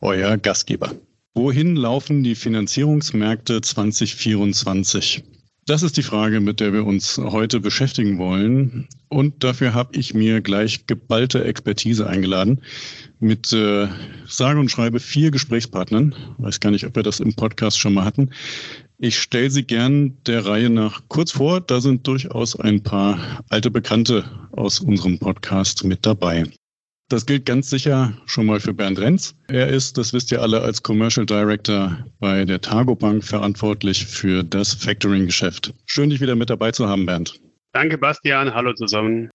euer 0.00 0.36
Gastgeber. 0.36 0.94
Wohin 1.34 1.76
laufen 1.76 2.22
die 2.22 2.34
Finanzierungsmärkte 2.34 3.60
2024? 3.60 5.22
Das 5.66 5.82
ist 5.82 5.98
die 5.98 6.02
Frage, 6.02 6.40
mit 6.40 6.60
der 6.60 6.72
wir 6.72 6.86
uns 6.86 7.18
heute 7.18 7.60
beschäftigen 7.60 8.18
wollen. 8.18 8.88
Und 9.10 9.44
dafür 9.44 9.74
habe 9.74 9.98
ich 9.98 10.14
mir 10.14 10.40
gleich 10.40 10.86
geballte 10.86 11.44
Expertise 11.44 12.06
eingeladen 12.06 12.62
mit 13.20 13.52
äh, 13.52 13.86
sage 14.26 14.60
und 14.60 14.70
schreibe 14.70 14.98
vier 14.98 15.30
Gesprächspartnern. 15.30 16.14
Weiß 16.38 16.60
gar 16.60 16.70
nicht, 16.70 16.86
ob 16.86 16.96
wir 16.96 17.02
das 17.02 17.20
im 17.20 17.34
Podcast 17.34 17.78
schon 17.78 17.92
mal 17.92 18.06
hatten. 18.06 18.30
Ich 18.96 19.18
stelle 19.18 19.50
sie 19.50 19.62
gern 19.62 20.16
der 20.26 20.46
Reihe 20.46 20.70
nach 20.70 21.02
kurz 21.08 21.32
vor. 21.32 21.60
Da 21.60 21.82
sind 21.82 22.06
durchaus 22.06 22.58
ein 22.58 22.82
paar 22.82 23.44
alte 23.50 23.70
Bekannte 23.70 24.24
aus 24.52 24.80
unserem 24.80 25.18
Podcast 25.18 25.84
mit 25.84 26.06
dabei. 26.06 26.44
Das 27.10 27.24
gilt 27.24 27.46
ganz 27.46 27.70
sicher 27.70 28.12
schon 28.26 28.44
mal 28.44 28.60
für 28.60 28.74
Bernd 28.74 28.98
Renz. 28.98 29.34
Er 29.48 29.68
ist, 29.68 29.96
das 29.96 30.12
wisst 30.12 30.30
ihr 30.30 30.42
alle, 30.42 30.60
als 30.60 30.82
Commercial 30.82 31.24
Director 31.24 32.04
bei 32.20 32.44
der 32.44 32.60
Targo 32.60 32.94
Bank 32.94 33.24
verantwortlich 33.24 34.04
für 34.04 34.44
das 34.44 34.74
Factoring-Geschäft. 34.74 35.72
Schön, 35.86 36.10
dich 36.10 36.20
wieder 36.20 36.36
mit 36.36 36.50
dabei 36.50 36.70
zu 36.70 36.86
haben, 36.86 37.06
Bernd. 37.06 37.40
Danke, 37.72 37.96
Bastian. 37.96 38.52
Hallo 38.52 38.74
zusammen. 38.74 39.30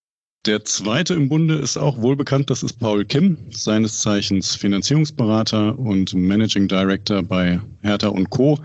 Der 0.45 0.63
zweite 0.65 1.15
im 1.15 1.29
Bunde 1.29 1.55
ist 1.55 1.77
auch 1.77 1.99
wohlbekannt, 1.99 2.51
das 2.51 2.61
ist 2.61 2.73
Paul 2.73 3.05
Kim, 3.05 3.37
seines 3.49 4.01
Zeichens 4.01 4.55
Finanzierungsberater 4.55 5.79
und 5.79 6.13
Managing 6.13 6.67
Director 6.67 7.23
bei 7.23 7.59
Hertha 7.81 8.09
und 8.09 8.29
Co. 8.29 8.59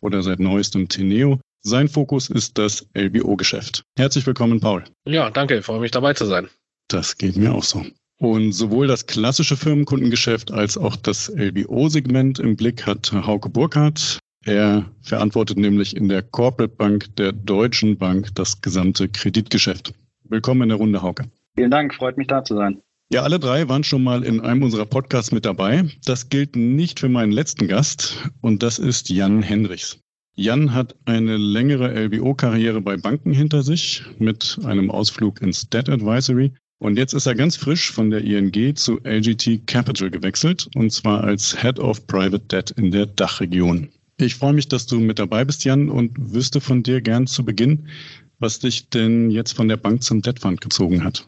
oder 0.00 0.22
seit 0.22 0.38
neuestem 0.38 0.88
Teneo. 0.88 1.40
Sein 1.62 1.88
Fokus 1.88 2.28
ist 2.28 2.56
das 2.58 2.86
LBO-Geschäft. 2.94 3.82
Herzlich 3.98 4.26
willkommen, 4.26 4.60
Paul. 4.60 4.84
Ja, 5.08 5.30
danke, 5.30 5.58
ich 5.58 5.64
freue 5.64 5.80
mich 5.80 5.90
dabei 5.90 6.12
zu 6.12 6.26
sein. 6.26 6.48
Das 6.88 7.16
geht 7.16 7.36
mir 7.36 7.54
auch 7.54 7.64
so. 7.64 7.84
Und 8.24 8.52
sowohl 8.52 8.86
das 8.86 9.04
klassische 9.04 9.54
Firmenkundengeschäft 9.54 10.50
als 10.50 10.78
auch 10.78 10.96
das 10.96 11.30
LBO-Segment 11.36 12.38
im 12.38 12.56
Blick 12.56 12.86
hat 12.86 13.12
Hauke 13.12 13.50
Burkhardt. 13.50 14.18
Er 14.46 14.86
verantwortet 15.02 15.58
nämlich 15.58 15.94
in 15.94 16.08
der 16.08 16.22
Corporate 16.22 16.74
Bank 16.74 17.14
der 17.16 17.32
Deutschen 17.32 17.98
Bank 17.98 18.34
das 18.34 18.62
gesamte 18.62 19.10
Kreditgeschäft. 19.10 19.92
Willkommen 20.22 20.62
in 20.62 20.68
der 20.70 20.78
Runde, 20.78 21.02
Hauke. 21.02 21.24
Vielen 21.54 21.70
Dank, 21.70 21.94
freut 21.94 22.16
mich 22.16 22.26
da 22.26 22.42
zu 22.42 22.54
sein. 22.54 22.80
Ja, 23.10 23.24
alle 23.24 23.38
drei 23.38 23.68
waren 23.68 23.84
schon 23.84 24.02
mal 24.02 24.24
in 24.24 24.40
einem 24.40 24.62
unserer 24.62 24.86
Podcasts 24.86 25.30
mit 25.30 25.44
dabei. 25.44 25.84
Das 26.06 26.30
gilt 26.30 26.56
nicht 26.56 27.00
für 27.00 27.10
meinen 27.10 27.30
letzten 27.30 27.68
Gast 27.68 28.30
und 28.40 28.62
das 28.62 28.78
ist 28.78 29.10
Jan 29.10 29.42
Hendrichs. 29.42 29.98
Jan 30.34 30.72
hat 30.72 30.96
eine 31.04 31.36
längere 31.36 31.92
LBO-Karriere 32.06 32.80
bei 32.80 32.96
Banken 32.96 33.34
hinter 33.34 33.62
sich 33.62 34.02
mit 34.18 34.58
einem 34.64 34.90
Ausflug 34.90 35.42
ins 35.42 35.68
Debt 35.68 35.90
Advisory 35.90 36.52
und 36.84 36.98
jetzt 36.98 37.14
ist 37.14 37.24
er 37.24 37.34
ganz 37.34 37.56
frisch 37.56 37.90
von 37.90 38.10
der 38.10 38.20
ING 38.20 38.76
zu 38.76 39.00
LGT 39.04 39.66
Capital 39.66 40.10
gewechselt 40.10 40.68
und 40.74 40.92
zwar 40.92 41.24
als 41.24 41.58
Head 41.58 41.78
of 41.78 42.06
Private 42.06 42.40
Debt 42.40 42.72
in 42.72 42.90
der 42.90 43.06
Dachregion. 43.06 43.88
Ich 44.18 44.34
freue 44.34 44.52
mich, 44.52 44.68
dass 44.68 44.86
du 44.86 45.00
mit 45.00 45.18
dabei 45.18 45.46
bist, 45.46 45.64
Jan, 45.64 45.88
und 45.88 46.12
wüsste 46.18 46.60
von 46.60 46.82
dir 46.82 47.00
gern 47.00 47.26
zu 47.26 47.42
Beginn, 47.42 47.88
was 48.38 48.58
dich 48.58 48.90
denn 48.90 49.30
jetzt 49.30 49.52
von 49.52 49.66
der 49.66 49.78
Bank 49.78 50.02
zum 50.02 50.20
Debt 50.20 50.40
Fund 50.40 50.60
gezogen 50.60 51.02
hat. 51.02 51.26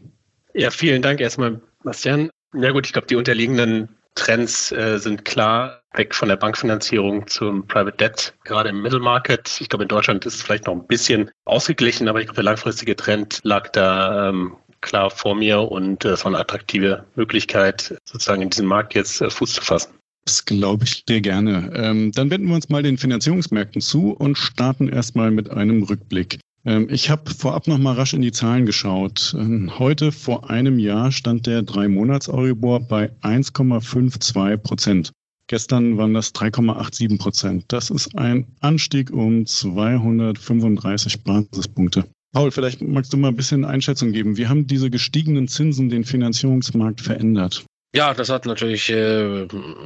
Ja, 0.52 0.70
vielen 0.70 1.00
Dank 1.00 1.20
erstmal, 1.20 1.58
Bastian. 1.82 2.28
Ja 2.54 2.70
gut, 2.72 2.84
ich 2.84 2.92
glaube, 2.92 3.06
die 3.06 3.16
unterliegenden 3.16 3.88
Trends 4.14 4.72
äh, 4.72 4.98
sind 4.98 5.24
klar. 5.24 5.80
Weg 5.94 6.14
von 6.14 6.28
der 6.28 6.36
Bankfinanzierung 6.36 7.26
zum 7.28 7.66
Private 7.66 7.96
Debt, 7.96 8.34
gerade 8.44 8.68
im 8.68 8.82
Middle 8.82 9.00
Market. 9.00 9.58
Ich 9.60 9.70
glaube, 9.70 9.84
in 9.84 9.88
Deutschland 9.88 10.26
ist 10.26 10.34
es 10.34 10.42
vielleicht 10.42 10.66
noch 10.66 10.74
ein 10.74 10.86
bisschen 10.86 11.30
ausgeglichen, 11.46 12.08
aber 12.08 12.20
ich 12.20 12.26
glaube, 12.26 12.36
der 12.36 12.44
langfristige 12.44 12.94
Trend 12.94 13.40
lag 13.42 13.70
da 13.70 14.28
ähm, 14.28 14.56
klar 14.86 15.10
vor 15.10 15.34
mir 15.34 15.60
und 15.60 16.04
es 16.04 16.24
war 16.24 16.32
eine 16.32 16.40
attraktive 16.40 17.04
Möglichkeit, 17.16 17.98
sozusagen 18.04 18.42
in 18.42 18.50
diesem 18.50 18.66
Markt 18.66 18.94
jetzt 18.94 19.20
äh, 19.20 19.28
Fuß 19.28 19.52
zu 19.54 19.60
fassen. 19.60 19.92
Das 20.24 20.44
glaube 20.44 20.84
ich 20.84 21.04
dir 21.04 21.20
gerne. 21.20 21.70
Ähm, 21.74 22.10
dann 22.12 22.30
wenden 22.30 22.48
wir 22.48 22.54
uns 22.54 22.68
mal 22.68 22.82
den 22.82 22.98
Finanzierungsmärkten 22.98 23.80
zu 23.80 24.12
und 24.12 24.36
starten 24.36 24.88
erstmal 24.88 25.30
mit 25.30 25.50
einem 25.50 25.82
Rückblick. 25.82 26.40
Ähm, 26.64 26.88
ich 26.90 27.10
habe 27.10 27.30
vorab 27.30 27.68
noch 27.68 27.78
mal 27.78 27.94
rasch 27.94 28.14
in 28.14 28.22
die 28.22 28.32
Zahlen 28.32 28.66
geschaut. 28.66 29.36
Ähm, 29.38 29.78
heute 29.78 30.10
vor 30.10 30.50
einem 30.50 30.78
Jahr 30.78 31.12
stand 31.12 31.46
der 31.46 31.62
drei 31.62 31.86
Monats 31.88 32.28
Euribor 32.28 32.80
bei 32.80 33.10
1,52 33.22 34.56
Prozent. 34.56 35.12
Gestern 35.48 35.96
waren 35.96 36.12
das 36.12 36.34
3,87 36.34 37.18
Prozent. 37.18 37.64
Das 37.68 37.90
ist 37.90 38.18
ein 38.18 38.46
Anstieg 38.60 39.12
um 39.12 39.46
235 39.46 41.22
Basispunkte. 41.22 42.04
Paul, 42.36 42.50
vielleicht 42.50 42.82
magst 42.82 43.14
du 43.14 43.16
mal 43.16 43.28
ein 43.28 43.36
bisschen 43.36 43.64
Einschätzung 43.64 44.12
geben. 44.12 44.36
Wie 44.36 44.46
haben 44.46 44.66
diese 44.66 44.90
gestiegenen 44.90 45.48
Zinsen 45.48 45.88
den 45.88 46.04
Finanzierungsmarkt 46.04 47.00
verändert? 47.00 47.64
Ja, 47.94 48.12
das 48.12 48.28
hat 48.28 48.44
natürlich 48.44 48.90
äh, 48.90 49.44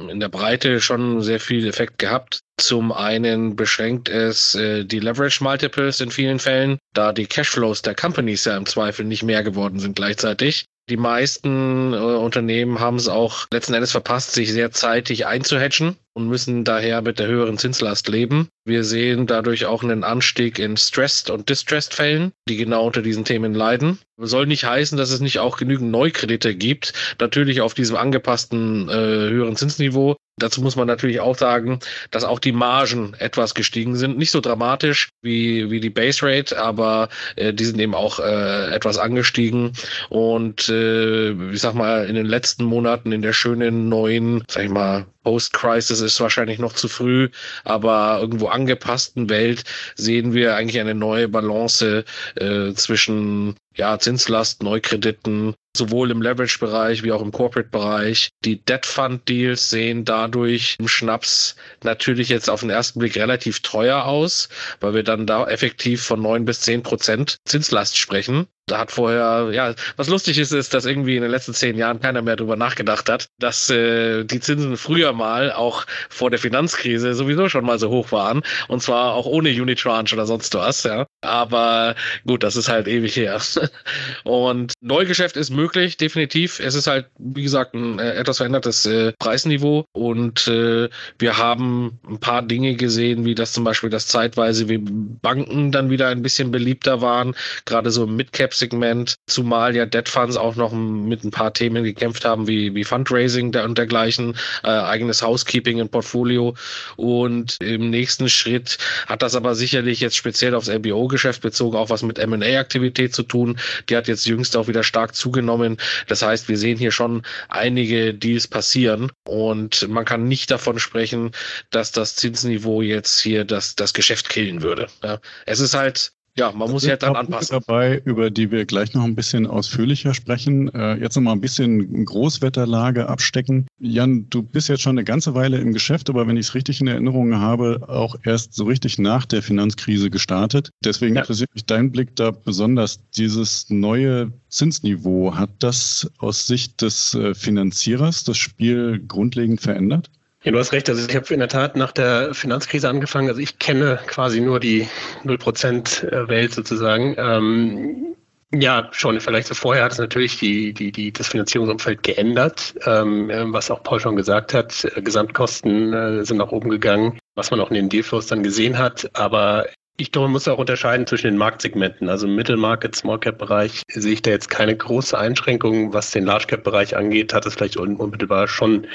in 0.09 0.19
der 0.19 0.27
Breite 0.27 0.81
schon 0.81 1.21
sehr 1.21 1.39
viel 1.39 1.65
Effekt 1.65 1.97
gehabt. 1.97 2.41
Zum 2.57 2.91
einen 2.91 3.55
beschränkt 3.55 4.09
es 4.09 4.53
äh, 4.55 4.83
die 4.83 4.99
Leverage 4.99 5.41
Multiples 5.41 6.01
in 6.01 6.11
vielen 6.11 6.39
Fällen, 6.39 6.77
da 6.93 7.13
die 7.13 7.25
Cashflows 7.25 7.83
der 7.83 7.95
Companies 7.95 8.43
ja 8.43 8.57
im 8.57 8.65
Zweifel 8.65 9.05
nicht 9.05 9.23
mehr 9.23 9.43
geworden 9.43 9.79
sind 9.79 9.95
gleichzeitig. 9.95 10.65
Die 10.89 10.97
meisten 10.97 11.93
äh, 11.93 11.95
Unternehmen 11.95 12.81
haben 12.81 12.97
es 12.97 13.07
auch 13.07 13.45
letzten 13.53 13.75
Endes 13.75 13.91
verpasst, 13.91 14.33
sich 14.33 14.51
sehr 14.51 14.71
zeitig 14.71 15.25
einzuhatchen 15.25 15.95
und 16.13 16.27
müssen 16.27 16.63
daher 16.63 17.01
mit 17.01 17.19
der 17.19 17.27
höheren 17.27 17.57
Zinslast 17.57 18.07
leben. 18.07 18.49
Wir 18.65 18.83
sehen 18.83 19.27
dadurch 19.27 19.65
auch 19.65 19.83
einen 19.83 20.03
Anstieg 20.03 20.59
in 20.59 20.77
Stressed 20.77 21.29
und 21.29 21.49
Distressed 21.49 21.93
Fällen, 21.93 22.31
die 22.47 22.57
genau 22.57 22.85
unter 22.85 23.01
diesen 23.01 23.25
Themen 23.25 23.53
leiden. 23.53 23.99
Soll 24.17 24.45
nicht 24.45 24.65
heißen, 24.65 24.97
dass 24.97 25.09
es 25.09 25.19
nicht 25.19 25.39
auch 25.39 25.57
genügend 25.57 25.89
Neukredite 25.89 26.53
gibt, 26.53 26.93
natürlich 27.19 27.61
auf 27.61 27.73
diesem 27.73 27.95
angepassten 27.95 28.87
äh, 28.87 28.93
höheren 28.93 29.55
Zinsniveau. 29.55 30.15
Dazu 30.37 30.61
muss 30.61 30.75
man 30.75 30.87
natürlich 30.87 31.19
auch 31.19 31.37
sagen, 31.37 31.79
dass 32.11 32.23
auch 32.23 32.39
die 32.39 32.51
Margen 32.51 33.13
etwas 33.17 33.53
gestiegen 33.55 33.95
sind. 33.95 34.17
Nicht 34.17 34.31
so 34.31 34.41
dramatisch 34.41 35.09
wie, 35.21 35.71
wie 35.71 35.79
die 35.79 35.89
Base 35.89 36.23
Rate, 36.23 36.59
aber 36.59 37.09
äh, 37.35 37.53
die 37.53 37.65
sind 37.65 37.79
eben 37.79 37.95
auch 37.95 38.19
äh, 38.19 38.73
etwas 38.73 38.97
angestiegen. 38.97 39.73
Und 40.09 40.69
äh, 40.69 41.31
ich 41.51 41.61
sag 41.61 41.73
mal, 41.73 42.05
in 42.05 42.15
den 42.15 42.25
letzten 42.25 42.65
Monaten 42.65 43.11
in 43.11 43.21
der 43.21 43.33
schönen 43.33 43.89
neuen, 43.89 44.43
sag 44.47 44.65
ich 44.65 44.69
mal, 44.69 45.05
Post-Crisis 45.23 46.01
ist 46.01 46.19
wahrscheinlich 46.19 46.59
noch 46.59 46.73
zu 46.73 46.87
früh, 46.87 47.29
aber 47.63 48.19
irgendwo 48.21 48.47
angepassten 48.47 49.29
Welt 49.29 49.63
sehen 49.95 50.33
wir 50.33 50.55
eigentlich 50.55 50.79
eine 50.79 50.95
neue 50.95 51.27
Balance 51.27 52.05
äh, 52.35 52.73
zwischen 52.73 53.55
ja, 53.75 53.97
Zinslast, 53.99 54.63
Neukrediten, 54.63 55.55
sowohl 55.75 56.11
im 56.11 56.21
Leverage-Bereich 56.21 57.03
wie 57.03 57.11
auch 57.11 57.21
im 57.21 57.31
Corporate-Bereich. 57.31 58.29
Die 58.43 58.63
Debt-Fund-Deals 58.63 59.69
sehen 59.69 60.03
dadurch 60.03 60.75
im 60.79 60.87
Schnaps 60.87 61.55
natürlich 61.83 62.29
jetzt 62.29 62.49
auf 62.49 62.59
den 62.59 62.69
ersten 62.69 62.99
Blick 62.99 63.15
relativ 63.15 63.61
teuer 63.61 64.05
aus, 64.05 64.49
weil 64.81 64.93
wir 64.93 65.03
dann 65.03 65.25
da 65.25 65.47
effektiv 65.47 66.03
von 66.03 66.21
neun 66.21 66.45
bis 66.45 66.61
zehn 66.61 66.83
Prozent 66.83 67.37
Zinslast 67.45 67.97
sprechen. 67.97 68.47
Da 68.67 68.77
hat 68.79 68.91
vorher, 68.91 69.49
ja, 69.51 69.73
was 69.95 70.07
lustig 70.07 70.37
ist, 70.37 70.51
ist, 70.51 70.73
dass 70.73 70.85
irgendwie 70.85 71.15
in 71.15 71.21
den 71.21 71.31
letzten 71.31 71.53
zehn 71.53 71.77
Jahren 71.77 71.99
keiner 71.99 72.21
mehr 72.21 72.35
drüber 72.35 72.55
nachgedacht 72.55 73.09
hat, 73.09 73.27
dass 73.39 73.69
äh, 73.69 74.23
die 74.23 74.39
Zinsen 74.39 74.77
früher 74.77 75.13
mal 75.13 75.51
auch 75.51 75.85
vor 76.09 76.29
der 76.29 76.39
Finanzkrise 76.39 77.13
sowieso 77.13 77.49
schon 77.49 77.65
mal 77.65 77.79
so 77.79 77.89
hoch 77.89 78.11
waren. 78.11 78.43
Und 78.67 78.81
zwar 78.81 79.13
auch 79.13 79.25
ohne 79.25 79.49
Unitranche 79.49 80.15
oder 80.15 80.25
sonst 80.25 80.53
was, 80.53 80.83
ja. 80.83 81.07
Aber 81.21 81.95
gut, 82.25 82.43
das 82.43 82.55
ist 82.55 82.67
halt 82.67 82.87
ewig 82.87 83.15
her. 83.15 83.39
Und 84.23 84.73
Neugeschäft 84.81 85.37
ist 85.37 85.51
möglich, 85.51 85.97
definitiv. 85.97 86.59
Es 86.59 86.73
ist 86.73 86.87
halt, 86.87 87.05
wie 87.19 87.43
gesagt, 87.43 87.75
ein 87.75 87.99
äh, 87.99 88.13
etwas 88.13 88.37
verändertes 88.37 88.85
äh, 88.87 89.13
Preisniveau. 89.19 89.85
Und 89.91 90.47
äh, 90.47 90.89
wir 91.19 91.37
haben 91.37 91.99
ein 92.09 92.19
paar 92.19 92.41
Dinge 92.41 92.75
gesehen, 92.75 93.23
wie 93.23 93.35
das 93.35 93.53
zum 93.53 93.63
Beispiel 93.63 93.91
das 93.91 94.07
zeitweise 94.07 94.67
wie 94.67 94.79
Banken 94.79 95.71
dann 95.71 95.91
wieder 95.91 96.07
ein 96.07 96.23
bisschen 96.23 96.51
beliebter 96.51 97.01
waren, 97.01 97.35
gerade 97.65 97.91
so 97.91 98.05
im 98.05 98.15
Mid-Cap-Segment, 98.15 99.15
zumal 99.27 99.75
ja 99.75 99.85
Debt 99.85 100.09
Funds 100.09 100.37
auch 100.37 100.55
noch 100.55 100.71
mit 100.71 101.23
ein 101.23 101.31
paar 101.31 101.53
Themen 101.53 101.83
gekämpft 101.83 102.25
haben, 102.25 102.47
wie, 102.47 102.73
wie 102.73 102.83
Fundraising 102.83 103.55
und 103.55 103.77
dergleichen, 103.77 104.35
äh, 104.63 104.69
eigenes 104.69 105.21
Housekeeping 105.21 105.77
im 105.77 105.89
Portfolio. 105.89 106.55
Und 106.95 107.57
im 107.61 107.91
nächsten 107.91 108.27
Schritt 108.27 108.79
hat 109.07 109.21
das 109.21 109.35
aber 109.35 109.53
sicherlich 109.53 109.99
jetzt 109.99 110.15
speziell 110.15 110.55
aufs 110.55 110.67
LBO 110.67 111.10
Depotgeschäft 111.11 111.41
bezogen 111.41 111.77
auch 111.77 111.89
was 111.89 112.03
mit 112.03 112.19
M&A-Aktivität 112.19 113.13
zu 113.13 113.23
tun. 113.23 113.59
Die 113.89 113.97
hat 113.97 114.07
jetzt 114.07 114.25
jüngst 114.25 114.55
auch 114.55 114.67
wieder 114.67 114.83
stark 114.83 115.13
zugenommen. 115.13 115.77
Das 116.07 116.21
heißt, 116.21 116.47
wir 116.47 116.57
sehen 116.57 116.77
hier 116.77 116.91
schon 116.91 117.23
einige 117.49 118.13
Deals 118.13 118.47
passieren 118.47 119.11
und 119.25 119.87
man 119.89 120.05
kann 120.05 120.27
nicht 120.27 120.51
davon 120.51 120.79
sprechen, 120.79 121.31
dass 121.69 121.91
das 121.91 122.15
Zinsniveau 122.15 122.81
jetzt 122.81 123.19
hier 123.19 123.43
das, 123.43 123.75
das 123.75 123.93
Geschäft 123.93 124.29
killen 124.29 124.61
würde. 124.61 124.87
Ja. 125.03 125.19
Es 125.45 125.59
ist 125.59 125.73
halt 125.73 126.13
ja, 126.37 126.51
man 126.51 126.71
muss 126.71 126.83
sich 126.83 126.91
halt 126.91 127.03
dann 127.03 127.15
anpassen. 127.15 127.59
dabei, 127.59 128.01
über 128.05 128.29
die 128.31 128.51
wir 128.51 128.65
gleich 128.65 128.93
noch 128.93 129.03
ein 129.03 129.15
bisschen 129.15 129.45
ausführlicher 129.45 130.13
sprechen. 130.13 130.73
Äh, 130.73 130.95
jetzt 130.95 131.15
noch 131.15 131.23
mal 131.23 131.33
ein 131.33 131.41
bisschen 131.41 132.05
Großwetterlage 132.05 133.09
abstecken. 133.09 133.67
Jan, 133.79 134.27
du 134.29 134.41
bist 134.41 134.69
jetzt 134.69 134.81
schon 134.81 134.97
eine 134.97 135.03
ganze 135.03 135.35
Weile 135.35 135.57
im 135.57 135.73
Geschäft, 135.73 136.09
aber 136.09 136.27
wenn 136.27 136.37
ich 136.37 136.47
es 136.47 136.55
richtig 136.55 136.79
in 136.79 136.87
Erinnerung 136.87 137.35
habe, 137.35 137.81
auch 137.87 138.15
erst 138.23 138.53
so 138.53 138.63
richtig 138.63 138.97
nach 138.97 139.25
der 139.25 139.41
Finanzkrise 139.41 140.09
gestartet. 140.09 140.69
Deswegen 140.83 141.15
ja. 141.15 141.21
interessiert 141.21 141.53
mich 141.53 141.65
dein 141.65 141.91
Blick 141.91 142.15
da 142.15 142.31
besonders. 142.31 142.99
Dieses 143.17 143.69
neue 143.69 144.31
Zinsniveau, 144.49 145.35
hat 145.35 145.49
das 145.59 146.09
aus 146.17 146.47
Sicht 146.47 146.81
des 146.81 147.13
äh, 147.13 147.33
Finanzierers 147.33 148.23
das 148.23 148.37
Spiel 148.37 149.03
grundlegend 149.05 149.59
verändert? 149.59 150.09
Ja, 150.43 150.51
du 150.51 150.57
hast 150.57 150.71
recht. 150.71 150.89
Also 150.89 151.07
ich 151.07 151.15
habe 151.15 151.31
in 151.33 151.39
der 151.39 151.49
Tat 151.49 151.75
nach 151.75 151.91
der 151.91 152.33
Finanzkrise 152.33 152.89
angefangen. 152.89 153.29
Also 153.29 153.39
ich 153.39 153.59
kenne 153.59 153.99
quasi 154.07 154.41
nur 154.41 154.59
die 154.59 154.87
0% 155.23 156.31
äh, 156.31 156.47
sozusagen. 156.47 157.15
Ähm, 157.17 158.15
ja, 158.53 158.89
schon 158.91 159.19
vielleicht 159.21 159.47
so 159.47 159.53
vorher 159.53 159.83
hat 159.83 159.93
es 159.93 159.97
natürlich 159.99 160.37
die, 160.39 160.73
die, 160.73 160.91
die, 160.91 161.13
das 161.13 161.29
Finanzierungsumfeld 161.29 162.03
geändert, 162.03 162.73
ähm, 162.85 163.29
äh, 163.29 163.53
was 163.53 163.71
auch 163.71 163.83
Paul 163.83 163.99
schon 163.99 164.15
gesagt 164.15 164.53
hat. 164.53 164.83
Äh, 164.83 165.01
Gesamtkosten 165.01 165.93
äh, 165.93 166.25
sind 166.25 166.37
nach 166.37 166.51
oben 166.51 166.69
gegangen, 166.69 167.19
was 167.35 167.51
man 167.51 167.59
auch 167.59 167.69
in 167.69 167.75
den 167.75 167.89
Dealflows 167.89 168.27
dann 168.27 168.43
gesehen 168.43 168.77
hat. 168.77 169.09
Aber 169.13 169.67
ich 170.01 170.11
glaube, 170.11 170.25
man 170.25 170.33
muss 170.33 170.47
auch 170.47 170.57
unterscheiden 170.57 171.05
zwischen 171.05 171.27
den 171.27 171.37
Marktsegmenten. 171.37 172.09
Also 172.09 172.25
im 172.27 172.35
Mittelmarket, 172.35 172.95
Small-Cap-Bereich 172.95 173.83
sehe 173.87 174.13
ich 174.13 174.23
da 174.23 174.31
jetzt 174.31 174.49
keine 174.49 174.75
große 174.75 175.17
Einschränkung. 175.17 175.93
Was 175.93 176.09
den 176.09 176.25
Large-Cap-Bereich 176.25 176.97
angeht, 176.97 177.33
hat 177.33 177.45
es 177.45 177.53
vielleicht 177.53 177.77
unmittelbar 177.77 178.47
schon 178.47 178.87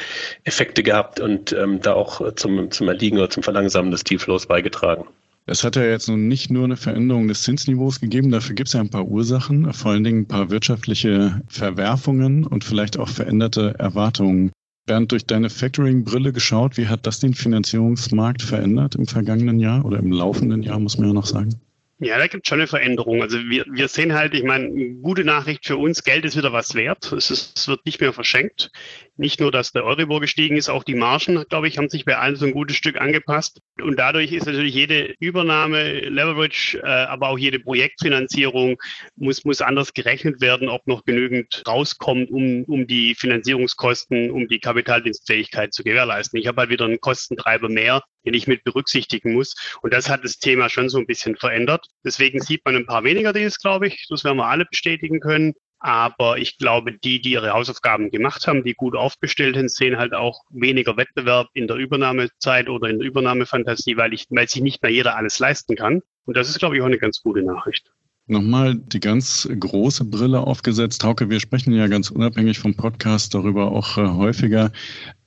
Effekte 0.43 0.82
gehabt 0.82 1.20
und 1.20 1.53
ähm, 1.53 1.81
da 1.81 1.94
auch 1.94 2.35
zum, 2.35 2.73
zum 2.73 2.88
Erliegen 2.88 3.19
oder 3.19 3.31
zum 3.31 3.44
Verlangsamen 3.44 3.93
des 3.93 4.03
Dealflows 4.03 4.47
beigetragen. 4.47 5.05
Es 5.49 5.62
hat 5.62 5.76
ja 5.76 5.85
jetzt 5.85 6.08
nun 6.08 6.26
nicht 6.26 6.50
nur 6.50 6.64
eine 6.64 6.76
Veränderung 6.76 7.29
des 7.29 7.44
Zinsniveaus 7.44 8.00
gegeben, 8.00 8.32
dafür 8.32 8.56
gibt 8.56 8.67
es 8.67 8.73
ja 8.73 8.81
ein 8.81 8.91
paar 8.91 9.06
Ursachen, 9.06 9.73
vor 9.73 9.93
allen 9.93 10.03
Dingen 10.03 10.23
ein 10.23 10.29
paar 10.29 10.50
wirtschaftliche 10.50 11.41
Verwerfungen 11.47 12.44
und 12.44 12.64
vielleicht 12.64 12.99
auch 12.99 13.08
veränderte 13.08 13.76
Erwartungen. 13.79 14.50
Bernd, 14.86 15.12
durch 15.12 15.26
deine 15.26 15.50
Factoring-Brille 15.50 16.32
geschaut, 16.32 16.76
wie 16.76 16.86
hat 16.86 17.06
das 17.06 17.20
den 17.20 17.34
Finanzierungsmarkt 17.34 18.42
verändert 18.42 18.94
im 18.94 19.06
vergangenen 19.06 19.58
Jahr 19.58 19.84
oder 19.84 19.98
im 19.98 20.12
laufenden 20.12 20.62
Jahr, 20.62 20.78
muss 20.78 20.96
man 20.96 21.08
ja 21.08 21.12
noch 21.12 21.26
sagen? 21.26 21.60
Ja, 21.98 22.18
da 22.18 22.26
gibt 22.26 22.46
es 22.46 22.48
schon 22.48 22.60
eine 22.60 22.66
Veränderung. 22.66 23.22
Also 23.22 23.38
wir, 23.48 23.64
wir 23.70 23.88
sehen 23.88 24.12
halt, 24.12 24.34
ich 24.34 24.44
meine, 24.44 24.68
gute 24.96 25.24
Nachricht 25.24 25.66
für 25.66 25.78
uns, 25.78 26.04
Geld 26.04 26.24
ist 26.26 26.36
wieder 26.36 26.52
was 26.52 26.74
wert. 26.74 27.10
Es, 27.12 27.30
ist, 27.30 27.58
es 27.58 27.68
wird 27.68 27.86
nicht 27.86 28.00
mehr 28.00 28.12
verschenkt 28.12 28.70
nicht 29.16 29.40
nur, 29.40 29.50
dass 29.50 29.72
der 29.72 29.84
Euribor 29.84 30.20
gestiegen 30.20 30.56
ist, 30.56 30.68
auch 30.68 30.84
die 30.84 30.94
Margen, 30.94 31.44
glaube 31.48 31.68
ich, 31.68 31.78
haben 31.78 31.88
sich 31.88 32.04
bei 32.04 32.18
allen 32.18 32.36
so 32.36 32.46
ein 32.46 32.52
gutes 32.52 32.76
Stück 32.76 33.00
angepasst. 33.00 33.60
Und 33.80 33.98
dadurch 33.98 34.32
ist 34.32 34.46
natürlich 34.46 34.74
jede 34.74 35.14
Übernahme, 35.20 36.00
Leverage, 36.00 36.78
äh, 36.82 36.86
aber 36.86 37.28
auch 37.28 37.38
jede 37.38 37.58
Projektfinanzierung 37.58 38.76
muss, 39.16 39.44
muss 39.44 39.60
anders 39.60 39.94
gerechnet 39.94 40.40
werden, 40.40 40.68
ob 40.68 40.86
noch 40.86 41.04
genügend 41.04 41.62
rauskommt, 41.66 42.30
um, 42.30 42.64
um 42.64 42.86
die 42.86 43.14
Finanzierungskosten, 43.14 44.30
um 44.30 44.48
die 44.48 44.60
Kapitaldienstfähigkeit 44.60 45.72
zu 45.72 45.82
gewährleisten. 45.82 46.38
Ich 46.38 46.46
habe 46.46 46.62
halt 46.62 46.70
wieder 46.70 46.84
einen 46.84 47.00
Kostentreiber 47.00 47.69
mehr, 47.69 48.02
den 48.24 48.34
ich 48.34 48.46
mit 48.46 48.64
berücksichtigen 48.64 49.32
muss. 49.32 49.54
Und 49.82 49.94
das 49.94 50.08
hat 50.10 50.24
das 50.24 50.38
Thema 50.38 50.69
schon 50.69 50.88
so 50.88 50.98
ein 50.98 51.06
bisschen 51.06 51.36
verändert. 51.36 51.86
Deswegen 52.04 52.40
sieht 52.40 52.64
man 52.64 52.76
ein 52.76 52.86
paar 52.86 53.04
weniger 53.04 53.32
Deals, 53.32 53.58
glaube 53.58 53.86
ich. 53.86 54.06
Das 54.08 54.24
werden 54.24 54.38
wir 54.38 54.46
alle 54.46 54.66
bestätigen 54.66 55.20
können. 55.20 55.54
Aber 55.86 56.38
ich 56.38 56.58
glaube, 56.58 56.98
die, 56.98 57.20
die 57.20 57.30
ihre 57.30 57.52
Hausaufgaben 57.52 58.10
gemacht 58.10 58.48
haben, 58.48 58.64
die 58.64 58.74
gut 58.74 58.96
aufgestellt 58.96 59.54
sind, 59.54 59.70
sehen 59.70 59.98
halt 59.98 60.14
auch 60.14 60.40
weniger 60.50 60.96
Wettbewerb 60.96 61.46
in 61.52 61.68
der 61.68 61.76
Übernahmezeit 61.76 62.68
oder 62.68 62.90
in 62.90 62.98
der 62.98 63.06
Übernahmefantasie, 63.06 63.96
weil, 63.96 64.12
ich, 64.12 64.26
weil 64.30 64.48
sich 64.48 64.62
nicht 64.62 64.82
mehr 64.82 64.90
jeder 64.90 65.14
alles 65.16 65.38
leisten 65.38 65.76
kann. 65.76 66.02
Und 66.24 66.36
das 66.36 66.48
ist, 66.48 66.58
glaube 66.58 66.74
ich, 66.74 66.82
auch 66.82 66.86
eine 66.86 66.98
ganz 66.98 67.22
gute 67.22 67.44
Nachricht. 67.44 67.92
Nochmal 68.26 68.74
die 68.74 68.98
ganz 68.98 69.48
große 69.48 70.06
Brille 70.06 70.40
aufgesetzt. 70.40 71.04
Hauke, 71.04 71.30
wir 71.30 71.38
sprechen 71.38 71.72
ja 71.72 71.86
ganz 71.86 72.10
unabhängig 72.10 72.58
vom 72.58 72.74
Podcast 72.74 73.32
darüber 73.32 73.70
auch 73.70 73.96
äh, 73.96 74.08
häufiger. 74.08 74.72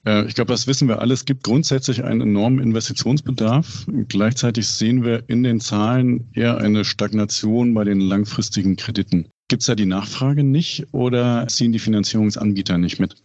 Äh, 0.05 0.25
ich 0.25 0.35
glaube, 0.35 0.51
das 0.51 0.67
wissen 0.67 0.89
wir 0.89 0.99
alle. 0.99 1.13
Es 1.13 1.23
gibt 1.23 1.45
grundsätzlich 1.45 2.03
einen 2.03 2.19
enormen 2.19 2.59
Investitionsbedarf. 2.59 3.85
Gleichzeitig 4.09 4.67
sehen 4.67 5.05
wir 5.05 5.23
in 5.29 5.41
den 5.43 5.61
Zahlen 5.61 6.29
eher 6.33 6.57
eine 6.57 6.83
Stagnation 6.83 7.73
bei 7.73 7.85
den 7.85 8.01
langfristigen 8.01 8.75
Krediten. 8.75 9.31
Gibt 9.49 9.63
es 9.63 9.65
da 9.65 9.75
die 9.75 9.87
Nachfrage 9.87 10.43
nicht 10.43 10.87
oder 10.93 11.47
ziehen 11.47 11.71
die 11.71 11.79
Finanzierungsanbieter 11.79 12.77
nicht 12.77 12.99
mit? 12.99 13.15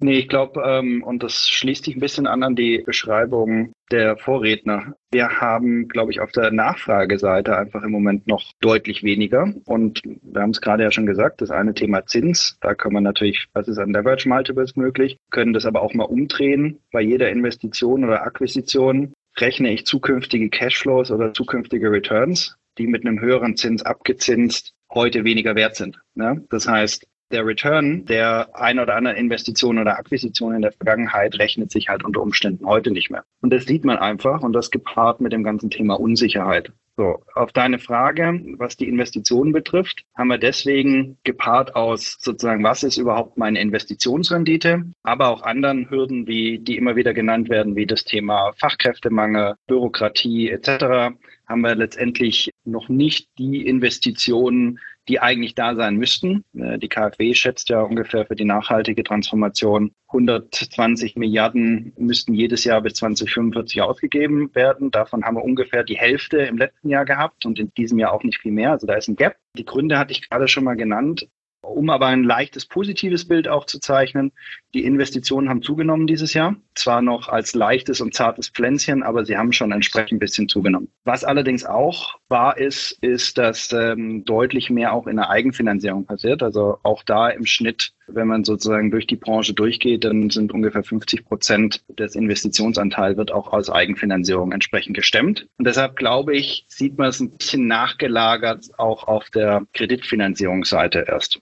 Nee, 0.00 0.18
ich 0.18 0.28
glaube, 0.28 0.62
ähm, 0.64 1.02
und 1.02 1.24
das 1.24 1.48
schließt 1.48 1.84
sich 1.84 1.96
ein 1.96 2.00
bisschen 2.00 2.28
an 2.28 2.44
an 2.44 2.54
die 2.54 2.82
Beschreibung 2.86 3.72
der 3.90 4.16
Vorredner. 4.16 4.94
Wir 5.10 5.40
haben, 5.40 5.88
glaube 5.88 6.12
ich, 6.12 6.20
auf 6.20 6.30
der 6.30 6.52
Nachfrageseite 6.52 7.56
einfach 7.56 7.82
im 7.82 7.90
Moment 7.90 8.28
noch 8.28 8.52
deutlich 8.60 9.02
weniger. 9.02 9.52
Und 9.64 10.02
wir 10.04 10.42
haben 10.42 10.50
es 10.50 10.60
gerade 10.60 10.84
ja 10.84 10.92
schon 10.92 11.06
gesagt, 11.06 11.40
das 11.40 11.50
eine 11.50 11.74
Thema 11.74 12.06
Zins, 12.06 12.58
da 12.60 12.74
kann 12.74 12.92
man 12.92 13.02
natürlich, 13.02 13.46
was 13.54 13.66
ist 13.66 13.78
an 13.78 13.92
Leverage 13.92 14.28
Multiples 14.28 14.76
möglich, 14.76 15.16
können 15.30 15.52
das 15.52 15.66
aber 15.66 15.82
auch 15.82 15.94
mal 15.94 16.04
umdrehen. 16.04 16.78
Bei 16.92 17.00
jeder 17.00 17.30
Investition 17.30 18.04
oder 18.04 18.22
Akquisition 18.22 19.12
rechne 19.36 19.72
ich 19.72 19.84
zukünftige 19.84 20.48
Cashflows 20.48 21.10
oder 21.10 21.32
zukünftige 21.32 21.90
Returns, 21.90 22.56
die 22.76 22.86
mit 22.86 23.04
einem 23.04 23.20
höheren 23.20 23.56
Zins 23.56 23.82
abgezinst 23.82 24.74
heute 24.92 25.24
weniger 25.24 25.54
wert 25.54 25.76
sind. 25.76 26.00
Ne? 26.14 26.44
Das 26.50 26.66
heißt, 26.66 27.06
der 27.30 27.44
Return 27.44 28.06
der 28.06 28.48
ein 28.54 28.78
oder 28.78 28.94
anderen 28.96 29.16
Investition 29.16 29.78
oder 29.78 29.98
Akquisition 29.98 30.54
in 30.54 30.62
der 30.62 30.72
Vergangenheit 30.72 31.38
rechnet 31.38 31.70
sich 31.70 31.88
halt 31.88 32.04
unter 32.04 32.22
Umständen 32.22 32.66
heute 32.66 32.90
nicht 32.90 33.10
mehr. 33.10 33.24
Und 33.42 33.52
das 33.52 33.66
sieht 33.66 33.84
man 33.84 33.98
einfach 33.98 34.42
und 34.42 34.54
das 34.54 34.70
gepaart 34.70 35.20
mit 35.20 35.32
dem 35.32 35.44
ganzen 35.44 35.70
Thema 35.70 36.00
Unsicherheit. 36.00 36.72
So, 36.98 37.22
auf 37.36 37.52
deine 37.52 37.78
Frage, 37.78 38.42
was 38.56 38.76
die 38.76 38.88
Investitionen 38.88 39.52
betrifft, 39.52 40.02
haben 40.16 40.26
wir 40.26 40.38
deswegen 40.38 41.16
gepaart 41.22 41.76
aus 41.76 42.18
sozusagen, 42.18 42.64
was 42.64 42.82
ist 42.82 42.96
überhaupt 42.96 43.38
meine 43.38 43.60
Investitionsrendite, 43.60 44.82
aber 45.04 45.28
auch 45.28 45.42
anderen 45.42 45.88
Hürden, 45.90 46.26
wie 46.26 46.58
die 46.58 46.76
immer 46.76 46.96
wieder 46.96 47.14
genannt 47.14 47.50
werden, 47.50 47.76
wie 47.76 47.86
das 47.86 48.02
Thema 48.02 48.52
Fachkräftemangel, 48.56 49.54
Bürokratie 49.68 50.50
etc 50.50 51.14
haben 51.48 51.62
wir 51.62 51.74
letztendlich 51.74 52.50
noch 52.64 52.88
nicht 52.88 53.28
die 53.38 53.66
Investitionen, 53.66 54.78
die 55.08 55.20
eigentlich 55.20 55.54
da 55.54 55.74
sein 55.74 55.96
müssten. 55.96 56.44
Äh, 56.54 56.78
die 56.78 56.88
KfW 56.88 57.34
schätzt 57.34 57.68
ja 57.70 57.80
ungefähr 57.80 58.26
für 58.26 58.36
die 58.36 58.44
nachhaltige 58.44 59.02
Transformation 59.02 59.92
120 60.08 61.16
Milliarden 61.16 61.92
müssten 61.98 62.32
jedes 62.32 62.64
Jahr 62.64 62.80
bis 62.80 62.94
2045 62.94 63.82
ausgegeben 63.82 64.54
werden. 64.54 64.90
Davon 64.90 65.24
haben 65.24 65.36
wir 65.36 65.44
ungefähr 65.44 65.84
die 65.84 65.98
Hälfte 65.98 66.38
im 66.38 66.56
letzten 66.56 66.88
Jahr 66.88 67.04
gehabt 67.04 67.44
und 67.44 67.58
in 67.58 67.72
diesem 67.74 67.98
Jahr 67.98 68.12
auch 68.12 68.22
nicht 68.22 68.40
viel 68.40 68.52
mehr. 68.52 68.70
Also 68.70 68.86
da 68.86 68.94
ist 68.94 69.08
ein 69.08 69.16
Gap. 69.16 69.36
Die 69.56 69.64
Gründe 69.64 69.98
hatte 69.98 70.12
ich 70.12 70.28
gerade 70.28 70.48
schon 70.48 70.64
mal 70.64 70.76
genannt. 70.76 71.28
Um 71.68 71.90
aber 71.90 72.06
ein 72.06 72.24
leichtes 72.24 72.66
positives 72.66 73.26
Bild 73.26 73.48
auch 73.48 73.66
zu 73.66 73.78
zeichnen, 73.78 74.32
die 74.74 74.84
Investitionen 74.84 75.48
haben 75.48 75.62
zugenommen 75.62 76.06
dieses 76.06 76.34
Jahr. 76.34 76.56
Zwar 76.74 77.02
noch 77.02 77.28
als 77.28 77.54
leichtes 77.54 78.00
und 78.00 78.14
zartes 78.14 78.48
Pflänzchen, 78.48 79.02
aber 79.02 79.24
sie 79.24 79.36
haben 79.36 79.52
schon 79.52 79.72
entsprechend 79.72 80.16
ein 80.16 80.18
bisschen 80.18 80.48
zugenommen. 80.48 80.88
Was 81.04 81.24
allerdings 81.24 81.64
auch 81.64 82.18
wahr 82.28 82.58
ist, 82.58 82.92
ist, 83.00 83.38
dass 83.38 83.72
ähm, 83.72 84.24
deutlich 84.24 84.70
mehr 84.70 84.92
auch 84.92 85.06
in 85.06 85.16
der 85.16 85.30
Eigenfinanzierung 85.30 86.04
passiert. 86.04 86.42
Also 86.42 86.78
auch 86.82 87.02
da 87.02 87.28
im 87.28 87.46
Schnitt, 87.46 87.92
wenn 88.06 88.28
man 88.28 88.44
sozusagen 88.44 88.90
durch 88.90 89.06
die 89.06 89.16
Branche 89.16 89.54
durchgeht, 89.54 90.04
dann 90.04 90.30
sind 90.30 90.52
ungefähr 90.52 90.82
50 90.82 91.24
Prozent 91.24 91.82
des 91.88 92.14
Investitionsanteils 92.14 93.16
wird 93.16 93.32
auch 93.32 93.52
aus 93.52 93.70
Eigenfinanzierung 93.70 94.52
entsprechend 94.52 94.94
gestemmt. 94.94 95.48
Und 95.58 95.66
deshalb 95.66 95.96
glaube 95.96 96.34
ich, 96.36 96.64
sieht 96.68 96.96
man 96.96 97.08
es 97.08 97.20
ein 97.20 97.30
bisschen 97.30 97.66
nachgelagert 97.66 98.66
auch 98.78 99.06
auf 99.08 99.30
der 99.30 99.66
Kreditfinanzierungsseite 99.74 101.04
erst. 101.08 101.40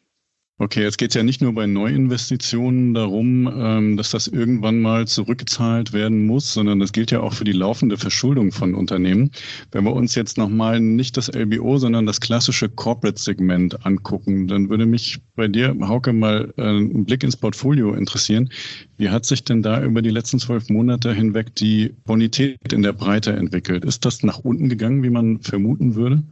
Okay, 0.58 0.82
jetzt 0.82 0.96
geht 0.96 1.10
es 1.10 1.14
ja 1.14 1.22
nicht 1.22 1.42
nur 1.42 1.52
bei 1.52 1.66
Neuinvestitionen 1.66 2.94
darum, 2.94 3.46
ähm, 3.54 3.98
dass 3.98 4.12
das 4.12 4.26
irgendwann 4.26 4.80
mal 4.80 5.06
zurückgezahlt 5.06 5.92
werden 5.92 6.24
muss, 6.24 6.54
sondern 6.54 6.80
das 6.80 6.92
gilt 6.92 7.10
ja 7.10 7.20
auch 7.20 7.34
für 7.34 7.44
die 7.44 7.52
laufende 7.52 7.98
Verschuldung 7.98 8.52
von 8.52 8.74
Unternehmen. 8.74 9.32
Wenn 9.70 9.84
wir 9.84 9.92
uns 9.92 10.14
jetzt 10.14 10.38
nochmal 10.38 10.80
nicht 10.80 11.18
das 11.18 11.28
LBO, 11.28 11.76
sondern 11.76 12.06
das 12.06 12.22
klassische 12.22 12.70
Corporate-Segment 12.70 13.84
angucken, 13.84 14.48
dann 14.48 14.70
würde 14.70 14.86
mich 14.86 15.18
bei 15.34 15.46
dir, 15.46 15.76
Hauke, 15.78 16.14
mal 16.14 16.54
äh, 16.56 16.62
ein 16.62 17.04
Blick 17.04 17.22
ins 17.22 17.36
Portfolio 17.36 17.92
interessieren. 17.92 18.48
Wie 18.96 19.10
hat 19.10 19.26
sich 19.26 19.44
denn 19.44 19.62
da 19.62 19.82
über 19.82 20.00
die 20.00 20.08
letzten 20.08 20.38
zwölf 20.38 20.70
Monate 20.70 21.12
hinweg 21.12 21.54
die 21.56 21.94
Bonität 22.06 22.72
in 22.72 22.80
der 22.80 22.94
Breite 22.94 23.34
entwickelt? 23.34 23.84
Ist 23.84 24.06
das 24.06 24.22
nach 24.22 24.38
unten 24.38 24.70
gegangen, 24.70 25.02
wie 25.02 25.10
man 25.10 25.38
vermuten 25.40 25.96
würde? 25.96 26.22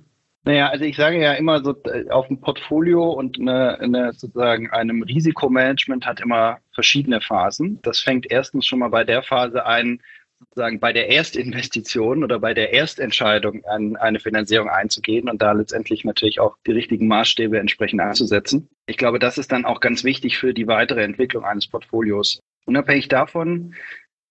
Naja, 0.46 0.68
also 0.68 0.84
ich 0.84 0.96
sage 0.96 1.20
ja 1.20 1.32
immer 1.32 1.64
so, 1.64 1.74
äh, 1.84 2.10
auf 2.10 2.28
dem 2.28 2.40
Portfolio 2.40 3.10
und 3.10 3.38
eine, 3.38 3.78
eine 3.80 4.12
sozusagen 4.12 4.70
einem 4.70 5.02
Risikomanagement 5.02 6.04
hat 6.04 6.20
immer 6.20 6.58
verschiedene 6.72 7.22
Phasen. 7.22 7.78
Das 7.82 8.00
fängt 8.00 8.30
erstens 8.30 8.66
schon 8.66 8.80
mal 8.80 8.88
bei 8.88 9.04
der 9.04 9.22
Phase 9.22 9.64
ein, 9.64 10.02
sozusagen 10.40 10.80
bei 10.80 10.92
der 10.92 11.08
Erstinvestition 11.08 12.22
oder 12.22 12.38
bei 12.38 12.52
der 12.52 12.74
Erstentscheidung 12.74 13.64
an 13.64 13.96
eine 13.96 14.20
Finanzierung 14.20 14.68
einzugehen 14.68 15.30
und 15.30 15.40
da 15.40 15.52
letztendlich 15.52 16.04
natürlich 16.04 16.40
auch 16.40 16.58
die 16.66 16.72
richtigen 16.72 17.06
Maßstäbe 17.08 17.58
entsprechend 17.58 18.02
anzusetzen. 18.02 18.68
Ich 18.84 18.98
glaube, 18.98 19.18
das 19.18 19.38
ist 19.38 19.50
dann 19.50 19.64
auch 19.64 19.80
ganz 19.80 20.04
wichtig 20.04 20.36
für 20.36 20.52
die 20.52 20.66
weitere 20.66 21.02
Entwicklung 21.02 21.44
eines 21.44 21.66
Portfolios. 21.66 22.40
Unabhängig 22.66 23.08
davon, 23.08 23.74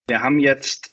wir 0.07 0.21
haben 0.21 0.39
jetzt 0.39 0.92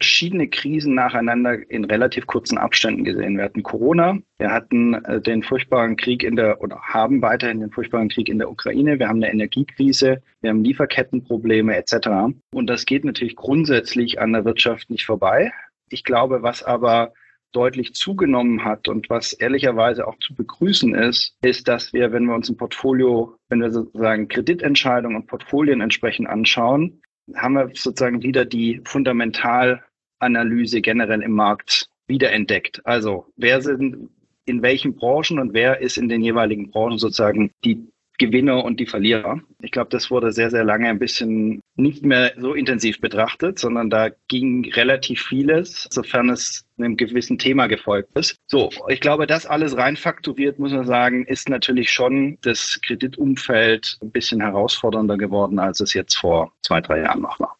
verschiedene 0.00 0.48
Krisen 0.48 0.94
nacheinander 0.94 1.70
in 1.70 1.84
relativ 1.84 2.26
kurzen 2.26 2.56
Abständen 2.56 3.04
gesehen. 3.04 3.36
Wir 3.36 3.44
hatten 3.44 3.62
Corona, 3.62 4.18
wir 4.38 4.50
hatten 4.50 4.94
äh, 5.04 5.20
den 5.20 5.42
furchtbaren 5.42 5.96
Krieg 5.96 6.22
in 6.22 6.36
der 6.36 6.62
oder 6.62 6.80
haben 6.80 7.20
weiterhin 7.20 7.60
den 7.60 7.70
furchtbaren 7.70 8.08
Krieg 8.08 8.28
in 8.28 8.38
der 8.38 8.50
Ukraine, 8.50 8.98
wir 8.98 9.08
haben 9.08 9.22
eine 9.22 9.30
Energiekrise, 9.30 10.22
wir 10.40 10.50
haben 10.50 10.64
Lieferkettenprobleme 10.64 11.76
etc. 11.76 12.32
Und 12.52 12.66
das 12.68 12.86
geht 12.86 13.04
natürlich 13.04 13.36
grundsätzlich 13.36 14.20
an 14.20 14.32
der 14.32 14.46
Wirtschaft 14.46 14.88
nicht 14.88 15.04
vorbei. 15.04 15.52
Ich 15.90 16.02
glaube, 16.02 16.42
was 16.42 16.62
aber 16.62 17.12
deutlich 17.52 17.94
zugenommen 17.94 18.64
hat 18.64 18.88
und 18.88 19.10
was 19.10 19.32
ehrlicherweise 19.32 20.06
auch 20.06 20.18
zu 20.20 20.34
begrüßen 20.34 20.94
ist, 20.94 21.36
ist, 21.42 21.68
dass 21.68 21.92
wir, 21.92 22.12
wenn 22.12 22.24
wir 22.24 22.34
uns 22.34 22.48
ein 22.48 22.56
Portfolio, 22.56 23.36
wenn 23.48 23.60
wir 23.60 23.70
sozusagen 23.70 24.28
Kreditentscheidungen 24.28 25.16
und 25.16 25.26
Portfolien 25.26 25.80
entsprechend 25.80 26.28
anschauen, 26.28 27.02
haben 27.34 27.54
wir 27.54 27.70
sozusagen 27.74 28.22
wieder 28.22 28.44
die 28.44 28.80
fundamental 28.84 29.82
Analyse 30.20 30.80
generell 30.80 31.22
im 31.22 31.32
Markt 31.32 31.88
wiederentdeckt. 32.06 32.84
Also 32.84 33.26
wer 33.36 33.60
sind 33.60 34.10
in 34.46 34.62
welchen 34.62 34.96
Branchen 34.96 35.38
und 35.38 35.52
wer 35.52 35.80
ist 35.80 35.96
in 35.96 36.08
den 36.08 36.22
jeweiligen 36.22 36.70
Branchen 36.70 36.98
sozusagen 36.98 37.52
die 37.64 37.86
Gewinner 38.20 38.62
und 38.64 38.78
die 38.78 38.86
Verlierer. 38.86 39.40
Ich 39.62 39.70
glaube, 39.70 39.88
das 39.88 40.10
wurde 40.10 40.30
sehr, 40.30 40.50
sehr 40.50 40.62
lange 40.62 40.88
ein 40.88 40.98
bisschen 40.98 41.62
nicht 41.76 42.04
mehr 42.04 42.34
so 42.36 42.52
intensiv 42.52 43.00
betrachtet, 43.00 43.58
sondern 43.58 43.88
da 43.88 44.10
ging 44.28 44.70
relativ 44.74 45.22
vieles, 45.22 45.88
sofern 45.90 46.28
es 46.28 46.66
einem 46.76 46.98
gewissen 46.98 47.38
Thema 47.38 47.66
gefolgt 47.66 48.10
ist. 48.18 48.36
So, 48.46 48.70
ich 48.88 49.00
glaube, 49.00 49.26
das 49.26 49.46
alles 49.46 49.74
rein 49.78 49.96
fakturiert, 49.96 50.58
muss 50.58 50.72
man 50.72 50.84
sagen, 50.84 51.24
ist 51.24 51.48
natürlich 51.48 51.90
schon 51.90 52.36
das 52.42 52.78
Kreditumfeld 52.82 53.96
ein 54.02 54.10
bisschen 54.10 54.42
herausfordernder 54.42 55.16
geworden, 55.16 55.58
als 55.58 55.80
es 55.80 55.94
jetzt 55.94 56.16
vor 56.16 56.52
zwei, 56.60 56.82
drei 56.82 57.00
Jahren 57.00 57.22
noch 57.22 57.40
war. 57.40 57.56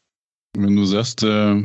Wenn 0.57 0.75
du 0.75 0.85
sagst, 0.85 1.23
äh, 1.23 1.63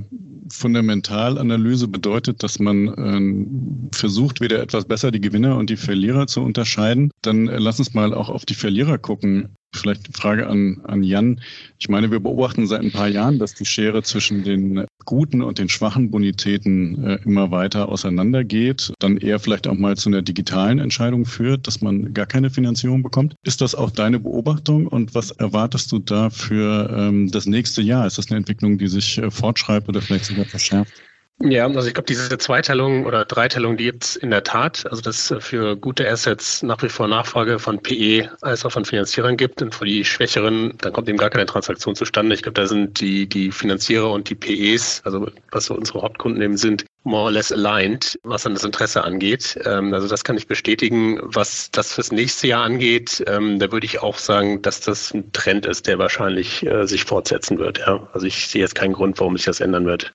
Fundamentalanalyse 0.52 1.88
bedeutet, 1.88 2.44
dass 2.44 2.60
man 2.60 2.88
äh, 2.88 3.96
versucht, 3.96 4.42
wieder 4.42 4.62
etwas 4.62 4.86
besser 4.86 5.12
die 5.12 5.22
Gewinner 5.22 5.58
und 5.58 5.70
die 5.70 5.78
Verlierer 5.78 6.28
zu 6.28 6.42
unterscheiden, 6.42 7.12
dann 7.22 7.48
äh, 7.48 7.58
lass 7.58 7.80
uns 7.80 7.94
mal 7.94 8.14
auch 8.14 8.30
auf 8.30 8.46
die 8.46 8.54
Verlierer 8.54 8.98
gucken. 8.98 9.56
Vielleicht 9.76 10.06
eine 10.06 10.14
Frage 10.14 10.48
an, 10.48 10.82
an 10.84 11.04
Jan. 11.04 11.42
Ich 11.80 11.90
meine, 11.90 12.12
wir 12.12 12.20
beobachten 12.20 12.68
seit 12.68 12.82
ein 12.82 12.92
paar 12.92 13.08
Jahren, 13.08 13.40
dass 13.40 13.54
die 13.54 13.66
Schere 13.66 14.04
zwischen 14.04 14.44
den 14.44 14.86
guten 15.06 15.42
und 15.42 15.60
den 15.60 15.70
schwachen 15.70 16.12
Bonitäten 16.12 17.04
äh, 17.04 17.20
immer 17.26 17.52
weiter 17.52 17.90
auseinandergeht, 17.90 18.94
dann 19.00 19.18
eher 19.18 19.40
vielleicht 19.40 19.68
auch 19.68 19.76
mal 19.76 19.96
zu 19.96 20.10
einer 20.10 20.22
digitalen 20.22 20.80
Entscheidung 20.80 21.26
führt, 21.26 21.68
dass 21.68 21.82
man 21.82 22.14
gar 22.14 22.26
keine 22.26 22.50
Finanzierung 22.50 23.04
bekommt. 23.04 23.36
Ist 23.44 23.62
das 23.62 23.76
auch 23.76 23.92
deine 23.92 24.20
Beobachtung 24.20 24.88
und 24.88 25.14
was 25.14 25.32
erwartest 25.32 25.92
du 25.92 26.00
da 26.00 26.30
für 26.30 26.90
ähm, 26.96 27.30
das 27.32 27.46
nächste 27.46 27.82
Jahr? 27.82 28.08
Ist 28.08 28.18
das 28.18 28.30
eine 28.30 28.38
Entwicklung, 28.38 28.78
die 28.78 28.88
sich 28.88 29.18
äh, 29.18 29.30
fortschreibt 29.30 29.88
oder 29.88 30.02
vielleicht 30.02 30.26
sogar 30.26 30.46
verschärft? 30.46 30.94
Ja, 31.42 31.66
also 31.68 31.86
ich 31.86 31.94
glaube, 31.94 32.08
diese 32.08 32.38
Zweiteilung 32.38 33.06
oder 33.06 33.26
Dreiteilung, 33.26 33.76
die 33.76 33.84
gibt's 33.84 34.16
in 34.16 34.32
der 34.32 34.44
Tat. 34.44 34.86
Also 34.90 35.02
dass 35.02 35.30
es 35.30 35.46
für 35.46 35.76
gute 35.76 36.10
Assets 36.10 36.64
nach 36.64 36.82
wie 36.82 36.88
vor 36.88 37.10
Nachfrage 37.10 37.60
von 37.60 37.82
PE 37.82 38.32
als 38.42 38.66
auch 38.66 38.72
von 38.72 38.86
Finanzierern 38.86 39.36
gibt 39.36 39.62
und 39.62 39.76
für 39.76 39.84
die 39.84 40.06
Schwächeren, 40.06 40.74
dann 40.78 40.94
kommt 40.94 41.10
eben 41.10 41.18
gar 41.18 41.30
keine 41.30 41.46
Transaktion 41.46 41.94
zustande. 41.94 42.36
Ich 42.36 42.42
glaube, 42.42 42.60
da 42.60 42.68
sind 42.68 43.02
die, 43.02 43.28
die 43.28 43.52
Finanzierer 43.52 44.10
und 44.12 44.30
die 44.30 44.36
PEs, 44.36 45.02
also 45.04 45.30
was 45.52 45.66
so 45.66 45.76
unsere 45.76 46.04
Hauptkunden 46.04 46.42
eben 46.42 46.56
sind, 46.56 46.86
more 47.04 47.26
or 47.26 47.32
less 47.32 47.52
aligned, 47.52 48.18
was 48.24 48.44
dann 48.44 48.54
das 48.54 48.64
Interesse 48.64 49.04
angeht. 49.04 49.60
Ähm, 49.66 49.94
also 49.94 50.08
das 50.08 50.24
kann 50.24 50.38
ich 50.38 50.48
bestätigen. 50.48 51.20
Was 51.22 51.70
das 51.70 51.94
fürs 51.94 52.14
nächste 52.14 52.48
Jahr 52.48 52.64
angeht, 52.64 53.22
ähm, 53.28 53.60
da 53.60 53.72
würde 53.74 53.86
ich 53.86 54.00
auch 54.02 54.18
sagen, 54.20 54.62
dass 54.62 54.80
das 54.80 55.14
ein 55.14 55.34
Trend 55.34 55.66
ist, 55.66 55.86
der 55.86 56.00
wahrscheinlich 56.00 56.66
äh, 56.66 56.88
sich 56.88 57.04
fortsetzen 57.04 57.58
wird. 57.60 57.80
Ja. 57.80 58.08
Also 58.14 58.26
ich 58.26 58.48
sehe 58.48 58.62
jetzt 58.62 58.76
keinen 58.76 58.94
Grund, 58.94 59.20
warum 59.20 59.36
sich 59.36 59.46
das 59.46 59.60
ändern 59.60 59.86
wird. 59.86 60.14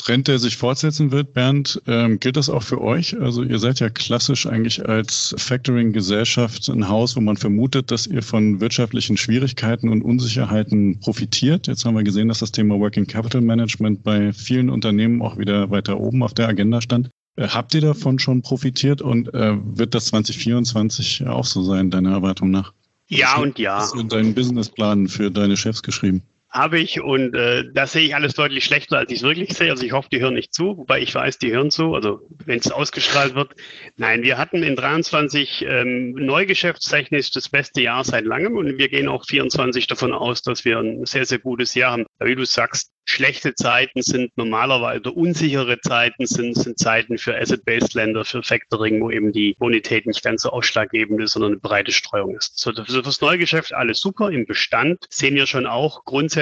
Trend, 0.00 0.28
der 0.28 0.38
sich 0.38 0.56
fortsetzen 0.56 1.12
wird, 1.12 1.34
Bernd. 1.34 1.80
Ähm, 1.86 2.18
gilt 2.18 2.36
das 2.36 2.48
auch 2.48 2.62
für 2.62 2.80
euch? 2.80 3.20
Also 3.20 3.42
ihr 3.42 3.58
seid 3.58 3.80
ja 3.80 3.90
klassisch 3.90 4.46
eigentlich 4.46 4.88
als 4.88 5.34
Factoring-Gesellschaft 5.38 6.68
ein 6.68 6.88
Haus, 6.88 7.16
wo 7.16 7.20
man 7.20 7.36
vermutet, 7.36 7.90
dass 7.90 8.06
ihr 8.06 8.22
von 8.22 8.60
wirtschaftlichen 8.60 9.16
Schwierigkeiten 9.16 9.88
und 9.88 10.02
Unsicherheiten 10.02 10.98
profitiert. 11.00 11.66
Jetzt 11.66 11.84
haben 11.84 11.96
wir 11.96 12.02
gesehen, 12.02 12.28
dass 12.28 12.38
das 12.38 12.52
Thema 12.52 12.78
Working 12.78 13.06
Capital 13.06 13.40
Management 13.40 14.02
bei 14.02 14.32
vielen 14.32 14.70
Unternehmen 14.70 15.22
auch 15.22 15.38
wieder 15.38 15.70
weiter 15.70 16.00
oben 16.00 16.22
auf 16.22 16.34
der 16.34 16.48
Agenda 16.48 16.80
stand. 16.80 17.10
Äh, 17.36 17.48
habt 17.48 17.74
ihr 17.74 17.80
davon 17.80 18.18
schon 18.18 18.42
profitiert 18.42 19.02
und 19.02 19.32
äh, 19.34 19.56
wird 19.76 19.94
das 19.94 20.06
2024 20.06 21.26
auch 21.26 21.44
so 21.44 21.62
sein, 21.62 21.90
deiner 21.90 22.12
Erwartung 22.12 22.50
nach? 22.50 22.72
Ja 23.08 23.38
und 23.38 23.58
ja. 23.58 23.78
Hast 23.78 23.94
du 23.94 24.02
deinen 24.04 24.34
Businessplan 24.34 25.08
für 25.08 25.30
deine 25.30 25.56
Chefs 25.56 25.82
geschrieben? 25.82 26.22
Habe 26.50 26.80
ich 26.80 27.00
und 27.00 27.34
äh, 27.34 27.64
da 27.72 27.86
sehe 27.86 28.02
ich 28.02 28.14
alles 28.14 28.34
deutlich 28.34 28.64
schlechter, 28.64 28.98
als 28.98 29.12
ich 29.12 29.18
es 29.18 29.22
wirklich 29.22 29.56
sehe. 29.56 29.70
Also 29.70 29.84
ich 29.84 29.92
hoffe, 29.92 30.08
die 30.10 30.20
hören 30.20 30.34
nicht 30.34 30.52
zu, 30.52 30.76
wobei 30.78 31.00
ich 31.00 31.14
weiß, 31.14 31.38
die 31.38 31.52
hören 31.52 31.70
zu, 31.70 31.94
also 31.94 32.20
wenn 32.44 32.58
es 32.58 32.72
ausgestrahlt 32.72 33.34
wird. 33.34 33.52
Nein, 33.96 34.22
wir 34.22 34.36
hatten 34.36 34.62
in 34.62 34.74
23 34.74 35.64
ähm, 35.68 36.12
neugeschäftstechnisch 36.12 37.30
das 37.30 37.48
beste 37.48 37.82
Jahr 37.82 38.04
seit 38.04 38.24
langem 38.24 38.56
und 38.56 38.78
wir 38.78 38.88
gehen 38.88 39.08
auch 39.08 39.24
24 39.26 39.86
davon 39.86 40.12
aus, 40.12 40.42
dass 40.42 40.64
wir 40.64 40.78
ein 40.78 41.06
sehr, 41.06 41.24
sehr 41.24 41.38
gutes 41.38 41.74
Jahr 41.74 41.92
haben. 41.92 42.06
Wie 42.18 42.34
du 42.34 42.44
sagst, 42.44 42.90
schlechte 43.04 43.54
Zeiten 43.54 44.02
sind 44.02 44.36
normalerweise, 44.36 45.10
unsichere 45.10 45.80
Zeiten 45.80 46.26
sind, 46.26 46.56
sind 46.56 46.78
Zeiten 46.78 47.18
für 47.18 47.36
Asset-Based 47.36 47.94
Länder, 47.94 48.24
für 48.24 48.42
Factoring, 48.42 49.00
wo 49.00 49.10
eben 49.10 49.32
die 49.32 49.56
Bonität 49.58 50.06
nicht 50.06 50.22
ganz 50.22 50.42
so 50.42 50.50
ausschlaggebend 50.50 51.20
ist, 51.20 51.32
sondern 51.32 51.52
eine 51.52 51.60
breite 51.60 51.92
Streuung 51.92 52.36
ist. 52.36 52.58
So, 52.58 52.72
fürs 52.72 53.20
Neugeschäft 53.20 53.72
alles 53.72 54.00
super. 54.00 54.30
Im 54.30 54.46
Bestand 54.46 55.06
sehen 55.10 55.34
wir 55.34 55.46
schon 55.46 55.66
auch 55.66 56.04
grundsätzlich 56.04 56.39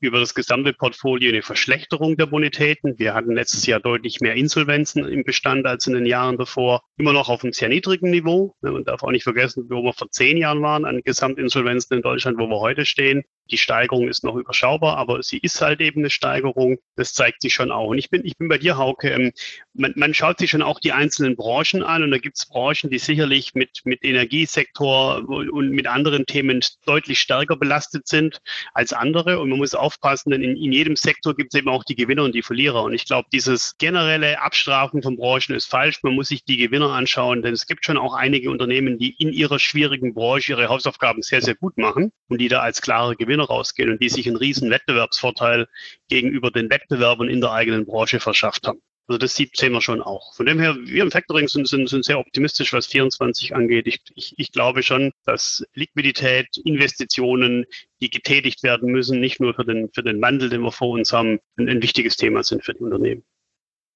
über 0.00 0.18
das 0.18 0.34
gesamte 0.34 0.72
Portfolio 0.72 1.30
eine 1.30 1.42
Verschlechterung 1.42 2.16
der 2.16 2.26
Bonitäten. 2.26 2.98
Wir 2.98 3.14
hatten 3.14 3.34
letztes 3.34 3.66
Jahr 3.66 3.80
deutlich 3.80 4.20
mehr 4.20 4.34
Insolvenzen 4.34 5.06
im 5.06 5.24
Bestand 5.24 5.66
als 5.66 5.86
in 5.86 5.94
den 5.94 6.06
Jahren 6.06 6.38
davor. 6.38 6.82
Immer 6.96 7.12
noch 7.12 7.28
auf 7.28 7.44
einem 7.44 7.52
sehr 7.52 7.68
niedrigen 7.68 8.10
Niveau. 8.10 8.54
Man 8.62 8.84
darf 8.84 9.02
auch 9.02 9.10
nicht 9.10 9.24
vergessen, 9.24 9.66
wo 9.68 9.82
wir 9.82 9.92
vor 9.92 10.10
zehn 10.10 10.36
Jahren 10.36 10.62
waren 10.62 10.84
an 10.84 11.02
Gesamtinsolvenzen 11.04 11.96
in 11.96 12.02
Deutschland, 12.02 12.38
wo 12.38 12.46
wir 12.46 12.60
heute 12.60 12.84
stehen. 12.84 13.22
Die 13.52 13.58
Steigerung 13.58 14.08
ist 14.08 14.24
noch 14.24 14.34
überschaubar, 14.34 14.96
aber 14.96 15.22
sie 15.22 15.36
ist 15.36 15.60
halt 15.60 15.82
eben 15.82 16.00
eine 16.00 16.08
Steigerung. 16.08 16.78
Das 16.96 17.12
zeigt 17.12 17.42
sich 17.42 17.52
schon 17.52 17.70
auch. 17.70 17.88
Und 17.88 17.98
ich 17.98 18.08
bin, 18.08 18.24
ich 18.24 18.38
bin 18.38 18.48
bei 18.48 18.56
dir, 18.56 18.78
Hauke. 18.78 19.10
Ähm, 19.10 19.32
man, 19.74 19.92
man 19.94 20.14
schaut 20.14 20.38
sich 20.38 20.50
schon 20.50 20.62
auch 20.62 20.80
die 20.80 20.92
einzelnen 20.92 21.36
Branchen 21.36 21.82
an 21.82 22.02
und 22.02 22.10
da 22.10 22.18
gibt 22.18 22.38
es 22.38 22.46
Branchen, 22.46 22.88
die 22.90 22.98
sicherlich 22.98 23.54
mit, 23.54 23.82
mit 23.84 24.02
Energiesektor 24.02 25.28
und 25.28 25.70
mit 25.70 25.86
anderen 25.86 26.24
Themen 26.24 26.60
deutlich 26.86 27.20
stärker 27.20 27.56
belastet 27.56 28.08
sind 28.08 28.40
als 28.72 28.94
andere. 28.94 29.38
Und 29.38 29.50
man 29.50 29.58
muss 29.58 29.74
aufpassen, 29.74 30.30
denn 30.30 30.42
in, 30.42 30.56
in 30.56 30.72
jedem 30.72 30.96
Sektor 30.96 31.36
gibt 31.36 31.52
es 31.52 31.60
eben 31.60 31.68
auch 31.68 31.84
die 31.84 31.96
Gewinner 31.96 32.24
und 32.24 32.34
die 32.34 32.42
Verlierer. 32.42 32.82
Und 32.84 32.94
ich 32.94 33.04
glaube, 33.04 33.28
dieses 33.32 33.76
generelle 33.76 34.40
Abstrafen 34.40 35.02
von 35.02 35.16
Branchen 35.16 35.54
ist 35.54 35.66
falsch. 35.66 36.02
Man 36.02 36.14
muss 36.14 36.28
sich 36.28 36.44
die 36.44 36.56
Gewinner 36.56 36.90
anschauen, 36.90 37.42
denn 37.42 37.52
es 37.52 37.66
gibt 37.66 37.84
schon 37.84 37.98
auch 37.98 38.14
einige 38.14 38.50
Unternehmen, 38.50 38.98
die 38.98 39.14
in 39.18 39.30
ihrer 39.30 39.58
schwierigen 39.58 40.14
Branche 40.14 40.52
ihre 40.52 40.68
Hausaufgaben 40.68 41.20
sehr, 41.20 41.42
sehr 41.42 41.54
gut 41.54 41.76
machen 41.76 42.12
und 42.28 42.38
die 42.38 42.48
da 42.48 42.60
als 42.60 42.80
klare 42.80 43.16
Gewinner 43.16 43.41
Gewinner 43.42 43.48
rausgehen 43.48 43.90
und 43.90 44.02
die 44.02 44.08
sich 44.08 44.26
einen 44.26 44.36
riesen 44.36 44.70
Wettbewerbsvorteil 44.70 45.68
gegenüber 46.08 46.50
den 46.50 46.70
Wettbewerbern 46.70 47.28
in 47.28 47.40
der 47.40 47.52
eigenen 47.52 47.86
Branche 47.86 48.20
verschafft 48.20 48.66
haben. 48.66 48.80
Also 49.08 49.18
das 49.18 49.34
sehen 49.34 49.72
wir 49.72 49.80
schon 49.80 50.00
auch. 50.00 50.32
Von 50.34 50.46
dem 50.46 50.60
her, 50.60 50.76
wir 50.80 51.02
im 51.02 51.10
Factoring 51.10 51.48
sind, 51.48 51.66
sind, 51.66 51.88
sind 51.88 52.04
sehr 52.04 52.20
optimistisch, 52.20 52.72
was 52.72 52.86
24 52.86 53.54
angeht. 53.54 53.88
Ich, 53.88 54.00
ich, 54.14 54.34
ich 54.36 54.52
glaube 54.52 54.84
schon, 54.84 55.10
dass 55.24 55.64
Liquidität, 55.74 56.46
Investitionen, 56.64 57.66
die 58.00 58.10
getätigt 58.10 58.62
werden 58.62 58.92
müssen, 58.92 59.20
nicht 59.20 59.40
nur 59.40 59.54
für 59.54 59.64
den, 59.64 59.90
für 59.92 60.04
den 60.04 60.22
Wandel, 60.22 60.50
den 60.50 60.62
wir 60.62 60.70
vor 60.70 60.90
uns 60.90 61.12
haben, 61.12 61.40
ein, 61.56 61.68
ein 61.68 61.82
wichtiges 61.82 62.16
Thema 62.16 62.44
sind 62.44 62.64
für 62.64 62.74
die 62.74 62.80
Unternehmen. 62.80 63.24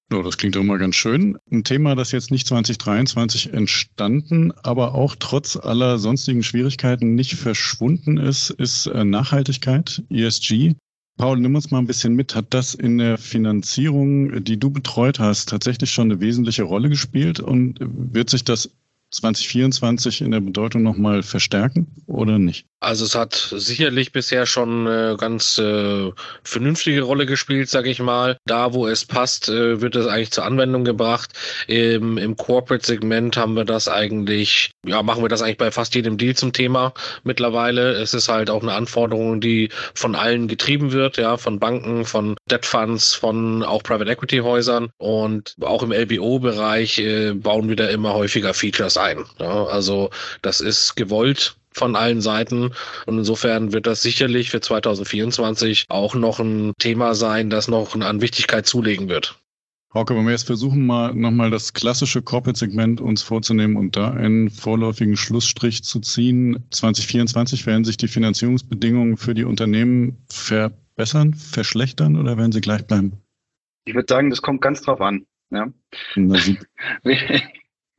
Ja, 0.09 0.21
das 0.21 0.37
klingt 0.37 0.55
doch 0.55 0.63
mal 0.63 0.77
ganz 0.77 0.95
schön. 0.95 1.37
Ein 1.51 1.65
Thema, 1.65 1.93
das 1.95 2.13
jetzt 2.13 2.31
nicht 2.31 2.47
2023 2.47 3.53
entstanden, 3.53 4.53
aber 4.63 4.95
auch 4.95 5.17
trotz 5.19 5.57
aller 5.57 5.99
sonstigen 5.99 6.43
Schwierigkeiten 6.43 7.15
nicht 7.15 7.35
verschwunden 7.35 8.17
ist, 8.17 8.49
ist 8.51 8.87
äh, 8.87 9.03
Nachhaltigkeit, 9.03 10.01
ESG. 10.09 10.75
Paul, 11.17 11.39
nimm 11.39 11.55
uns 11.55 11.71
mal 11.71 11.79
ein 11.79 11.87
bisschen 11.87 12.13
mit. 12.15 12.35
Hat 12.35 12.53
das 12.53 12.73
in 12.73 12.99
der 12.99 13.17
Finanzierung, 13.17 14.43
die 14.45 14.57
du 14.57 14.69
betreut 14.69 15.19
hast, 15.19 15.49
tatsächlich 15.49 15.91
schon 15.91 16.09
eine 16.09 16.21
wesentliche 16.21 16.63
Rolle 16.63 16.89
gespielt 16.89 17.41
und 17.41 17.77
wird 17.81 18.29
sich 18.29 18.45
das 18.45 18.69
2024 19.11 20.21
in 20.21 20.31
der 20.31 20.41
Bedeutung 20.41 20.83
nochmal 20.83 21.23
verstärken 21.23 21.87
oder 22.05 22.39
nicht? 22.39 22.65
Also 22.79 23.05
es 23.05 23.15
hat 23.15 23.33
sicherlich 23.55 24.11
bisher 24.11 24.45
schon 24.45 24.87
eine 24.87 25.17
ganz 25.17 25.57
äh, 25.57 26.11
vernünftige 26.43 27.01
Rolle 27.01 27.25
gespielt, 27.25 27.69
sage 27.69 27.89
ich 27.89 27.99
mal. 27.99 28.37
Da, 28.45 28.73
wo 28.73 28.87
es 28.87 29.03
passt, 29.03 29.49
äh, 29.49 29.81
wird 29.81 29.95
es 29.95 30.05
eigentlich 30.05 30.31
zur 30.31 30.45
Anwendung 30.45 30.85
gebracht. 30.85 31.31
Im, 31.65 32.19
im 32.19 32.35
Corporate-Segment 32.37 33.35
haben 33.35 33.55
wir 33.55 33.65
das 33.65 33.87
eigentlich, 33.87 34.69
ja, 34.85 35.01
machen 35.01 35.23
wir 35.23 35.29
das 35.29 35.41
eigentlich 35.41 35.57
bei 35.57 35.71
fast 35.71 35.95
jedem 35.95 36.19
Deal 36.19 36.35
zum 36.35 36.53
Thema 36.53 36.93
mittlerweile. 37.23 37.93
Es 37.93 38.13
ist 38.13 38.29
halt 38.29 38.51
auch 38.51 38.61
eine 38.61 38.73
Anforderung, 38.73 39.41
die 39.41 39.69
von 39.95 40.13
allen 40.13 40.47
getrieben 40.47 40.91
wird, 40.91 41.17
ja, 41.17 41.37
von 41.37 41.59
Banken, 41.59 42.05
von 42.05 42.35
Debt 42.51 42.65
Funds, 42.65 43.15
von 43.15 43.63
auch 43.63 43.81
Private 43.81 44.11
Equity 44.11 44.37
Häusern 44.37 44.89
und 44.97 45.55
auch 45.61 45.81
im 45.81 45.91
LBO-Bereich 45.91 46.99
äh, 46.99 47.33
bauen 47.33 47.69
wir 47.69 47.75
da 47.75 47.87
immer 47.87 48.13
häufiger 48.13 48.53
Features 48.53 48.97
ein. 48.97 49.25
Ja. 49.39 49.65
Also 49.65 50.11
das 50.43 50.61
ist 50.61 50.95
gewollt 50.95 51.55
von 51.77 51.95
allen 51.95 52.21
Seiten. 52.21 52.71
Und 53.05 53.17
insofern 53.17 53.73
wird 53.73 53.87
das 53.87 54.01
sicherlich 54.01 54.49
für 54.49 54.61
2024 54.61 55.85
auch 55.89 56.15
noch 56.15 56.39
ein 56.39 56.73
Thema 56.79 57.15
sein, 57.15 57.49
das 57.49 57.67
noch 57.67 57.95
an 57.95 58.21
Wichtigkeit 58.21 58.65
zulegen 58.65 59.09
wird. 59.09 59.39
Hauke, 59.93 60.15
wenn 60.15 60.25
wir 60.25 60.31
jetzt 60.31 60.45
versuchen, 60.45 60.85
mal 60.85 61.13
nochmal 61.15 61.49
das 61.49 61.73
klassische 61.73 62.21
Corporate-Segment 62.21 62.99
uns 62.99 63.23
vorzunehmen 63.23 63.77
und 63.77 63.95
da 63.95 64.11
einen 64.11 64.49
vorläufigen 64.49 65.15
Schlussstrich 65.15 65.83
zu 65.83 66.01
ziehen. 66.01 66.63
2024 66.71 67.65
werden 67.65 67.85
sich 67.85 67.95
die 67.95 68.09
Finanzierungsbedingungen 68.09 69.17
für 69.17 69.33
die 69.33 69.45
Unternehmen 69.45 70.17
verbessern, 70.29 71.33
verschlechtern 71.33 72.17
oder 72.17 72.37
werden 72.37 72.51
sie 72.51 72.61
gleich 72.61 72.85
bleiben? 72.85 73.13
Ich 73.85 73.95
würde 73.95 74.05
sagen, 74.07 74.29
das 74.29 74.41
kommt 74.41 74.61
ganz 74.61 74.81
drauf 74.81 74.99
an. 74.99 75.25
Ja. 75.51 75.71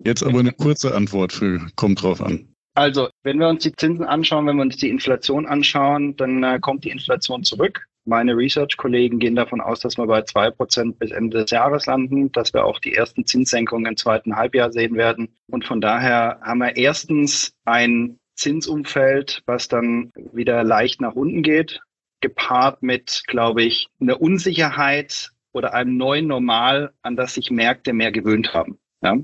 Jetzt 0.05 0.23
aber 0.23 0.39
eine 0.39 0.53
kurze 0.53 0.95
Antwort 0.95 1.33
für 1.33 1.67
kommt 1.75 2.03
drauf 2.03 2.21
an. 2.21 2.55
Also, 2.79 3.09
wenn 3.25 3.41
wir 3.41 3.49
uns 3.49 3.65
die 3.65 3.75
Zinsen 3.75 4.05
anschauen, 4.05 4.47
wenn 4.47 4.55
wir 4.55 4.63
uns 4.63 4.77
die 4.77 4.89
Inflation 4.89 5.47
anschauen, 5.47 6.15
dann 6.15 6.45
äh, 6.45 6.61
kommt 6.61 6.85
die 6.85 6.91
Inflation 6.91 7.43
zurück. 7.43 7.89
Meine 8.05 8.37
Research-Kollegen 8.37 9.19
gehen 9.19 9.35
davon 9.35 9.61
aus, 9.61 9.81
dass 9.81 9.99
wir 9.99 10.07
bei 10.07 10.23
zwei 10.23 10.53
Prozent 10.53 10.97
bis 11.01 11.11
Ende 11.11 11.39
des 11.39 11.51
Jahres 11.51 11.87
landen, 11.87 12.31
dass 12.31 12.55
wir 12.55 12.65
auch 12.65 12.79
die 12.79 12.95
ersten 12.95 13.27
Zinssenkungen 13.27 13.87
im 13.87 13.97
zweiten 13.97 14.37
Halbjahr 14.37 14.71
sehen 14.71 14.95
werden. 14.95 15.35
Und 15.49 15.65
von 15.65 15.81
daher 15.81 16.39
haben 16.41 16.59
wir 16.59 16.77
erstens 16.77 17.53
ein 17.65 18.21
Zinsumfeld, 18.37 19.43
was 19.45 19.67
dann 19.67 20.13
wieder 20.33 20.63
leicht 20.63 21.01
nach 21.01 21.17
unten 21.17 21.43
geht, 21.43 21.81
gepaart 22.21 22.85
mit, 22.85 23.25
glaube 23.27 23.65
ich, 23.65 23.89
einer 24.01 24.21
Unsicherheit 24.21 25.33
oder 25.51 25.75
einem 25.75 25.97
neuen 25.97 26.29
Normal, 26.29 26.93
an 27.03 27.17
das 27.17 27.35
sich 27.35 27.51
Märkte 27.51 27.93
mehr 27.93 28.13
gewöhnt 28.13 28.55
haben. 28.55 28.79
Ja? 29.03 29.17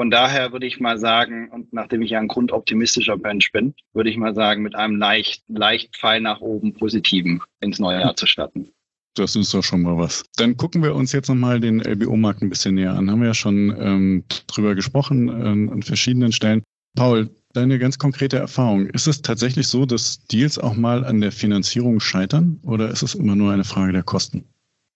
Von 0.00 0.08
daher 0.08 0.50
würde 0.52 0.66
ich 0.66 0.80
mal 0.80 0.96
sagen, 0.96 1.50
und 1.50 1.74
nachdem 1.74 2.00
ich 2.00 2.12
ja 2.12 2.20
ein 2.20 2.26
grundoptimistischer 2.26 3.18
Mensch 3.18 3.52
bin, 3.52 3.74
würde 3.92 4.08
ich 4.08 4.16
mal 4.16 4.34
sagen, 4.34 4.62
mit 4.62 4.74
einem 4.74 4.96
leicht, 4.96 5.44
leicht 5.46 5.94
Pfeil 5.94 6.22
nach 6.22 6.40
oben 6.40 6.72
positiven 6.72 7.42
ins 7.60 7.78
neue 7.78 8.00
Jahr 8.00 8.16
zu 8.16 8.24
starten. 8.24 8.70
Das 9.14 9.36
ist 9.36 9.52
doch 9.52 9.62
schon 9.62 9.82
mal 9.82 9.98
was. 9.98 10.24
Dann 10.36 10.56
gucken 10.56 10.82
wir 10.82 10.94
uns 10.94 11.12
jetzt 11.12 11.28
nochmal 11.28 11.60
den 11.60 11.80
LBO-Markt 11.80 12.40
ein 12.40 12.48
bisschen 12.48 12.76
näher 12.76 12.94
an. 12.94 13.10
Haben 13.10 13.20
wir 13.20 13.28
ja 13.28 13.34
schon 13.34 13.76
ähm, 13.78 14.24
drüber 14.46 14.74
gesprochen 14.74 15.28
äh, 15.28 15.70
an 15.70 15.82
verschiedenen 15.82 16.32
Stellen. 16.32 16.62
Paul, 16.96 17.28
deine 17.52 17.78
ganz 17.78 17.98
konkrete 17.98 18.38
Erfahrung. 18.38 18.86
Ist 18.86 19.06
es 19.06 19.20
tatsächlich 19.20 19.68
so, 19.68 19.84
dass 19.84 20.24
Deals 20.24 20.58
auch 20.58 20.76
mal 20.76 21.04
an 21.04 21.20
der 21.20 21.30
Finanzierung 21.30 22.00
scheitern 22.00 22.58
oder 22.62 22.88
ist 22.88 23.02
es 23.02 23.14
immer 23.14 23.36
nur 23.36 23.52
eine 23.52 23.64
Frage 23.64 23.92
der 23.92 24.02
Kosten? 24.02 24.46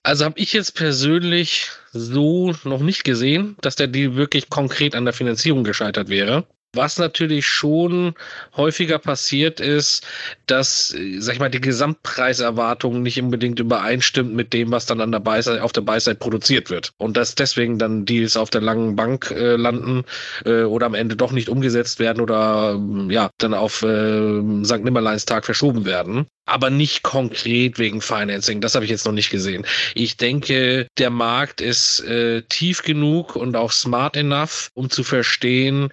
Also 0.04 0.26
habe 0.26 0.38
ich 0.38 0.52
jetzt 0.52 0.75
persönlich 0.75 1.70
so 1.92 2.54
noch 2.64 2.80
nicht 2.80 3.04
gesehen, 3.04 3.56
dass 3.62 3.75
der 3.75 3.87
Deal 3.87 4.16
wirklich 4.16 4.50
konkret 4.50 4.94
an 4.94 5.06
der 5.06 5.14
Finanzierung 5.14 5.64
gescheitert 5.64 6.11
wäre. 6.11 6.46
Was 6.76 6.99
natürlich 6.99 7.47
schon 7.47 8.14
häufiger 8.57 8.99
passiert 8.99 9.61
ist, 9.61 10.07
dass, 10.47 10.95
sag 11.19 11.35
ich 11.35 11.40
mal, 11.40 11.49
die 11.49 11.61
Gesamtpreiserwartung 11.61 13.02
nicht 13.02 13.21
unbedingt 13.21 13.61
übereinstimmt 13.61 14.35
mit 14.35 14.52
dem, 14.52 14.71
was 14.71 14.87
dann 14.87 15.00
an 15.00 15.12
der 15.12 15.21
Beiseite, 15.21 15.62
auf 15.62 15.73
der 15.73 15.83
Beiseite 15.83 16.19
produziert 16.19 16.71
wird. 16.71 16.93
Und 16.99 17.16
dass 17.16 17.35
deswegen 17.35 17.78
dann 17.78 18.04
Deals 18.04 18.37
auf 18.37 18.50
der 18.50 18.61
langen 18.61 18.97
Bank 18.97 19.31
äh, 19.31 19.57
landen 19.57 20.04
äh, 20.45 20.62
oder 20.62 20.87
am 20.87 20.95
Ende 20.95 21.16
doch 21.16 21.33
nicht 21.33 21.49
umgesetzt 21.49 21.99
werden 21.99 22.21
oder 22.21 22.81
ja, 23.09 23.31
dann 23.38 23.54
auf 23.54 23.83
äh, 23.83 24.64
St. 24.64 24.85
Nimmerleins 24.85 25.25
Tag 25.25 25.45
verschoben 25.45 25.85
werden 25.85 26.26
aber 26.47 26.71
nicht 26.71 27.02
konkret 27.02 27.78
wegen 27.78 28.00
Financing. 28.00 28.61
Das 28.61 28.75
habe 28.75 28.85
ich 28.85 28.90
jetzt 28.90 29.07
noch 29.07 29.12
nicht 29.12 29.31
gesehen. 29.31 29.64
Ich 29.95 30.16
denke, 30.16 30.87
der 30.99 31.11
Markt 31.11 31.61
ist 31.61 32.00
äh, 32.00 32.43
tief 32.43 32.83
genug 32.83 33.37
und 33.37 33.57
auch 33.57 33.73
smart 33.73 34.16
enough, 34.16 34.71
um 34.75 34.90
zu 34.90 35.04
verstehen, 35.04 35.90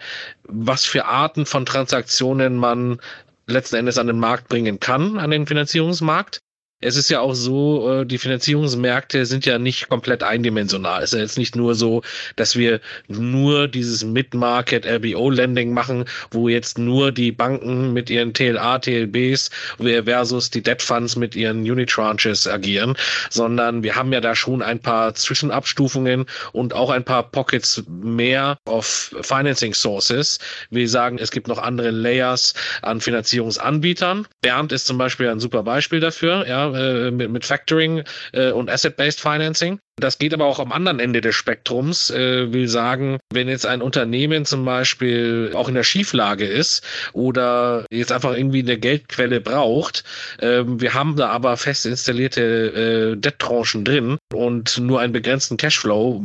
was 0.52 0.86
für 0.86 1.06
Arten 1.06 1.46
von 1.46 1.66
Transaktionen 1.66 2.58
man 2.58 3.00
letzten 3.48 3.78
Endes 3.78 3.98
an 3.98 4.08
den 4.08 4.20
Markt 4.20 4.48
bringen 4.48 4.80
kann, 4.80 5.18
an 5.18 5.32
den 5.32 5.48
Finanzierungsmarkt 5.48 6.42
es 6.82 6.96
ist 6.96 7.10
ja 7.10 7.20
auch 7.20 7.36
so, 7.36 8.02
äh, 8.02 8.06
die 8.06 8.18
Finanzierungsmärkte 8.18 9.26
sind 9.26 9.46
ja 9.46 9.60
nicht 9.60 9.88
komplett 9.90 10.24
eindimensional. 10.24 11.04
Es 11.04 11.14
ist 11.14 11.18
ja 11.18 11.24
jetzt 11.24 11.38
nicht 11.38 11.56
nur 11.56 11.76
so, 11.76 12.02
dass 12.36 12.56
wir 12.56 12.82
nur 13.08 13.68
dieses 13.68 14.04
Mid-Market 14.04 14.86
LBO-Lending 14.86 15.74
machen, 15.74 16.06
wo 16.32 16.50
jetzt 16.50 16.78
nur 16.78 17.12
die 17.12 17.32
Banken 17.32 17.94
mit 17.94 18.10
ihren 18.10 18.34
TLA, 18.34 18.80
TLBs 18.80 19.52
versus 19.78 20.50
die 20.50 20.62
Debt 20.62 20.82
Funds 20.82 21.16
mit 21.16 21.36
ihren 21.36 21.60
Unitranches 21.60 22.48
agieren, 22.48 22.96
sondern 23.30 23.84
wir 23.84 23.96
haben 23.96 24.12
ja 24.12 24.22
da 24.22 24.36
schon 24.36 24.62
ein 24.62 24.80
paar 24.80 25.14
Zwischenabstufungen 25.14 26.26
und 26.52 26.74
auch 26.74 26.90
ein 26.90 27.04
paar 27.04 27.30
Pockets 27.30 27.84
mehr 27.88 28.58
of 28.66 29.14
Financing 29.22 29.74
Sources. 29.74 30.40
Wir 30.72 30.90
sagen, 30.90 31.20
es 31.20 31.30
gibt 31.32 31.48
noch 31.48 31.60
andere 31.60 31.92
Layers 31.92 32.54
an 32.82 33.02
Finanzierungsanbietern. 33.02 34.28
Bernd 34.42 34.72
ist 34.72 34.88
zum 34.88 34.98
Beispiel 34.98 35.30
ein 35.30 35.40
super 35.40 35.64
Beispiel 35.64 36.00
dafür, 36.00 36.48
ja, 36.48 36.71
äh, 36.74 37.12
mit, 37.12 37.32
mit 37.32 37.46
Factoring 37.46 38.04
äh, 38.34 38.52
und 38.52 38.70
Asset-Based 38.70 39.20
Financing. 39.20 39.80
Das 39.98 40.18
geht 40.18 40.34
aber 40.34 40.46
auch 40.46 40.60
am 40.60 40.72
anderen 40.72 41.00
Ende 41.00 41.22
des 41.22 41.36
Spektrums. 41.36 42.10
Äh, 42.10 42.52
will 42.52 42.68
sagen, 42.68 43.20
wenn 43.32 43.48
jetzt 43.48 43.66
ein 43.66 43.82
Unternehmen 43.82 44.46
zum 44.46 44.66
Beispiel 44.66 45.52
auch 45.54 45.68
in 45.68 45.76
der 45.76 45.84
Schieflage 45.84 46.46
ist 46.46 46.84
oder 47.14 47.86
jetzt 47.92 48.12
einfach 48.12 48.36
irgendwie 48.36 48.62
eine 48.62 48.78
Geldquelle 48.78 49.42
braucht, 49.42 50.04
äh, 50.40 50.64
wir 50.66 50.94
haben 50.94 51.16
da 51.16 51.30
aber 51.30 51.56
fest 51.58 51.86
installierte 51.86 53.14
äh, 53.14 53.18
Debt-Tranchen 53.18 53.86
drin 53.86 54.18
und 54.34 54.78
nur 54.80 55.00
einen 55.00 55.14
begrenzten 55.14 55.58
Cashflow, 55.58 56.24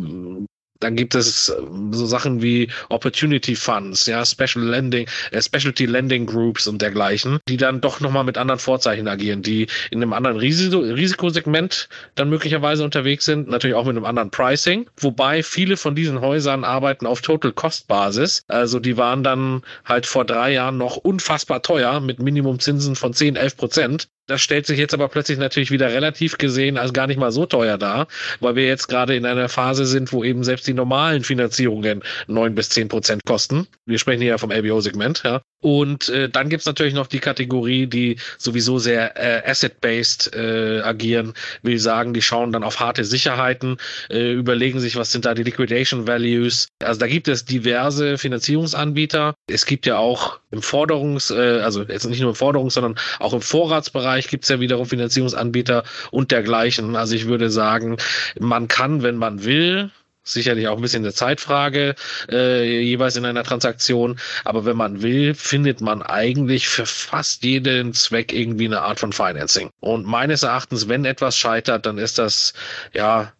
dann 0.80 0.96
gibt 0.96 1.14
es 1.14 1.48
ähm, 1.48 1.92
so 1.92 2.06
Sachen 2.06 2.42
wie 2.42 2.68
Opportunity 2.88 3.54
Funds, 3.56 4.06
ja, 4.06 4.24
Special 4.24 4.64
Lending, 4.64 5.06
äh, 5.30 5.42
Specialty 5.42 5.86
Lending 5.86 6.26
Groups 6.26 6.66
und 6.66 6.82
dergleichen, 6.82 7.38
die 7.48 7.56
dann 7.56 7.80
doch 7.80 8.00
nochmal 8.00 8.24
mit 8.24 8.38
anderen 8.38 8.58
Vorzeichen 8.58 9.08
agieren, 9.08 9.42
die 9.42 9.66
in 9.90 10.02
einem 10.02 10.12
anderen 10.12 10.36
Risiko 10.36 10.78
Risikosegment 10.78 11.88
dann 12.14 12.28
möglicherweise 12.28 12.84
unterwegs 12.84 13.24
sind, 13.24 13.48
natürlich 13.48 13.76
auch 13.76 13.84
mit 13.84 13.96
einem 13.96 14.04
anderen 14.04 14.30
Pricing, 14.30 14.88
wobei 14.98 15.42
viele 15.42 15.76
von 15.76 15.94
diesen 15.94 16.20
Häusern 16.20 16.64
arbeiten 16.64 17.06
auf 17.06 17.20
Total 17.22 17.52
Cost 17.52 17.88
Basis, 17.88 18.44
also 18.48 18.80
die 18.80 18.96
waren 18.96 19.22
dann 19.22 19.62
halt 19.84 20.06
vor 20.06 20.24
drei 20.24 20.52
Jahren 20.52 20.78
noch 20.78 20.96
unfassbar 20.96 21.62
teuer 21.62 22.00
mit 22.00 22.20
Minimumzinsen 22.20 22.96
von 22.96 23.12
10, 23.12 23.36
11 23.36 23.56
Prozent 23.56 24.08
das 24.26 24.42
stellt 24.42 24.66
sich 24.66 24.78
jetzt 24.78 24.94
aber 24.94 25.08
plötzlich 25.08 25.38
natürlich 25.38 25.70
wieder 25.70 25.88
relativ 25.88 26.38
gesehen 26.38 26.78
als 26.78 26.92
gar 26.92 27.06
nicht 27.06 27.18
mal 27.18 27.32
so 27.32 27.46
teuer 27.46 27.78
dar, 27.78 28.08
weil 28.40 28.56
wir 28.56 28.66
jetzt 28.66 28.88
gerade 28.88 29.16
in 29.16 29.24
einer 29.24 29.48
Phase 29.48 29.86
sind, 29.86 30.12
wo 30.12 30.24
eben 30.24 30.44
selbst 30.44 30.66
die 30.66 30.74
normalen 30.74 31.22
Finanzierungen 31.22 32.02
neun 32.26 32.54
bis 32.54 32.68
zehn 32.70 32.88
Prozent 32.88 33.22
kosten. 33.24 33.66
Wir 33.86 33.98
sprechen 33.98 34.20
hier 34.20 34.30
ja 34.30 34.38
vom 34.38 34.50
LBO-Segment, 34.50 35.22
ja. 35.24 35.40
Und 35.62 36.08
äh, 36.10 36.28
dann 36.28 36.48
gibt's 36.48 36.66
natürlich 36.66 36.94
noch 36.94 37.06
die 37.06 37.18
Kategorie, 37.18 37.86
die 37.86 38.18
sowieso 38.38 38.78
sehr 38.78 39.16
äh, 39.16 39.48
asset-based 39.50 40.34
äh, 40.34 40.80
agieren, 40.80 41.32
will 41.62 41.78
sagen, 41.78 42.12
die 42.14 42.22
schauen 42.22 42.52
dann 42.52 42.62
auf 42.62 42.78
harte 42.78 43.04
Sicherheiten, 43.04 43.78
äh, 44.10 44.32
überlegen 44.32 44.80
sich, 44.80 44.96
was 44.96 45.12
sind 45.12 45.24
da 45.24 45.34
die 45.34 45.42
Liquidation 45.42 46.06
Values. 46.06 46.68
Also 46.82 47.00
da 47.00 47.06
gibt 47.06 47.26
es 47.28 47.44
diverse 47.44 48.18
Finanzierungsanbieter. 48.18 49.34
Es 49.48 49.66
gibt 49.66 49.86
ja 49.86 49.98
auch 49.98 50.38
im 50.50 50.62
Forderungs, 50.62 51.30
äh, 51.30 51.60
also 51.62 51.82
jetzt 51.82 52.06
nicht 52.06 52.20
nur 52.20 52.30
im 52.30 52.36
Forderungs, 52.36 52.74
sondern 52.74 52.96
auch 53.18 53.32
im 53.32 53.40
Vorratsbereich 53.40 54.15
gibt's 54.24 54.48
ja 54.48 54.60
wiederum 54.60 54.86
Finanzierungsanbieter 54.86 55.84
und 56.10 56.30
dergleichen. 56.30 56.96
Also 56.96 57.14
ich 57.14 57.26
würde 57.26 57.50
sagen, 57.50 57.96
man 58.38 58.68
kann, 58.68 59.02
wenn 59.02 59.16
man 59.16 59.44
will, 59.44 59.90
sicherlich 60.26 60.68
auch 60.68 60.76
ein 60.76 60.82
bisschen 60.82 61.04
eine 61.04 61.12
Zeitfrage 61.12 61.94
äh, 62.30 62.82
jeweils 62.82 63.16
in 63.16 63.24
einer 63.24 63.44
Transaktion. 63.44 64.18
Aber 64.44 64.64
wenn 64.64 64.76
man 64.76 65.02
will, 65.02 65.34
findet 65.34 65.80
man 65.80 66.02
eigentlich 66.02 66.68
für 66.68 66.84
fast 66.84 67.44
jeden 67.44 67.94
Zweck 67.94 68.32
irgendwie 68.32 68.66
eine 68.66 68.82
Art 68.82 69.00
von 69.00 69.12
Financing. 69.12 69.70
Und 69.80 70.04
meines 70.04 70.42
Erachtens, 70.42 70.88
wenn 70.88 71.04
etwas 71.04 71.38
scheitert, 71.38 71.86
dann 71.86 71.98
ist 71.98 72.18
das 72.18 72.52
ja 72.92 73.32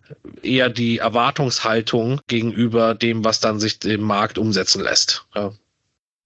eher 0.42 0.70
die 0.70 0.98
Erwartungshaltung 0.98 2.20
gegenüber 2.28 2.94
dem, 2.94 3.24
was 3.24 3.40
dann 3.40 3.58
sich 3.58 3.84
im 3.84 4.02
Markt 4.02 4.38
umsetzen 4.38 4.82
lässt. 4.82 5.26
Ja. 5.34 5.52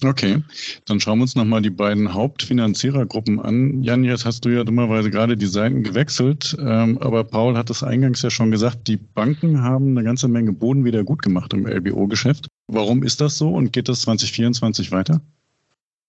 Okay, 0.03 0.43
dann 0.87 0.99
schauen 0.99 1.19
wir 1.19 1.23
uns 1.23 1.35
nochmal 1.35 1.61
die 1.61 1.71
beiden 1.71 2.15
Hauptfinanzierergruppen 2.15 3.39
an. 3.39 3.83
Jan, 3.83 4.03
jetzt 4.03 4.25
hast 4.25 4.45
du 4.45 4.49
ja 4.49 4.65
dummerweise 4.65 5.11
gerade 5.11 5.37
die 5.37 5.47
Seiten 5.47 5.83
gewechselt, 5.83 6.57
ähm, 6.59 6.97
aber 6.99 7.25
Paul 7.25 7.57
hat 7.57 7.69
es 7.69 7.83
eingangs 7.83 8.23
ja 8.23 8.31
schon 8.31 8.51
gesagt, 8.51 8.89
die 8.89 8.97
Banken 8.97 9.63
haben 9.63 9.91
eine 9.91 10.03
ganze 10.03 10.29
Menge 10.29 10.53
Boden 10.53 10.87
wieder 10.87 11.05
gut 11.05 11.21
gemacht 11.21 11.53
im 11.53 11.67
LBO-Geschäft. 11.67 12.49
Warum 12.67 13.03
ist 13.03 13.21
das 13.21 13.37
so 13.37 13.51
und 13.51 13.73
geht 13.73 13.91
das 13.91 14.03
2024 14.03 14.91
weiter? 14.91 15.21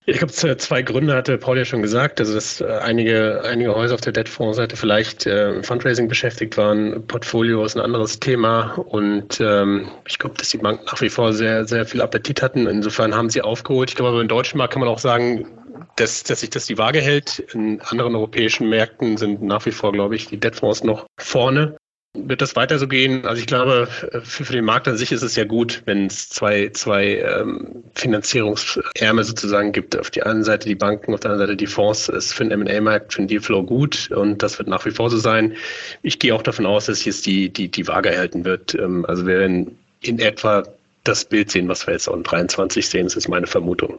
Ich 0.04 0.18
glaube, 0.18 0.32
zwei 0.32 0.82
Gründe 0.82 1.14
hatte 1.14 1.38
Paul 1.38 1.58
ja 1.58 1.64
schon 1.64 1.80
gesagt. 1.80 2.18
Also, 2.18 2.34
dass 2.34 2.60
äh, 2.60 2.64
einige, 2.64 3.42
einige 3.44 3.72
Häuser 3.74 3.94
auf 3.94 4.00
der 4.00 4.12
Debtfondsseite 4.12 4.76
vielleicht 4.76 5.26
äh, 5.26 5.62
Fundraising 5.62 6.08
beschäftigt 6.08 6.56
waren. 6.56 7.06
Portfolio 7.06 7.64
ist 7.64 7.76
ein 7.76 7.82
anderes 7.82 8.18
Thema. 8.18 8.72
Und 8.78 9.40
ähm, 9.40 9.88
ich 10.08 10.18
glaube, 10.18 10.36
dass 10.36 10.48
die 10.48 10.58
Banken 10.58 10.84
nach 10.86 11.00
wie 11.00 11.08
vor 11.08 11.32
sehr, 11.32 11.66
sehr 11.66 11.86
viel 11.86 12.00
Appetit 12.00 12.42
hatten. 12.42 12.66
Insofern 12.66 13.14
haben 13.14 13.30
sie 13.30 13.42
aufgeholt. 13.42 13.90
Ich 13.90 13.96
glaube, 13.96 14.10
aber 14.10 14.20
im 14.20 14.28
deutschen 14.28 14.58
Markt 14.58 14.72
kann 14.72 14.80
man 14.80 14.88
auch 14.88 14.98
sagen, 14.98 15.46
dass, 15.94 16.24
dass 16.24 16.40
sich 16.40 16.50
das 16.50 16.66
die 16.66 16.78
Waage 16.78 17.00
hält. 17.00 17.38
In 17.52 17.80
anderen 17.82 18.16
europäischen 18.16 18.68
Märkten 18.68 19.16
sind 19.16 19.40
nach 19.42 19.64
wie 19.66 19.72
vor, 19.72 19.92
glaube 19.92 20.16
ich, 20.16 20.26
die 20.26 20.40
Debtfonds 20.40 20.82
noch 20.82 21.06
vorne. 21.20 21.76
Wird 22.14 22.42
das 22.42 22.56
weiter 22.56 22.78
so 22.78 22.86
gehen? 22.88 23.24
Also 23.24 23.40
ich 23.40 23.46
glaube, 23.46 23.88
für, 24.22 24.44
für 24.44 24.52
den 24.52 24.66
Markt 24.66 24.86
an 24.86 24.98
sich 24.98 25.12
ist 25.12 25.22
es 25.22 25.34
ja 25.34 25.44
gut, 25.44 25.80
wenn 25.86 26.06
es 26.08 26.28
zwei, 26.28 26.68
zwei 26.68 27.16
ähm, 27.16 27.84
Finanzierungsärme 27.94 29.24
sozusagen 29.24 29.72
gibt. 29.72 29.98
Auf 29.98 30.10
die 30.10 30.22
einen 30.22 30.44
Seite 30.44 30.68
die 30.68 30.74
Banken, 30.74 31.14
auf 31.14 31.20
der 31.20 31.30
anderen 31.30 31.48
Seite 31.48 31.56
die 31.56 31.66
Fonds. 31.66 32.10
ist 32.10 32.34
für 32.34 32.44
den 32.44 32.52
M&A-Markt, 32.52 33.14
für 33.14 33.22
den 33.22 33.28
Dealflow 33.28 33.62
gut 33.62 34.10
und 34.10 34.42
das 34.42 34.58
wird 34.58 34.68
nach 34.68 34.84
wie 34.84 34.90
vor 34.90 35.08
so 35.08 35.16
sein. 35.16 35.54
Ich 36.02 36.18
gehe 36.18 36.34
auch 36.34 36.42
davon 36.42 36.66
aus, 36.66 36.84
dass 36.84 37.02
jetzt 37.02 37.24
die, 37.24 37.48
die, 37.48 37.68
die 37.68 37.88
Waage 37.88 38.10
erhalten 38.10 38.44
wird. 38.44 38.74
Ähm, 38.74 39.06
also 39.06 39.26
wir 39.26 39.38
werden 39.38 39.78
in 40.02 40.18
etwa 40.18 40.64
das 41.04 41.24
Bild 41.24 41.50
sehen, 41.50 41.68
was 41.68 41.86
wir 41.86 41.94
jetzt 41.94 42.08
auch 42.08 42.16
in 42.16 42.24
23 42.24 42.86
sehen. 42.86 43.04
Das 43.04 43.16
ist 43.16 43.28
meine 43.28 43.46
Vermutung. 43.46 43.98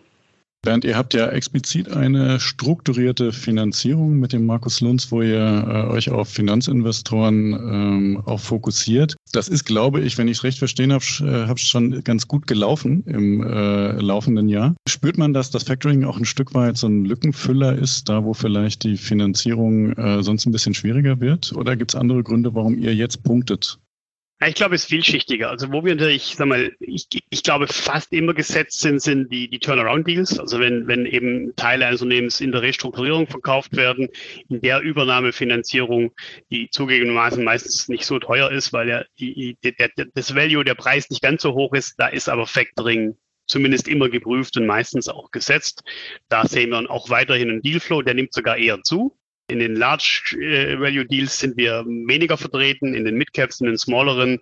Bernd, 0.64 0.86
ihr 0.86 0.96
habt 0.96 1.14
ja 1.14 1.28
explizit 1.28 1.92
eine 1.92 2.40
strukturierte 2.40 3.34
Finanzierung 3.34 4.18
mit 4.18 4.32
dem 4.32 4.46
Markus 4.46 4.80
Lunz, 4.80 5.12
wo 5.12 5.22
ihr 5.22 5.38
äh, 5.38 5.94
euch 5.94 6.10
auf 6.10 6.30
Finanzinvestoren 6.30 7.52
ähm, 7.52 8.24
auch 8.26 8.40
fokussiert. 8.40 9.16
Das 9.34 9.50
ist, 9.50 9.66
glaube 9.66 10.00
ich, 10.00 10.18
wenn 10.18 10.30
ich 10.30 10.38
es 10.38 10.44
recht 10.46 10.60
verstehen 10.60 10.94
habe, 10.94 11.04
äh, 11.20 11.48
hab 11.48 11.60
schon 11.60 12.02
ganz 12.06 12.30
gut 12.30 12.48
gelaufen 12.48 13.04
im 13.06 13.44
äh, 13.44 13.92
laufenden 14.00 14.48
Jahr. 14.48 14.74
Spürt 14.88 15.18
man, 15.18 15.34
dass 15.34 15.52
das 15.52 15.64
Factoring 15.64 16.06
auch 16.06 16.18
ein 16.18 16.26
Stück 16.26 16.54
weit 16.54 16.78
so 16.78 16.88
ein 16.88 17.04
Lückenfüller 17.04 17.78
ist, 17.78 18.08
da 18.08 18.24
wo 18.24 18.34
vielleicht 18.34 18.86
die 18.86 18.96
Finanzierung 18.96 19.92
äh, 19.94 20.24
sonst 20.24 20.46
ein 20.46 20.54
bisschen 20.54 20.74
schwieriger 20.74 21.20
wird? 21.20 21.52
Oder 21.54 21.76
gibt 21.76 21.92
es 21.92 22.00
andere 22.00 22.24
Gründe, 22.24 22.56
warum 22.56 22.78
ihr 22.78 22.96
jetzt 22.96 23.24
punktet? 23.24 23.80
Ich 24.48 24.56
glaube, 24.56 24.76
es 24.76 24.84
ist 24.84 24.90
vielschichtiger. 24.90 25.50
Also 25.50 25.72
wo 25.72 25.84
wir 25.86 25.96
natürlich, 25.96 26.36
sag 26.36 26.48
mal, 26.48 26.72
ich, 26.80 27.08
ich 27.30 27.44
glaube, 27.44 27.68
fast 27.68 28.12
immer 28.14 28.34
gesetzt 28.34 28.82
sind, 28.82 29.02
sind 29.02 29.32
die, 29.32 29.50
die 29.50 29.60
Turnaround-Deals. 29.60 30.40
Also 30.40 30.60
wenn, 30.60 30.88
wenn 30.88 31.06
eben 31.06 31.56
Teile 31.56 31.86
eines 31.86 32.02
Unternehmens 32.02 32.42
in 32.42 32.52
der 32.52 32.62
Restrukturierung 32.62 33.28
verkauft 33.28 33.76
werden, 33.76 34.10
in 34.50 34.62
der 34.62 34.82
Übernahmefinanzierung, 34.82 36.14
die 36.50 36.70
zugegebenermaßen 36.70 37.44
meistens 37.44 37.88
nicht 37.90 38.06
so 38.06 38.20
teuer 38.20 38.52
ist, 38.52 38.74
weil 38.74 38.90
ja 38.90 39.04
die, 39.20 39.58
der, 39.64 39.90
der, 39.96 40.08
das 40.14 40.36
Value, 40.36 40.64
der 40.64 40.76
Preis 40.76 41.10
nicht 41.10 41.22
ganz 41.22 41.42
so 41.42 41.54
hoch 41.54 41.74
ist, 41.74 41.96
da 41.98 42.08
ist 42.08 42.30
aber 42.30 42.48
Factoring 42.48 43.16
zumindest 43.46 43.88
immer 43.88 44.10
geprüft 44.10 44.58
und 44.58 44.66
meistens 44.66 45.10
auch 45.10 45.32
gesetzt. 45.32 45.84
Da 46.30 46.46
sehen 46.46 46.72
wir 46.72 46.90
auch 46.90 47.10
weiterhin 47.10 47.50
einen 47.50 47.62
Dealflow, 47.62 48.02
der 48.02 48.14
nimmt 48.14 48.34
sogar 48.34 48.58
eher 48.58 48.82
zu. 48.82 49.18
In 49.54 49.60
den 49.60 49.76
Large 49.76 50.36
äh, 50.42 50.80
Value 50.80 51.06
Deals 51.06 51.38
sind 51.38 51.56
wir 51.58 51.86
weniger 51.86 52.38
vertreten. 52.38 52.96
In 52.96 53.06
den 53.06 53.18
Midcaps, 53.18 53.62
in 53.62 53.68
den 53.68 53.78
smalleren 53.78 54.40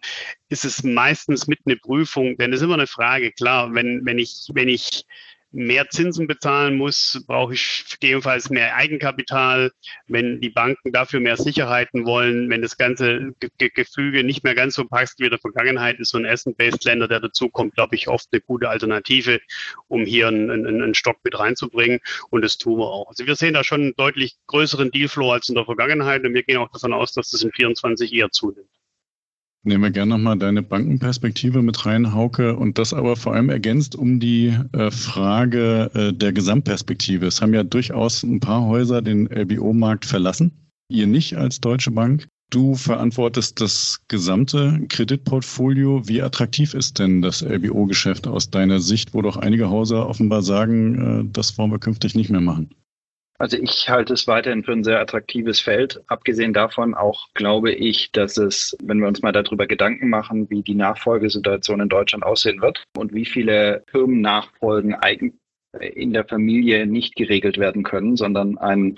ist 0.47 0.63
es 0.63 0.83
meistens 0.83 1.47
mit 1.47 1.59
einer 1.65 1.75
Prüfung, 1.75 2.37
denn 2.37 2.53
es 2.53 2.61
ist 2.61 2.63
immer 2.63 2.75
eine 2.75 2.87
Frage. 2.87 3.33
Klar, 3.33 3.73
wenn, 3.73 4.05
wenn 4.05 4.19
ich, 4.19 4.47
wenn 4.53 4.69
ich 4.69 5.03
mehr 5.51 5.89
Zinsen 5.89 6.27
bezahlen 6.27 6.77
muss, 6.77 7.23
brauche 7.27 7.53
ich 7.53 7.85
gegebenenfalls 7.99 8.49
mehr 8.49 8.75
Eigenkapital. 8.75 9.71
Wenn 10.07 10.39
die 10.39 10.49
Banken 10.49 10.91
dafür 10.91 11.19
mehr 11.19 11.37
Sicherheiten 11.37 12.05
wollen, 12.05 12.49
wenn 12.49 12.61
das 12.61 12.77
ganze 12.77 13.33
Ge 13.39 13.69
Gefüge 13.73 14.23
nicht 14.23 14.43
mehr 14.43 14.55
ganz 14.55 14.75
so 14.75 14.85
passt 14.85 15.19
wie 15.19 15.25
in 15.25 15.29
der 15.29 15.39
Vergangenheit, 15.39 15.99
ist 15.99 16.09
so 16.09 16.17
ein 16.17 16.25
Asset-Based 16.25 16.83
Länder, 16.85 17.07
der 17.07 17.19
dazu 17.19 17.49
kommt, 17.49 17.75
glaube 17.75 17.95
ich, 17.95 18.07
oft 18.07 18.27
eine 18.31 18.41
gute 18.41 18.69
Alternative, 18.69 19.39
um 19.87 20.05
hier 20.05 20.27
einen, 20.27 20.49
einen, 20.49 20.81
einen 20.81 20.95
Stock 20.95 21.17
mit 21.23 21.37
reinzubringen. 21.37 21.99
Und 22.29 22.43
das 22.43 22.57
tun 22.57 22.79
wir 22.79 22.87
auch. 22.87 23.09
Also 23.09 23.27
wir 23.27 23.35
sehen 23.35 23.53
da 23.53 23.63
schon 23.63 23.81
einen 23.81 23.95
deutlich 23.95 24.37
größeren 24.47 24.91
Dealflow 24.91 25.31
als 25.31 25.49
in 25.49 25.55
der 25.55 25.65
Vergangenheit 25.65 26.23
und 26.23 26.33
wir 26.33 26.43
gehen 26.43 26.57
auch 26.57 26.71
davon 26.71 26.93
aus, 26.93 27.13
dass 27.13 27.31
das 27.31 27.43
in 27.43 27.51
24 27.51 28.13
eher 28.13 28.31
zunimmt. 28.31 28.69
Nehmen 29.63 29.83
wir 29.83 29.91
gerne 29.91 30.09
nochmal 30.09 30.39
deine 30.39 30.63
Bankenperspektive 30.63 31.61
mit 31.61 31.85
rein, 31.85 32.13
Hauke, 32.15 32.55
und 32.55 32.79
das 32.79 32.95
aber 32.95 33.15
vor 33.15 33.35
allem 33.35 33.49
ergänzt 33.49 33.95
um 33.95 34.19
die 34.19 34.57
äh, 34.71 34.89
Frage 34.89 35.91
äh, 35.93 36.13
der 36.13 36.33
Gesamtperspektive. 36.33 37.27
Es 37.27 37.43
haben 37.43 37.53
ja 37.53 37.63
durchaus 37.63 38.23
ein 38.23 38.39
paar 38.39 38.65
Häuser 38.65 39.03
den 39.03 39.27
LBO-Markt 39.27 40.05
verlassen. 40.05 40.51
Ihr 40.89 41.05
nicht 41.05 41.37
als 41.37 41.61
Deutsche 41.61 41.91
Bank. 41.91 42.27
Du 42.49 42.73
verantwortest 42.73 43.61
das 43.61 44.01
gesamte 44.07 44.81
Kreditportfolio. 44.89 46.07
Wie 46.07 46.23
attraktiv 46.23 46.73
ist 46.73 46.97
denn 46.97 47.21
das 47.21 47.41
LBO-Geschäft 47.41 48.25
aus 48.25 48.49
deiner 48.49 48.79
Sicht, 48.79 49.13
wo 49.13 49.21
doch 49.21 49.37
einige 49.37 49.69
Häuser 49.69 50.09
offenbar 50.09 50.41
sagen, 50.41 51.21
äh, 51.27 51.31
das 51.31 51.59
wollen 51.59 51.71
wir 51.71 51.79
künftig 51.79 52.15
nicht 52.15 52.31
mehr 52.31 52.41
machen? 52.41 52.71
Also 53.41 53.57
ich 53.57 53.89
halte 53.89 54.13
es 54.13 54.27
weiterhin 54.27 54.63
für 54.63 54.73
ein 54.73 54.83
sehr 54.83 54.99
attraktives 54.99 55.59
Feld. 55.59 55.99
Abgesehen 56.05 56.53
davon 56.53 56.93
auch 56.93 57.27
glaube 57.33 57.71
ich, 57.71 58.11
dass 58.11 58.37
es, 58.37 58.77
wenn 58.83 58.99
wir 58.99 59.07
uns 59.07 59.23
mal 59.23 59.31
darüber 59.31 59.65
Gedanken 59.65 60.09
machen, 60.09 60.47
wie 60.51 60.61
die 60.61 60.75
Nachfolgesituation 60.75 61.79
in 61.79 61.89
Deutschland 61.89 62.23
aussehen 62.23 62.61
wird 62.61 62.83
und 62.95 63.15
wie 63.15 63.25
viele 63.25 63.83
Firmennachfolgen 63.87 64.95
in 65.79 66.13
der 66.13 66.25
Familie 66.25 66.85
nicht 66.85 67.15
geregelt 67.15 67.57
werden 67.57 67.81
können, 67.81 68.15
sondern 68.15 68.59
einen 68.59 68.97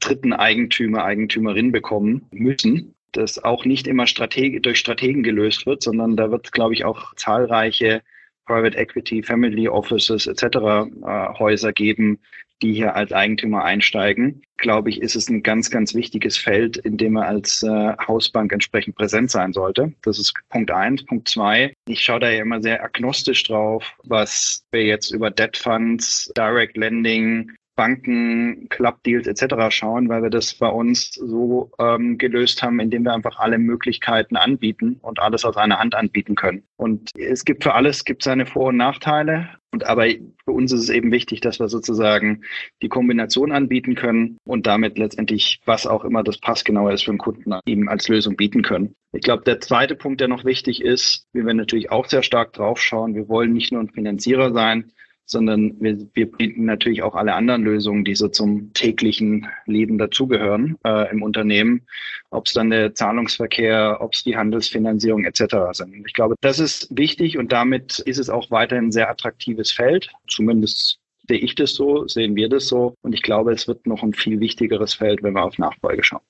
dritten 0.00 0.32
Eigentümer, 0.32 1.04
Eigentümerin 1.04 1.70
bekommen 1.70 2.26
müssen, 2.32 2.96
das 3.12 3.38
auch 3.38 3.64
nicht 3.64 3.86
immer 3.86 4.08
Strateg 4.08 4.64
durch 4.64 4.80
Strategen 4.80 5.22
gelöst 5.22 5.64
wird, 5.66 5.84
sondern 5.84 6.16
da 6.16 6.32
wird, 6.32 6.50
glaube 6.50 6.74
ich, 6.74 6.84
auch 6.84 7.14
zahlreiche 7.14 8.02
Private 8.46 8.76
Equity, 8.76 9.22
Family 9.22 9.68
Offices 9.68 10.26
etc. 10.26 10.42
Äh, 10.42 11.38
Häuser 11.38 11.72
geben, 11.72 12.18
die 12.62 12.74
hier 12.74 12.94
als 12.94 13.12
Eigentümer 13.12 13.64
einsteigen, 13.64 14.42
glaube 14.56 14.90
ich, 14.90 15.00
ist 15.00 15.16
es 15.16 15.28
ein 15.28 15.42
ganz, 15.42 15.70
ganz 15.70 15.94
wichtiges 15.94 16.36
Feld, 16.36 16.76
in 16.76 16.96
dem 16.96 17.16
er 17.16 17.26
als 17.26 17.62
äh, 17.62 17.94
Hausbank 18.06 18.52
entsprechend 18.52 18.94
präsent 18.96 19.30
sein 19.30 19.52
sollte. 19.52 19.92
Das 20.02 20.18
ist 20.18 20.34
Punkt 20.50 20.70
eins. 20.70 21.04
Punkt 21.04 21.28
zwei, 21.28 21.72
ich 21.88 22.02
schaue 22.02 22.20
da 22.20 22.30
ja 22.30 22.42
immer 22.42 22.60
sehr 22.60 22.82
agnostisch 22.82 23.42
drauf, 23.44 23.84
was 24.04 24.64
wir 24.72 24.84
jetzt 24.84 25.10
über 25.10 25.30
Debt 25.30 25.56
Funds, 25.56 26.30
Direct 26.36 26.76
Lending, 26.76 27.50
Banken, 27.80 28.68
Club-Deals 28.68 29.26
etc. 29.26 29.54
schauen, 29.70 30.10
weil 30.10 30.22
wir 30.22 30.28
das 30.28 30.52
bei 30.52 30.68
uns 30.68 31.12
so 31.14 31.70
ähm, 31.78 32.18
gelöst 32.18 32.62
haben, 32.62 32.78
indem 32.78 33.04
wir 33.04 33.14
einfach 33.14 33.38
alle 33.38 33.56
Möglichkeiten 33.56 34.36
anbieten 34.36 34.98
und 35.00 35.18
alles 35.18 35.46
aus 35.46 35.56
einer 35.56 35.78
Hand 35.78 35.94
anbieten 35.94 36.34
können. 36.34 36.62
Und 36.76 37.08
es 37.16 37.46
gibt 37.46 37.64
für 37.64 37.72
alles 37.72 38.04
gibt 38.04 38.22
seine 38.22 38.44
Vor- 38.44 38.66
und 38.66 38.76
Nachteile. 38.76 39.48
Und 39.72 39.86
aber 39.86 40.08
für 40.44 40.52
uns 40.52 40.72
ist 40.72 40.82
es 40.82 40.90
eben 40.90 41.10
wichtig, 41.10 41.40
dass 41.40 41.58
wir 41.58 41.70
sozusagen 41.70 42.42
die 42.82 42.90
Kombination 42.90 43.50
anbieten 43.50 43.94
können 43.94 44.36
und 44.44 44.66
damit 44.66 44.98
letztendlich, 44.98 45.62
was 45.64 45.86
auch 45.86 46.04
immer 46.04 46.22
das 46.22 46.36
passgenauer 46.36 46.92
ist 46.92 47.04
für 47.04 47.12
den 47.12 47.18
Kunden, 47.18 47.54
ihm 47.64 47.88
als 47.88 48.08
Lösung 48.08 48.36
bieten 48.36 48.60
können. 48.60 48.94
Ich 49.12 49.22
glaube, 49.22 49.44
der 49.44 49.60
zweite 49.60 49.94
Punkt, 49.94 50.20
der 50.20 50.28
noch 50.28 50.44
wichtig 50.44 50.82
ist, 50.82 51.24
wir 51.32 51.44
natürlich 51.54 51.90
auch 51.90 52.04
sehr 52.06 52.22
stark 52.22 52.52
drauf 52.52 52.78
schauen, 52.78 53.14
wir 53.14 53.28
wollen 53.30 53.54
nicht 53.54 53.72
nur 53.72 53.80
ein 53.80 53.88
Finanzierer 53.88 54.52
sein, 54.52 54.92
sondern 55.30 55.80
wir, 55.80 55.98
wir 56.14 56.30
bieten 56.30 56.64
natürlich 56.64 57.02
auch 57.02 57.14
alle 57.14 57.34
anderen 57.34 57.62
Lösungen, 57.62 58.04
die 58.04 58.14
so 58.14 58.28
zum 58.28 58.72
täglichen 58.72 59.46
Leben 59.66 59.96
dazugehören 59.96 60.76
äh, 60.84 61.10
im 61.10 61.22
Unternehmen, 61.22 61.82
ob 62.30 62.46
es 62.46 62.52
dann 62.52 62.70
der 62.70 62.94
Zahlungsverkehr, 62.94 63.98
ob 64.00 64.14
es 64.14 64.24
die 64.24 64.36
Handelsfinanzierung 64.36 65.24
etc. 65.24 65.56
sind. 65.72 65.94
Ich 66.06 66.14
glaube, 66.14 66.34
das 66.40 66.58
ist 66.58 66.88
wichtig 66.90 67.38
und 67.38 67.52
damit 67.52 68.00
ist 68.00 68.18
es 68.18 68.28
auch 68.28 68.50
weiterhin 68.50 68.86
ein 68.86 68.92
sehr 68.92 69.08
attraktives 69.08 69.70
Feld, 69.70 70.10
zumindest 70.28 70.98
sehe 71.28 71.38
ich 71.38 71.54
das 71.54 71.74
so, 71.74 72.08
sehen 72.08 72.34
wir 72.34 72.48
das 72.48 72.66
so. 72.66 72.94
Und 73.02 73.12
ich 73.12 73.22
glaube, 73.22 73.52
es 73.52 73.68
wird 73.68 73.86
noch 73.86 74.02
ein 74.02 74.14
viel 74.14 74.40
wichtigeres 74.40 74.94
Feld, 74.94 75.22
wenn 75.22 75.34
wir 75.34 75.44
auf 75.44 75.58
Nachfolge 75.58 76.02
schauen. 76.02 76.22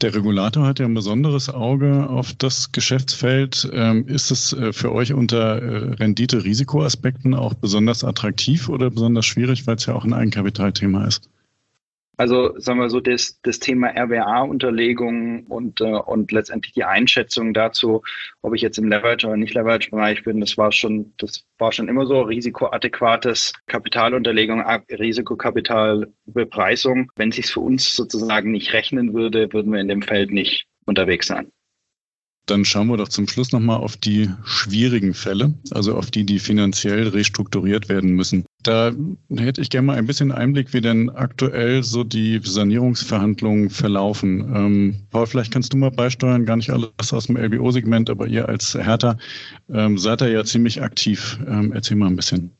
Der 0.00 0.14
Regulator 0.14 0.64
hat 0.64 0.78
ja 0.78 0.86
ein 0.86 0.94
besonderes 0.94 1.50
Auge 1.50 2.08
auf 2.08 2.32
das 2.32 2.70
Geschäftsfeld. 2.70 3.68
Ähm, 3.72 4.06
ist 4.06 4.30
es 4.30 4.52
äh, 4.52 4.72
für 4.72 4.92
euch 4.92 5.12
unter 5.12 5.60
äh, 5.60 5.94
Rendite-Risikoaspekten 5.94 7.34
auch 7.34 7.54
besonders 7.54 8.04
attraktiv 8.04 8.68
oder 8.68 8.90
besonders 8.90 9.26
schwierig, 9.26 9.66
weil 9.66 9.74
es 9.74 9.86
ja 9.86 9.94
auch 9.94 10.04
ein 10.04 10.12
Eigenkapitalthema 10.12 11.04
ist? 11.04 11.28
Also 12.18 12.52
sagen 12.58 12.80
wir 12.80 12.90
so, 12.90 12.98
das, 12.98 13.38
das 13.42 13.60
Thema 13.60 13.92
RWA-Unterlegung 13.96 15.46
und, 15.46 15.80
äh, 15.80 15.84
und 15.84 16.32
letztendlich 16.32 16.72
die 16.72 16.82
Einschätzung 16.82 17.54
dazu, 17.54 18.02
ob 18.42 18.56
ich 18.56 18.60
jetzt 18.60 18.76
im 18.76 18.88
Leverage 18.88 19.28
oder 19.28 19.36
nicht 19.36 19.54
Leverage-Bereich 19.54 20.24
bin, 20.24 20.40
das 20.40 20.58
war 20.58 20.72
schon, 20.72 21.14
das 21.18 21.44
war 21.58 21.70
schon 21.70 21.88
immer 21.88 22.06
so 22.06 22.22
risikoadäquates 22.22 23.52
Kapitalunterlegung, 23.66 24.64
Risikokapitalbepreisung. 24.90 27.12
Wenn 27.14 27.28
es 27.28 27.36
sich 27.36 27.46
für 27.46 27.60
uns 27.60 27.94
sozusagen 27.94 28.50
nicht 28.50 28.72
rechnen 28.72 29.14
würde, 29.14 29.52
würden 29.52 29.72
wir 29.72 29.78
in 29.78 29.86
dem 29.86 30.02
Feld 30.02 30.32
nicht 30.32 30.66
unterwegs 30.86 31.28
sein. 31.28 31.52
Dann 32.46 32.64
schauen 32.64 32.88
wir 32.88 32.96
doch 32.96 33.10
zum 33.10 33.28
Schluss 33.28 33.52
nochmal 33.52 33.76
auf 33.76 33.96
die 33.96 34.28
schwierigen 34.44 35.14
Fälle, 35.14 35.54
also 35.70 35.94
auf 35.94 36.10
die, 36.10 36.24
die 36.24 36.40
finanziell 36.40 37.06
restrukturiert 37.06 37.88
werden 37.88 38.10
müssen. 38.10 38.44
Da 38.68 38.92
hätte 39.34 39.62
ich 39.62 39.70
gerne 39.70 39.86
mal 39.86 39.96
ein 39.96 40.04
bisschen 40.04 40.30
Einblick, 40.30 40.74
wie 40.74 40.82
denn 40.82 41.08
aktuell 41.08 41.82
so 41.82 42.04
die 42.04 42.38
Sanierungsverhandlungen 42.44 43.70
verlaufen. 43.70 44.40
Ähm, 44.54 44.96
Paul, 45.08 45.26
vielleicht 45.26 45.54
kannst 45.54 45.72
du 45.72 45.78
mal 45.78 45.90
beisteuern, 45.90 46.44
gar 46.44 46.56
nicht 46.56 46.68
alles 46.68 47.14
aus 47.14 47.28
dem 47.28 47.38
LBO-Segment, 47.38 48.10
aber 48.10 48.26
ihr 48.26 48.46
als 48.46 48.74
Hertha 48.74 49.16
ähm, 49.72 49.96
seid 49.96 50.20
da 50.20 50.26
ja 50.26 50.44
ziemlich 50.44 50.82
aktiv. 50.82 51.38
Ähm, 51.46 51.72
erzähl 51.72 51.96
mal 51.96 52.08
ein 52.08 52.16
bisschen. 52.16 52.50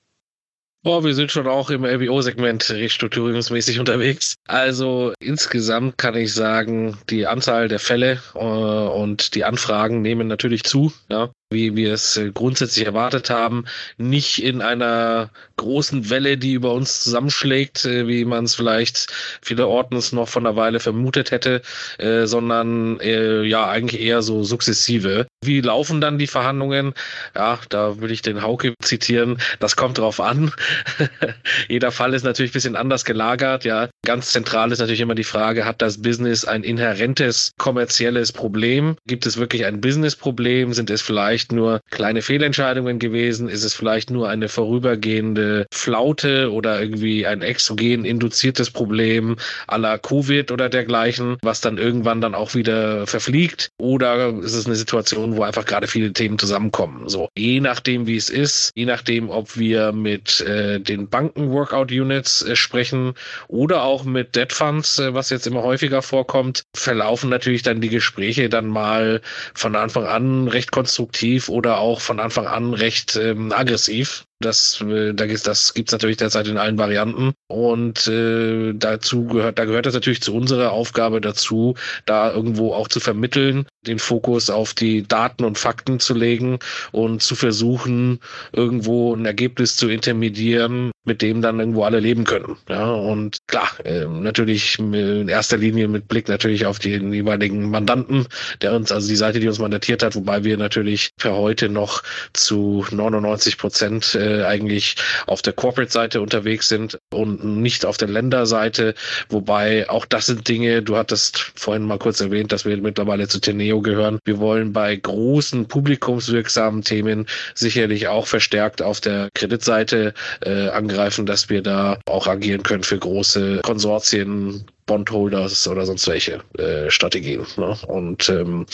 Oh, 0.83 1.05
wir 1.05 1.15
sind 1.15 1.31
schon 1.31 1.47
auch 1.47 1.69
im 1.69 1.85
LBO-Segment 1.85 2.71
restrukturierungsmäßig 2.71 3.79
unterwegs. 3.79 4.37
Also 4.47 5.13
insgesamt 5.21 5.99
kann 5.99 6.15
ich 6.15 6.33
sagen, 6.33 6.97
die 7.11 7.27
Anzahl 7.27 7.69
der 7.69 7.81
Fälle 7.81 8.23
äh, 8.35 8.39
und 8.39 9.35
die 9.35 9.45
Anfragen 9.45 10.01
nehmen 10.01 10.27
natürlich 10.27 10.65
zu. 10.65 10.91
Ja 11.11 11.31
wie 11.51 11.77
wir 11.77 11.95
es 11.95 12.17
äh, 12.17 12.31
grundsätzlich 12.33 12.85
erwartet 12.85 13.31
haben, 13.31 13.65
nicht 13.97 14.43
in 14.43 14.61
einer 14.61 15.31
großen 15.57 16.11
Welle, 16.11 16.37
die 16.37 16.53
über 16.53 16.73
uns 16.73 17.03
zusammenschlägt, 17.03 17.85
äh, 17.85 18.07
wie 18.07 18.25
man 18.25 18.45
es 18.45 18.55
vielleicht 18.55 19.11
vielerorts 19.41 20.13
noch 20.13 20.29
von 20.29 20.47
einer 20.47 20.57
Weile 20.57 20.81
vermutet 20.81 21.31
hätte, 21.31 21.63
äh, 21.99 22.27
sondern 22.27 23.01
äh, 23.01 23.43
ja 23.43 23.69
eigentlich 23.69 24.01
eher 24.01 24.23
so 24.23 24.45
sukzessive. 24.45 25.27
Wie 25.43 25.61
laufen 25.61 26.01
dann 26.01 26.19
die 26.19 26.27
Verhandlungen? 26.27 26.95
Ja, 27.35 27.59
da 27.71 27.99
würde 27.99 28.13
ich 28.13 28.23
den 28.23 28.43
Hauke 28.43 28.75
zitieren. 28.83 29.39
Das 29.59 29.77
kommt 29.77 29.99
drauf 29.99 30.21
an. 30.21 30.53
Jeder 31.69 31.93
Fall 31.93 32.13
ist 32.13 32.25
natürlich 32.25 32.51
ein 32.51 32.55
bisschen 32.55 32.77
anders 32.77 33.05
gelagert. 33.05 33.65
Ja, 33.65 33.89
ganz 34.05 34.33
zentral 34.33 34.73
ist 34.73 34.81
natürlich 34.81 35.01
immer 35.01 35.15
die 35.15 35.25
Frage, 35.25 35.65
hat 35.65 35.81
das 35.81 36.03
Business 36.03 36.45
ein 36.45 36.63
inhärentes 36.63 37.53
kommerzielles 37.57 38.33
Problem? 38.33 38.97
Gibt 39.07 39.27
es 39.27 39.37
wirklich 39.37 39.65
ein 39.65 39.81
Business-Problem? 39.81 40.73
Sind 40.73 40.91
es 40.91 41.03
vielleicht 41.03 41.38
vielleicht 41.39 41.53
nur 41.53 41.81
kleine 41.91 42.23
Fehlentscheidungen 42.23 42.99
gewesen? 42.99 43.49
Ist 43.49 43.63
es 43.63 43.73
vielleicht 43.73 44.11
nur 44.11 44.29
eine 44.29 44.49
vorübergehende 44.49 45.67
Flaute 45.73 46.51
oder 46.53 46.81
irgendwie 46.81 47.27
ein 47.27 47.43
exogen 47.43 48.05
induziertes 48.05 48.71
Problem 48.71 49.37
aller 49.69 49.99
Covid 49.99 50.51
oder 50.51 50.69
dergleichen, 50.69 51.37
was 51.43 51.61
dann 51.61 51.79
irgendwann 51.79 52.21
dann 52.21 52.35
auch 52.35 52.55
wieder 52.55 53.07
verfliegt? 53.07 53.71
Oder 53.79 54.35
ist 54.39 54.55
es 54.55 54.67
eine 54.67 54.75
Situation, 54.75 55.37
wo 55.37 55.43
einfach 55.45 55.65
gerade 55.65 55.87
viele 55.87 56.13
Themen 56.13 56.39
zusammenkommen? 56.39 57.09
So, 57.09 57.29
je 57.37 57.61
nachdem, 57.61 58.09
wie 58.09 58.17
es 58.17 58.31
ist, 58.31 58.73
je 58.75 58.87
nachdem, 58.87 59.31
ob 59.31 59.57
wir 59.57 59.93
mit 59.93 60.41
äh, 60.41 60.81
den 60.81 61.09
Banken-Workout-Units 61.09 62.43
äh, 62.43 62.57
sprechen 62.57 63.15
oder 63.47 63.85
auch 63.85 64.05
mit 64.05 64.35
Debt 64.35 64.53
Funds, 64.53 64.99
äh, 64.99 65.15
was 65.15 65.31
jetzt 65.31 65.47
immer 65.47 65.63
häufiger 65.63 66.03
vorkommt, 66.03 66.65
verlaufen 66.75 67.31
natürlich 67.31 67.63
dann 67.63 67.81
die 67.81 67.91
Gespräche 67.91 68.49
dann 68.49 68.67
mal 68.67 69.21
von 69.55 69.77
Anfang 69.77 70.05
an 70.05 70.49
recht 70.49 70.73
konstruktiv 70.73 71.28
konservativ 71.29 71.49
oder 71.49 71.79
auch 71.79 72.01
von 72.01 72.21
Anfang 72.21 72.47
an 72.47 72.75
recht 72.75 73.17
ähm, 73.17 73.53
aggressiv. 73.53 74.27
Das, 74.41 74.81
äh, 74.81 75.15
da 75.15 75.27
gibt's, 75.27 75.43
das 75.43 75.75
gibt's 75.75 75.91
natürlich 75.91 76.19
derzeit 76.19 76.47
in 76.47 76.59
allen 76.59 76.79
Varianten. 76.79 77.33
Und 77.49 78.07
äh, 78.07 78.73
dazu 78.73 79.25
gehört, 79.27 79.59
da 79.59 79.65
gehört 79.65 79.87
es 79.87 79.95
natürlich 79.95 80.23
zu 80.23 80.33
unserer 80.33 80.71
Aufgabe 80.71 81.21
dazu, 81.21 81.75
da 82.07 82.33
irgendwo 82.33 82.73
auch 82.73 82.87
zu 82.87 83.01
vermitteln, 83.01 83.67
den 83.87 83.99
Fokus 83.99 84.49
auf 84.49 84.75
die 84.75 85.03
Daten 85.03 85.45
und 85.45 85.59
Fakten 85.59 85.99
zu 85.99 86.15
legen 86.15 86.61
und 86.93 87.21
zu 87.23 87.35
versuchen, 87.35 88.21
irgendwo 88.53 89.13
ein 89.15 89.27
Ergebnis 89.27 89.77
zu 89.77 89.89
intermedieren, 89.89 90.93
mit 91.05 91.21
dem 91.21 91.43
dann 91.43 91.59
irgendwo 91.59 91.83
alle 91.83 91.99
leben 91.99 92.23
können. 92.25 92.57
Ja, 92.69 92.93
und 92.93 93.39
klar, 93.49 93.69
äh, 93.85 94.05
natürlich 94.05 94.79
in 94.79 95.29
erster 95.29 95.57
Linie 95.57 95.89
mit 95.89 96.07
Blick 96.07 96.29
natürlich 96.29 96.65
auf 96.65 96.79
den 96.79 97.13
jeweiligen 97.13 97.71
Mandanten, 97.71 98.27
der 98.63 98.75
uns, 98.75 98.93
also 98.93 99.09
die 99.09 99.17
Seite, 99.17 99.41
die 99.41 99.49
uns 99.49 99.59
mandatiert 99.59 100.05
hat, 100.05 100.15
wobei 100.15 100.45
wir 100.45 100.57
natürlich 100.59 101.11
für 101.19 101.33
heute 101.33 101.69
noch 101.69 102.05
zu 102.35 102.87
99 102.93 103.59
Prozent 103.59 104.15
äh, 104.15 104.28
äh, 104.29 104.45
eigentlich 104.45 104.97
auf 105.27 105.43
der 105.43 105.53
Corporate-Seite 105.53 106.21
unterwegs 106.21 106.69
sind 106.69 106.99
und 107.13 107.45
nicht 107.45 107.85
auf 107.85 107.97
der 107.97 108.09
Länderseite. 108.09 108.95
Wobei 109.29 109.89
auch 109.89 110.05
das 110.05 110.27
sind 110.27 110.49
Dinge, 110.49 110.83
du 110.83 110.97
hattest 110.97 111.53
vorhin 111.55 111.85
mal 111.85 111.99
kurz 111.99 112.21
erwähnt, 112.21 112.53
dass 112.53 112.65
wir 112.65 112.77
mittlerweile 112.77 113.29
zu 113.29 113.41
Teneo 113.41 113.81
gehören. 113.81 114.19
Wir 114.25 114.39
wollen 114.39 114.73
bei 114.73 114.95
großen 114.97 115.67
publikumswirksamen 115.69 116.83
Themen 116.83 117.27
sicherlich 117.55 118.09
auch 118.09 118.27
verstärkt 118.27 118.83
auf 118.83 119.01
der 119.01 119.31
Kreditseite 119.35 120.15
äh, 120.45 120.69
angreifen, 120.69 121.27
dass 121.27 121.49
wir 121.49 121.63
da 121.63 121.99
auch 122.07 122.27
agieren 122.27 122.63
können 122.63 122.83
für 122.83 122.99
große 122.99 123.61
Konsortien, 123.63 124.65
Bondholders 124.87 125.69
oder 125.69 125.87
sonst 125.87 126.09
welche 126.09 126.41
äh, 126.59 126.91
Strategien. 126.91 127.47
Ne? 127.57 127.77
Und 127.87 128.29
ähm, 128.29 128.67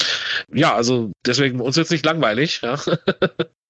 ja, 0.52 0.74
also 0.74 1.12
deswegen 1.26 1.60
uns 1.60 1.76
jetzt 1.76 1.90
nicht 1.90 2.06
langweilig. 2.06 2.62
Ja? 2.62 2.78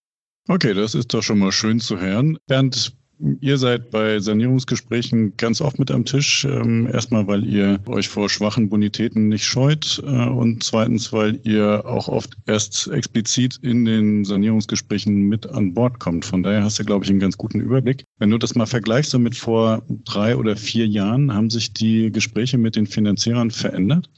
Okay, 0.46 0.74
das 0.74 0.94
ist 0.94 1.14
doch 1.14 1.22
schon 1.22 1.38
mal 1.38 1.52
schön 1.52 1.80
zu 1.80 1.98
hören. 1.98 2.36
Bernd, 2.46 2.92
ihr 3.40 3.56
seid 3.56 3.90
bei 3.90 4.20
Sanierungsgesprächen 4.20 5.38
ganz 5.38 5.62
oft 5.62 5.78
mit 5.78 5.90
am 5.90 6.04
Tisch. 6.04 6.44
Ähm, 6.44 6.86
erstmal, 6.86 7.26
weil 7.26 7.46
ihr 7.46 7.80
euch 7.86 8.08
vor 8.08 8.28
schwachen 8.28 8.68
Bonitäten 8.68 9.28
nicht 9.28 9.46
scheut 9.46 10.02
äh, 10.04 10.28
und 10.28 10.62
zweitens, 10.62 11.14
weil 11.14 11.40
ihr 11.44 11.86
auch 11.86 12.08
oft 12.08 12.36
erst 12.46 12.88
explizit 12.88 13.58
in 13.62 13.86
den 13.86 14.26
Sanierungsgesprächen 14.26 15.14
mit 15.14 15.46
an 15.46 15.72
Bord 15.72 15.98
kommt. 15.98 16.26
Von 16.26 16.42
daher 16.42 16.62
hast 16.62 16.78
du, 16.78 16.84
glaube 16.84 17.06
ich, 17.06 17.10
einen 17.10 17.20
ganz 17.20 17.38
guten 17.38 17.60
Überblick. 17.60 18.04
Wenn 18.18 18.28
du 18.28 18.36
das 18.36 18.54
mal 18.54 18.66
vergleichst 18.66 19.12
so 19.12 19.18
mit 19.18 19.36
vor 19.36 19.82
drei 20.04 20.36
oder 20.36 20.56
vier 20.56 20.86
Jahren, 20.86 21.32
haben 21.32 21.48
sich 21.48 21.72
die 21.72 22.12
Gespräche 22.12 22.58
mit 22.58 22.76
den 22.76 22.86
Finanzierern 22.86 23.50
verändert? 23.50 24.10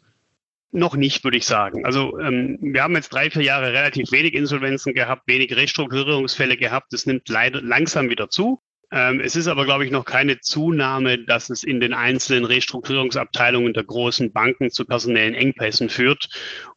Noch 0.77 0.95
nicht, 0.95 1.25
würde 1.25 1.39
ich 1.39 1.47
sagen. 1.47 1.87
Also 1.87 2.19
ähm, 2.19 2.59
wir 2.61 2.83
haben 2.83 2.95
jetzt 2.95 3.09
drei, 3.09 3.31
vier 3.31 3.41
Jahre 3.41 3.73
relativ 3.73 4.13
wenig 4.13 4.35
Insolvenzen 4.35 4.93
gehabt, 4.93 5.23
wenig 5.27 5.57
Restrukturierungsfälle 5.57 6.59
gehabt. 6.59 6.93
Das 6.93 7.07
nimmt 7.07 7.31
leider 7.31 7.63
langsam 7.63 8.11
wieder 8.11 8.29
zu. 8.29 8.61
Ähm, 8.93 9.21
es 9.21 9.37
ist 9.37 9.47
aber, 9.47 9.65
glaube 9.65 9.87
ich, 9.87 9.91
noch 9.91 10.05
keine 10.05 10.39
Zunahme, 10.41 11.17
dass 11.17 11.49
es 11.49 11.65
in 11.65 11.81
den 11.81 11.95
einzelnen 11.95 12.45
Restrukturierungsabteilungen 12.45 13.73
der 13.73 13.85
großen 13.85 14.35
Banken 14.35 14.71
zu 14.71 14.85
personellen 14.85 15.35
Engpässen 15.35 15.89
führt 15.89 16.29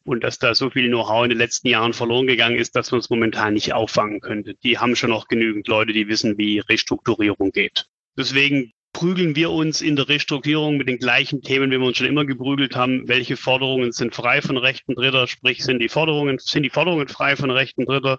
und 0.06 0.24
dass 0.24 0.40
da 0.40 0.56
so 0.56 0.70
viel 0.70 0.88
Know-how 0.88 1.26
in 1.26 1.32
den 1.32 1.38
letzten 1.38 1.68
Jahren 1.68 1.92
verloren 1.92 2.26
gegangen 2.26 2.58
ist, 2.58 2.78
dass 2.78 2.92
man 2.92 3.02
es 3.02 3.10
momentan 3.10 3.54
nicht 3.54 3.74
auffangen 3.74 4.22
könnte. 4.22 4.56
Die 4.64 4.78
haben 4.78 4.96
schon 4.96 5.10
noch 5.10 5.28
genügend 5.28 5.68
Leute, 5.68 5.92
die 5.92 6.08
wissen, 6.08 6.38
wie 6.38 6.60
Restrukturierung 6.60 7.52
geht. 7.52 7.88
Deswegen 8.18 8.72
prügeln 9.00 9.34
wir 9.34 9.52
uns 9.52 9.82
in 9.82 9.96
der 9.96 10.10
Restrukturierung 10.10 10.76
mit 10.76 10.90
den 10.90 10.98
gleichen 10.98 11.42
Themen, 11.42 11.72
wie 11.72 11.78
wir 11.78 11.88
uns 11.88 11.96
schon 11.96 12.06
immer 12.06 12.26
geprügelt 12.26 12.76
haben. 12.76 13.08
Welche 13.08 13.38
Forderungen 13.38 13.94
sind 13.94 14.14
frei 14.14 14.42
von 14.42 14.58
Rechten 14.58 14.94
Dritter? 14.94 15.26
Sprich, 15.26 15.64
sind 15.64 15.80
die 15.80 15.88
Forderungen, 15.88 16.38
sind 16.38 16.64
die 16.64 16.70
Forderungen 16.70 17.08
frei 17.08 17.38
von 17.38 17.50
Rechten 17.50 17.86
Dritter? 17.86 18.18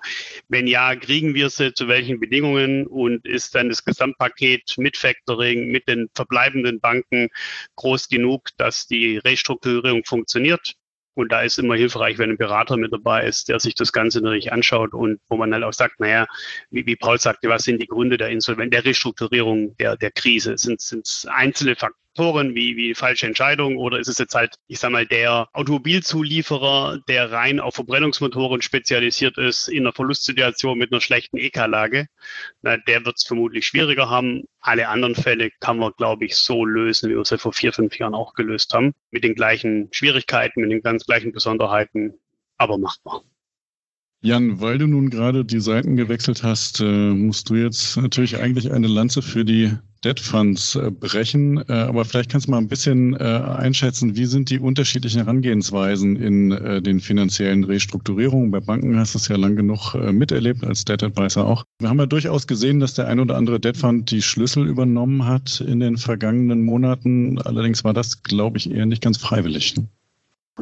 Wenn 0.49 0.66
ja, 0.66 0.97
kriegen 0.97 1.35
wir 1.35 1.51
sie 1.51 1.75
zu 1.75 1.87
welchen 1.87 2.19
Bedingungen? 2.19 2.87
Und 2.87 3.27
ist 3.27 3.55
dann 3.55 3.69
das 3.69 3.85
Gesamtpaket 3.85 4.77
mit 4.79 4.97
Factoring, 4.97 5.71
mit 5.71 5.87
den 5.87 6.09
verbleibenden 6.14 6.81
Banken 6.81 7.29
groß 7.77 8.09
genug, 8.09 8.49
dass 8.57 8.87
die 8.87 9.19
Restrukturierung 9.19 10.07
funktioniert? 10.07 10.77
Und 11.20 11.30
da 11.33 11.42
ist 11.42 11.59
immer 11.59 11.76
hilfreich, 11.76 12.16
wenn 12.18 12.30
ein 12.30 12.38
Berater 12.38 12.78
mit 12.78 12.92
dabei 12.92 13.26
ist, 13.26 13.48
der 13.48 13.61
sich 13.61 13.74
das 13.74 13.92
Ganze 13.92 14.22
natürlich 14.22 14.52
anschaut 14.52 14.94
und 14.94 15.20
wo 15.28 15.37
man 15.37 15.52
halt 15.52 15.64
auch 15.64 15.74
sagt, 15.74 16.00
naja, 16.00 16.26
wie, 16.70 16.87
wie 16.87 16.96
Paul 16.96 17.20
sagte, 17.20 17.48
was 17.50 17.64
sind 17.64 17.80
die 17.83 17.87
Gründe 17.87 18.16
der 18.16 18.30
Insolvenz, 18.30 18.70
der 18.70 18.85
Restrukturierung 18.87 19.76
der, 19.76 19.96
der 19.96 20.11
Krise? 20.12 20.56
Sind 20.56 20.80
es 20.80 21.26
einzelne 21.30 21.76
Faktoren? 21.76 22.00
Faktoren 22.11 22.57
wie, 22.57 22.77
wie 22.77 22.94
falsche 22.94 23.27
Entscheidungen 23.27 23.77
oder 23.77 24.01
ist 24.01 24.09
es 24.09 24.18
jetzt 24.18 24.35
halt, 24.35 24.57
ich 24.66 24.81
sag 24.81 24.90
mal, 24.90 25.07
der 25.07 25.49
Automobilzulieferer, 25.53 26.99
der 27.09 27.31
rein 27.31 27.61
auf 27.61 27.77
Verbrennungsmotoren 27.77 28.62
spezialisiert 28.62 29.38
ist, 29.38 29.68
in 29.68 29.85
einer 29.85 29.92
Verlustsituation 29.92 30.77
mit 30.77 30.92
einer 30.92 31.01
schlechten 31.01 31.37
EK-Lage, 31.37 32.09
der 32.62 33.05
wird 33.05 33.16
es 33.16 33.25
vermutlich 33.25 33.64
schwieriger 33.64 34.11
haben. 34.11 34.42
Alle 34.61 34.88
anderen 34.88 35.14
Fälle 35.14 35.51
kann 35.61 35.79
man, 35.79 35.92
glaube 35.96 36.25
ich, 36.25 36.35
so 36.35 36.64
lösen, 36.64 37.11
wie 37.11 37.14
wir 37.14 37.20
es 37.20 37.33
vor 37.40 37.53
vier, 37.53 37.73
fünf 37.73 37.96
Jahren 37.96 38.14
auch 38.14 38.35
gelöst 38.35 38.75
haben. 38.75 38.92
Mit 39.12 39.23
den 39.23 39.37
gleichen 39.37 39.88
Schwierigkeiten, 39.92 40.62
mit 40.62 40.73
den 40.73 40.83
ganz 40.83 41.07
gleichen 41.07 41.31
Besonderheiten, 41.31 42.14
aber 42.57 42.77
machbar. 42.77 43.23
Jan, 44.20 44.61
weil 44.61 44.79
du 44.79 44.88
nun 44.88 45.11
gerade 45.11 45.44
die 45.44 45.61
Seiten 45.61 45.96
gewechselt 45.96 46.42
hast, 46.42 46.81
äh, 46.81 46.85
musst 46.85 47.49
du 47.51 47.55
jetzt 47.55 47.96
natürlich 47.96 48.37
eigentlich 48.37 48.73
eine 48.73 48.88
Lanze 48.88 49.23
für 49.23 49.44
die 49.44 49.79
Debt 50.05 50.21
Funds 50.21 50.77
äh, 50.77 50.91
brechen. 50.91 51.59
Äh, 51.69 51.73
aber 51.73 52.05
vielleicht 52.05 52.31
kannst 52.31 52.47
du 52.47 52.53
mal 52.53 52.59
ein 52.59 52.69
bisschen 52.69 53.17
einschätzen, 53.17 54.17
wie 54.17 54.27
sind 54.27 54.51
die 54.51 54.59
unterschiedlichen 54.59 55.19
Herangehensweisen 55.19 56.17
in 56.17 56.51
den 56.51 57.01
finanziellen 57.01 57.65
Restrukturierungen? 57.65 58.51
Bei 58.51 58.61
Banken 58.61 58.99
hast 58.99 59.15
du 59.15 59.19
es 59.19 59.29
ja 59.29 59.37
lang 59.37 59.57
genug 59.57 59.95
miterlebt, 59.95 60.65
als 60.65 60.85
Debt 60.85 61.03
Advisor 61.03 61.47
auch. 61.47 61.65
Wir 61.81 61.89
haben 61.89 61.99
ja 61.99 62.07
durchaus 62.07 62.47
gesehen, 62.47 62.81
dass 62.81 62.95
der 62.95 63.09
ein 63.09 63.21
oder 63.21 63.37
andere 63.37 63.61
Debt 63.61 63.77
Fund 63.77 64.11
die 64.11 64.23
Schlüssel 64.23 64.67
übernommen 64.67 65.27
hat 65.27 65.61
in 65.61 65.81
den 65.81 65.97
vergangenen 65.97 66.65
Monaten. 66.65 67.39
Allerdings 67.41 67.85
war 67.85 67.93
das, 67.93 68.23
glaube 68.23 68.59
ich, 68.59 68.71
eher 68.71 68.87
nicht 68.87 69.03
ganz 69.03 69.19
freiwillig. 69.19 69.77
Ne? 69.77 69.89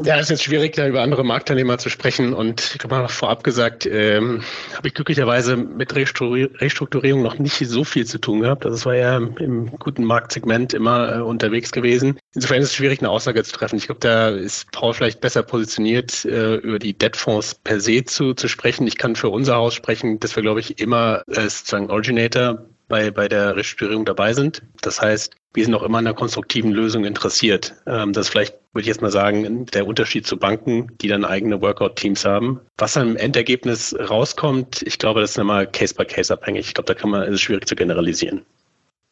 Ja, 0.05 0.17
es 0.17 0.23
ist 0.23 0.31
jetzt 0.31 0.45
schwierig, 0.45 0.75
da 0.75 0.87
über 0.87 1.03
andere 1.03 1.25
Marktteilnehmer 1.25 1.79
zu 1.79 1.91
sprechen. 1.91 2.33
Und 2.33 2.75
ich 2.77 2.85
habe 2.85 2.95
mal 2.95 3.09
vorab 3.09 3.43
gesagt, 3.43 3.87
ähm, 3.87 4.43
habe 4.77 4.89
ich 4.89 4.95
glücklicherweise 4.95 5.57
mit 5.57 5.95
Restrukturierung 5.95 7.23
noch 7.23 7.39
nicht 7.39 7.59
so 7.67 7.85
viel 7.85 8.07
zu 8.07 8.19
tun 8.19 8.41
gehabt. 8.41 8.65
Das 8.65 8.87
war 8.87 8.95
ja 8.95 9.17
im 9.17 9.71
guten 9.79 10.05
Marktsegment 10.05 10.73
immer 10.73 11.17
äh, 11.17 11.21
unterwegs 11.21 11.73
gewesen. 11.73 12.19
Insofern 12.35 12.63
ist 12.63 12.69
es 12.69 12.75
schwierig, 12.75 13.01
eine 13.01 13.11
Aussage 13.11 13.43
zu 13.43 13.53
treffen. 13.53 13.77
Ich 13.77 13.87
glaube, 13.87 14.01
da 14.01 14.29
ist 14.29 14.71
Paul 14.73 14.95
vielleicht 14.95 15.21
besser 15.21 15.43
positioniert, 15.43 16.25
äh, 16.25 16.57
über 16.57 16.79
die 16.79 16.97
Debtfonds 16.97 17.57
per 17.57 17.81
se 17.81 18.05
zu, 18.05 18.35
zu 18.35 18.49
sprechen. 18.49 18.87
Ich 18.87 18.99
kann 18.99 19.17
für 19.17 19.31
unser 19.31 19.57
Haus 19.57 19.75
sprechen, 19.75 20.21
dass 20.21 20.37
wir, 20.37 20.43
glaube 20.43 20.61
ich, 20.61 20.79
immer 20.81 21.23
als 21.27 21.59
sozusagen 21.59 21.91
Originator 21.91 22.65
bei, 22.89 23.11
bei 23.11 23.29
der 23.29 23.57
Restrukturierung 23.57 24.05
dabei 24.05 24.33
sind. 24.33 24.63
Das 24.81 25.01
heißt, 25.01 25.35
wir 25.55 25.65
sind 25.65 25.75
auch 25.75 25.83
immer 25.83 25.99
an 25.99 26.07
einer 26.07 26.15
konstruktiven 26.15 26.73
Lösung 26.73 27.05
interessiert. 27.05 27.75
Ähm, 27.87 28.13
das 28.13 28.27
ist 28.27 28.33
vielleicht 28.33 28.55
würde 28.73 28.83
ich 28.83 28.87
jetzt 28.89 29.03
mal 29.03 29.11
sagen, 29.11 29.67
der 29.67 29.87
Unterschied 29.87 30.27
zu 30.27 30.37
Banken, 30.37 30.89
die 31.01 31.09
dann 31.09 31.25
eigene 31.25 31.61
Workout-Teams 31.61 32.25
haben. 32.25 32.61
Was 32.77 32.93
dann 32.95 33.11
im 33.11 33.17
Endergebnis 33.17 33.95
rauskommt, 33.99 34.83
ich 34.83 34.99
glaube, 34.99 35.21
das 35.21 35.33
ist 35.33 35.39
immer 35.39 35.67
Case-by-Case 35.67 36.33
abhängig. 36.33 36.67
Ich 36.69 36.75
glaube, 36.75 36.87
da 36.87 36.95
kann 36.95 37.11
man, 37.11 37.23
ist 37.23 37.35
es 37.35 37.41
schwierig 37.41 37.67
zu 37.67 37.75
generalisieren. 37.77 38.43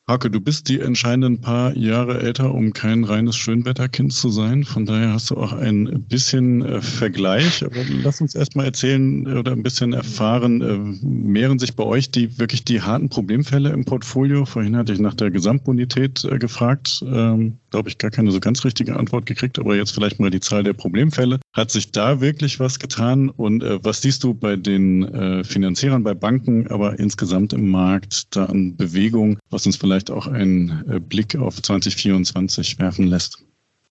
Hake, 0.09 0.31
du 0.31 0.40
bist 0.40 0.69
die 0.69 0.79
entscheidenden 0.79 1.40
paar 1.40 1.77
Jahre 1.77 2.21
älter, 2.21 2.55
um 2.55 2.73
kein 2.73 3.03
reines 3.03 3.35
Schönwetterkind 3.35 4.12
zu 4.12 4.31
sein. 4.31 4.62
Von 4.62 4.87
daher 4.87 5.12
hast 5.12 5.31
du 5.31 5.37
auch 5.37 5.53
ein 5.53 6.05
bisschen 6.05 6.64
äh, 6.64 6.81
Vergleich. 6.81 7.64
Aber 7.64 7.75
lass 8.05 8.21
uns 8.21 8.37
erstmal 8.37 8.66
erzählen 8.66 9.27
oder 9.37 9.51
ein 9.51 9.64
bisschen 9.64 9.95
erfahren, 9.95 10.61
äh, 10.62 11.05
mehren 11.05 11.59
sich 11.59 11.75
bei 11.75 11.83
euch 11.83 12.12
die 12.12 12.38
wirklich 12.38 12.64
die 12.64 12.83
harten 12.83 13.09
Problemfälle 13.09 13.71
im 13.71 13.85
Portfolio? 13.85 14.45
Vorhin 14.45 14.77
hatte 14.77 14.92
ich 14.92 15.01
nach 15.01 15.14
der 15.14 15.33
Gesamtbonität 15.33 16.25
äh, 16.25 16.38
gefragt. 16.38 17.03
Ähm, 17.05 17.59
Glaube 17.70 17.88
ich, 17.88 17.98
gar 17.98 18.11
keine 18.11 18.31
so 18.31 18.40
ganz 18.40 18.64
richtige 18.64 18.96
Antwort 18.96 19.26
gekriegt, 19.26 19.59
aber 19.59 19.76
jetzt 19.76 19.92
vielleicht 19.92 20.20
mal 20.20 20.31
die 20.31 20.40
Zahl 20.40 20.62
der 20.62 20.72
Problemfälle. 20.72 21.40
Hat 21.52 21.70
sich 21.70 21.90
da 21.90 22.20
wirklich 22.20 22.61
was 22.61 22.79
getan? 22.79 23.29
Und 23.29 23.62
äh, 23.62 23.83
was 23.85 24.02
siehst 24.02 24.24
du 24.24 24.35
bei 24.35 24.57
den 24.57 25.02
äh, 25.02 25.44
Finanzierern, 25.44 26.02
bei 26.02 26.14
Banken, 26.14 26.68
aber 26.68 26.98
insgesamt 26.98 27.52
im 27.52 27.68
Markt 27.70 28.37
da 28.37 28.46
an 28.46 28.76
Bewegung, 28.76 29.38
was 29.50 29.66
uns 29.66 29.76
vielleicht 29.76 30.11
auch 30.11 30.26
einen 30.26 30.85
äh, 30.88 31.00
Blick 31.00 31.37
auf 31.37 31.61
2024 31.61 32.79
werfen 32.79 33.07
lässt? 33.07 33.44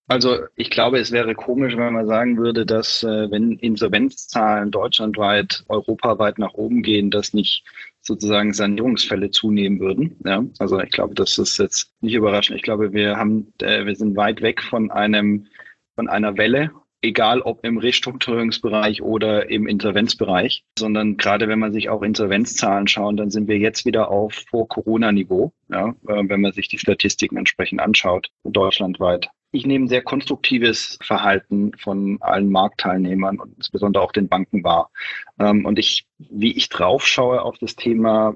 Also 0.08 0.38
ich 0.56 0.70
glaube, 0.70 1.00
es 1.00 1.12
wäre 1.12 1.34
komisch, 1.34 1.76
wenn 1.76 1.94
man 1.94 2.06
sagen 2.06 2.38
würde, 2.38 2.66
dass 2.66 3.04
äh, 3.04 3.32
wenn 3.32 3.54
Insolvenzzahlen 3.54 4.70
deutschlandweit, 4.70 5.64
europaweit 5.68 6.38
nach 6.38 6.54
oben 6.54 6.84
gehen, 6.84 7.10
dass 7.10 7.34
nicht 7.34 7.64
sozusagen 8.02 8.54
Sanierungsfälle 8.54 9.32
zunehmen 9.32 9.80
würden. 9.80 10.16
Ja, 10.24 10.44
also 10.60 10.80
ich 10.80 10.92
glaube, 10.92 11.16
das 11.16 11.40
ist 11.40 11.58
jetzt 11.58 11.92
nicht 12.02 12.14
überraschend. 12.14 12.58
Ich 12.58 12.64
glaube, 12.64 12.94
wir 12.94 13.18
haben, 13.18 13.52
äh, 13.62 13.86
wir 13.86 13.96
sind 13.96 14.16
weit 14.16 14.42
weg 14.42 14.62
von 14.62 14.92
einem, 14.92 15.48
von 15.96 16.08
einer 16.08 16.38
Welle 16.38 16.72
egal 17.06 17.42
ob 17.42 17.64
im 17.64 17.78
Restrukturierungsbereich 17.78 19.02
oder 19.02 19.50
im 19.50 19.68
Insolvenzbereich, 19.68 20.64
sondern 20.78 21.18
gerade 21.18 21.48
wenn 21.48 21.60
man 21.60 21.72
sich 21.72 21.90
auch 21.90 22.02
Insolvenzzahlen 22.02 22.88
schaut, 22.88 23.20
dann 23.20 23.30
sind 23.30 23.48
wir 23.48 23.58
jetzt 23.58 23.86
wieder 23.86 24.10
auf 24.10 24.34
Vor-Corona-Niveau, 24.50 25.54
ja, 25.70 25.90
äh, 26.08 26.24
wenn 26.28 26.42
man 26.42 26.52
sich 26.52 26.68
die 26.68 26.80
Statistiken 26.80 27.38
entsprechend 27.38 27.80
anschaut, 27.80 28.30
deutschlandweit. 28.44 29.30
Ich 29.56 29.66
nehme 29.66 29.88
sehr 29.88 30.02
konstruktives 30.02 31.00
Verhalten 31.02 31.72
von 31.78 32.18
allen 32.20 32.52
Marktteilnehmern 32.52 33.40
und 33.40 33.56
insbesondere 33.56 34.04
auch 34.04 34.12
den 34.12 34.28
Banken 34.28 34.64
wahr. 34.64 34.92
Ähm, 35.40 35.66
und 35.66 35.80
ich, 35.80 36.08
wie 36.18 36.56
ich 36.58 36.68
drauf 36.68 37.08
schaue 37.08 37.42
auf 37.42 37.58
das 37.58 37.76
Thema 37.76 38.36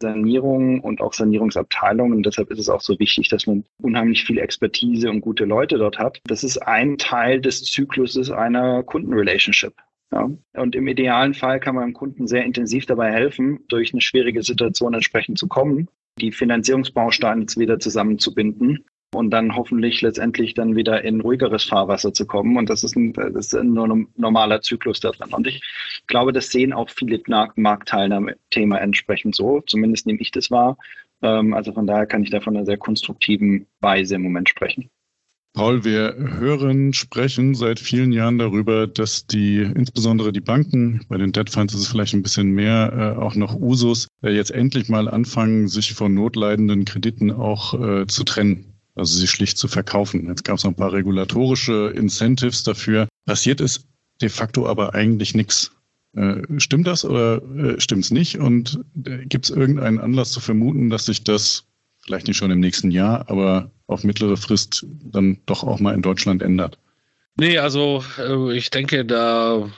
Sanierung 0.00 0.80
und 0.80 1.00
auch 1.00 1.14
Sanierungsabteilungen. 1.14 2.22
Deshalb 2.22 2.50
ist 2.50 2.58
es 2.58 2.68
auch 2.68 2.80
so 2.80 2.98
wichtig, 2.98 3.28
dass 3.28 3.46
man 3.46 3.64
unheimlich 3.78 4.24
viel 4.24 4.38
Expertise 4.38 5.10
und 5.10 5.20
gute 5.20 5.44
Leute 5.44 5.78
dort 5.78 5.98
hat. 5.98 6.20
Das 6.24 6.44
ist 6.44 6.58
ein 6.58 6.96
Teil 6.96 7.40
des 7.40 7.64
Zykluses 7.64 8.30
einer 8.30 8.82
Kundenrelationship. 8.82 9.74
Ja. 10.12 10.30
Und 10.54 10.76
im 10.76 10.86
idealen 10.86 11.34
Fall 11.34 11.58
kann 11.58 11.74
man 11.74 11.88
dem 11.88 11.94
Kunden 11.94 12.26
sehr 12.26 12.44
intensiv 12.44 12.86
dabei 12.86 13.10
helfen, 13.10 13.60
durch 13.68 13.92
eine 13.92 14.02
schwierige 14.02 14.42
Situation 14.42 14.94
entsprechend 14.94 15.38
zu 15.38 15.48
kommen, 15.48 15.88
die 16.20 16.32
Finanzierungsbausteine 16.32 17.46
wieder 17.56 17.80
zusammenzubinden 17.80 18.84
und 19.14 19.30
dann 19.30 19.54
hoffentlich 19.54 20.00
letztendlich 20.00 20.54
dann 20.54 20.76
wieder 20.76 21.04
in 21.04 21.20
ruhigeres 21.20 21.64
Fahrwasser 21.64 22.12
zu 22.12 22.26
kommen. 22.26 22.56
Und 22.56 22.70
das 22.70 22.82
ist 22.82 22.96
ein, 22.96 23.12
das 23.12 23.46
ist 23.46 23.54
ein 23.54 23.72
normaler 24.16 24.62
Zyklus 24.62 25.00
da 25.00 25.10
drin. 25.10 25.32
Und 25.32 25.46
ich 25.46 25.62
glaube, 26.06 26.32
das 26.32 26.50
sehen 26.50 26.72
auch 26.72 26.88
viele 26.90 27.20
Marktteilnehmer 27.56 28.32
Thema 28.50 28.78
entsprechend 28.80 29.34
so. 29.34 29.60
Zumindest 29.66 30.06
nehme 30.06 30.20
ich 30.20 30.30
das 30.30 30.50
wahr. 30.50 30.78
Ähm, 31.22 31.54
also 31.54 31.72
von 31.72 31.86
daher 31.86 32.06
kann 32.06 32.22
ich 32.22 32.30
da 32.30 32.40
von 32.40 32.56
einer 32.56 32.66
sehr 32.66 32.78
konstruktiven 32.78 33.66
Weise 33.80 34.14
im 34.14 34.22
Moment 34.22 34.48
sprechen. 34.48 34.88
Paul, 35.54 35.84
wir 35.84 36.14
hören, 36.16 36.94
sprechen 36.94 37.54
seit 37.54 37.78
vielen 37.78 38.10
Jahren 38.10 38.38
darüber, 38.38 38.86
dass 38.86 39.26
die, 39.26 39.58
insbesondere 39.58 40.32
die 40.32 40.40
Banken, 40.40 41.04
bei 41.10 41.18
den 41.18 41.32
Debt 41.32 41.50
Funds 41.50 41.74
ist 41.74 41.80
es 41.80 41.88
vielleicht 41.88 42.14
ein 42.14 42.22
bisschen 42.22 42.52
mehr, 42.52 43.16
äh, 43.18 43.20
auch 43.20 43.34
noch 43.34 43.54
Usus, 43.54 44.08
äh, 44.22 44.30
jetzt 44.30 44.50
endlich 44.50 44.88
mal 44.88 45.10
anfangen, 45.10 45.68
sich 45.68 45.92
von 45.92 46.14
notleidenden 46.14 46.86
Krediten 46.86 47.30
auch 47.30 47.74
äh, 47.74 48.06
zu 48.06 48.24
trennen 48.24 48.71
also 48.94 49.18
sie 49.18 49.26
schlicht 49.26 49.58
zu 49.58 49.68
verkaufen. 49.68 50.26
Jetzt 50.28 50.44
gab 50.44 50.56
es 50.56 50.64
noch 50.64 50.72
ein 50.72 50.76
paar 50.76 50.92
regulatorische 50.92 51.92
Incentives 51.94 52.62
dafür. 52.62 53.08
Passiert 53.24 53.60
ist 53.60 53.86
de 54.20 54.28
facto 54.28 54.66
aber 54.66 54.94
eigentlich 54.94 55.34
nichts. 55.34 55.72
Äh, 56.14 56.42
stimmt 56.58 56.86
das 56.86 57.04
oder 57.04 57.42
äh, 57.56 57.80
stimmt 57.80 58.04
es 58.04 58.10
nicht? 58.10 58.38
Und 58.38 58.80
äh, 59.06 59.24
gibt 59.26 59.46
es 59.46 59.50
irgendeinen 59.50 59.98
Anlass 59.98 60.32
zu 60.32 60.40
vermuten, 60.40 60.90
dass 60.90 61.06
sich 61.06 61.24
das 61.24 61.64
vielleicht 62.04 62.26
nicht 62.26 62.36
schon 62.36 62.50
im 62.50 62.60
nächsten 62.60 62.90
Jahr, 62.90 63.30
aber 63.30 63.70
auf 63.86 64.04
mittlere 64.04 64.36
Frist 64.36 64.84
dann 65.04 65.38
doch 65.46 65.64
auch 65.64 65.80
mal 65.80 65.94
in 65.94 66.02
Deutschland 66.02 66.42
ändert? 66.42 66.78
Nee, 67.36 67.58
also 67.58 68.04
äh, 68.18 68.56
ich 68.56 68.70
denke, 68.70 69.06
da 69.06 69.70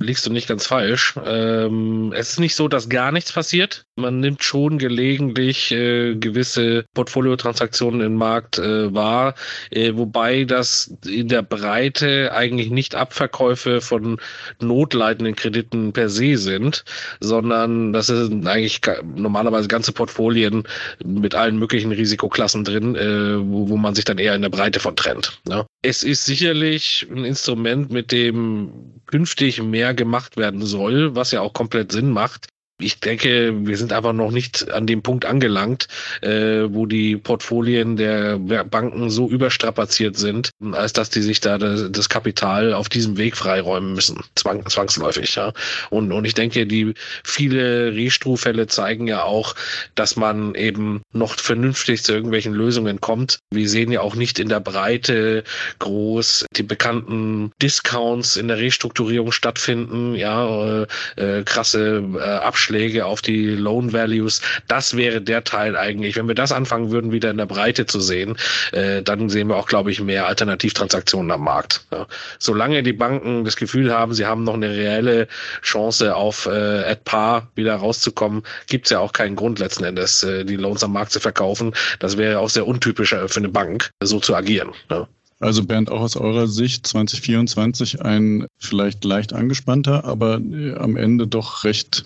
liegst 0.00 0.26
du 0.26 0.32
nicht 0.32 0.48
ganz 0.48 0.66
falsch. 0.66 1.14
Ähm, 1.24 2.12
es 2.14 2.30
ist 2.30 2.40
nicht 2.40 2.54
so, 2.54 2.68
dass 2.68 2.88
gar 2.88 3.12
nichts 3.12 3.32
passiert. 3.32 3.86
Man 3.96 4.20
nimmt 4.20 4.42
schon 4.42 4.78
gelegentlich 4.78 5.70
äh, 5.70 6.16
gewisse 6.16 6.84
Portfoliotransaktionen 6.94 8.00
im 8.00 8.14
Markt 8.16 8.58
äh, 8.58 8.92
wahr, 8.92 9.34
äh, 9.70 9.92
wobei 9.94 10.44
das 10.44 10.94
in 11.06 11.28
der 11.28 11.42
Breite 11.42 12.32
eigentlich 12.32 12.70
nicht 12.70 12.94
Abverkäufe 12.94 13.80
von 13.80 14.20
notleidenden 14.60 15.36
Krediten 15.36 15.92
per 15.92 16.08
se 16.08 16.36
sind, 16.36 16.84
sondern 17.20 17.92
das 17.92 18.08
sind 18.08 18.46
eigentlich 18.46 18.80
normalerweise 19.04 19.68
ganze 19.68 19.92
Portfolien 19.92 20.64
mit 21.04 21.34
allen 21.34 21.58
möglichen 21.58 21.92
Risikoklassen 21.92 22.64
drin, 22.64 22.96
äh, 22.96 23.38
wo, 23.38 23.68
wo 23.68 23.76
man 23.76 23.94
sich 23.94 24.04
dann 24.04 24.18
eher 24.18 24.34
in 24.34 24.42
der 24.42 24.48
Breite 24.48 24.80
von 24.80 24.96
trennt. 24.96 25.40
Ne? 25.48 25.64
Es 25.86 26.02
ist 26.02 26.24
sicherlich 26.24 27.06
ein 27.10 27.26
Instrument, 27.26 27.92
mit 27.92 28.10
dem 28.10 29.02
künftig 29.04 29.62
mehr 29.62 29.92
gemacht 29.92 30.38
werden 30.38 30.64
soll, 30.64 31.14
was 31.14 31.30
ja 31.30 31.42
auch 31.42 31.52
komplett 31.52 31.92
Sinn 31.92 32.10
macht 32.10 32.48
ich 32.84 33.00
denke, 33.00 33.54
wir 33.66 33.76
sind 33.78 33.92
aber 33.92 34.12
noch 34.12 34.30
nicht 34.30 34.70
an 34.70 34.86
dem 34.86 35.02
Punkt 35.02 35.24
angelangt, 35.24 35.88
äh, 36.20 36.64
wo 36.68 36.86
die 36.86 37.16
Portfolien 37.16 37.96
der 37.96 38.38
Banken 38.38 39.10
so 39.10 39.28
überstrapaziert 39.28 40.16
sind, 40.16 40.50
als 40.72 40.92
dass 40.92 41.10
die 41.10 41.22
sich 41.22 41.40
da 41.40 41.58
das, 41.58 42.08
Kapital 42.08 42.74
auf 42.74 42.90
diesem 42.90 43.16
Weg 43.16 43.34
freiräumen 43.34 43.94
müssen, 43.94 44.20
zwang, 44.36 44.66
zwangsläufig. 44.68 45.34
Ja. 45.34 45.52
Und, 45.88 46.12
und 46.12 46.26
ich 46.26 46.34
denke, 46.34 46.66
die 46.66 46.92
viele 47.24 47.94
Restru-Fälle 47.94 48.66
zeigen 48.66 49.06
ja 49.06 49.22
auch, 49.22 49.54
dass 49.94 50.16
man 50.16 50.54
eben 50.54 51.00
noch 51.12 51.34
vernünftig 51.38 52.04
zu 52.04 52.12
irgendwelchen 52.12 52.52
Lösungen 52.52 53.00
kommt. 53.00 53.38
Wir 53.50 53.68
sehen 53.68 53.90
ja 53.90 54.02
auch 54.02 54.14
nicht 54.14 54.38
in 54.38 54.50
der 54.50 54.60
Breite 54.60 55.44
groß 55.78 56.44
die 56.56 56.62
bekannten 56.62 57.50
Discounts 57.62 58.36
in 58.36 58.48
der 58.48 58.58
Restrukturierung 58.58 59.32
stattfinden, 59.32 60.14
ja, 60.14 60.82
äh, 60.82 60.86
äh 61.16 61.42
krasse 61.44 62.04
äh, 62.14 62.20
Abschlüsse 62.20 62.73
Abschläge 62.74 63.06
auf 63.06 63.22
die 63.22 63.50
Loan 63.50 63.92
Values. 63.92 64.40
Das 64.66 64.96
wäre 64.96 65.20
der 65.20 65.44
Teil 65.44 65.76
eigentlich. 65.76 66.16
Wenn 66.16 66.26
wir 66.26 66.34
das 66.34 66.50
anfangen 66.50 66.90
würden, 66.90 67.12
wieder 67.12 67.30
in 67.30 67.36
der 67.36 67.46
Breite 67.46 67.86
zu 67.86 68.00
sehen, 68.00 68.36
äh, 68.72 69.00
dann 69.00 69.28
sehen 69.28 69.48
wir 69.48 69.56
auch, 69.56 69.68
glaube 69.68 69.92
ich, 69.92 70.00
mehr 70.00 70.26
Alternativtransaktionen 70.26 71.30
am 71.30 71.42
Markt. 71.42 71.86
Ja. 71.92 72.08
Solange 72.40 72.82
die 72.82 72.92
Banken 72.92 73.44
das 73.44 73.54
Gefühl 73.54 73.92
haben, 73.92 74.12
sie 74.12 74.26
haben 74.26 74.42
noch 74.42 74.54
eine 74.54 74.70
reelle 74.70 75.28
Chance 75.62 76.16
auf 76.16 76.46
äh, 76.46 76.50
at 76.50 77.04
par 77.04 77.48
wieder 77.54 77.76
rauszukommen, 77.76 78.42
gibt 78.66 78.86
es 78.86 78.90
ja 78.90 78.98
auch 78.98 79.12
keinen 79.12 79.36
Grund 79.36 79.60
letzten 79.60 79.84
Endes, 79.84 80.24
äh, 80.24 80.44
die 80.44 80.56
Loans 80.56 80.82
am 80.82 80.92
Markt 80.92 81.12
zu 81.12 81.20
verkaufen. 81.20 81.72
Das 82.00 82.16
wäre 82.16 82.40
auch 82.40 82.50
sehr 82.50 82.66
untypisch 82.66 83.10
für 83.10 83.36
eine 83.36 83.48
Bank, 83.48 83.90
so 84.02 84.18
zu 84.18 84.34
agieren. 84.34 84.70
Ja. 84.90 85.06
Also 85.40 85.64
Bernd, 85.64 85.90
auch 85.90 86.00
aus 86.00 86.16
eurer 86.16 86.46
Sicht 86.46 86.86
2024 86.86 88.02
ein 88.02 88.46
vielleicht 88.58 89.04
leicht 89.04 89.32
angespannter, 89.32 90.04
aber 90.04 90.40
äh, 90.40 90.74
am 90.74 90.96
Ende 90.96 91.26
doch 91.26 91.64
recht 91.64 92.04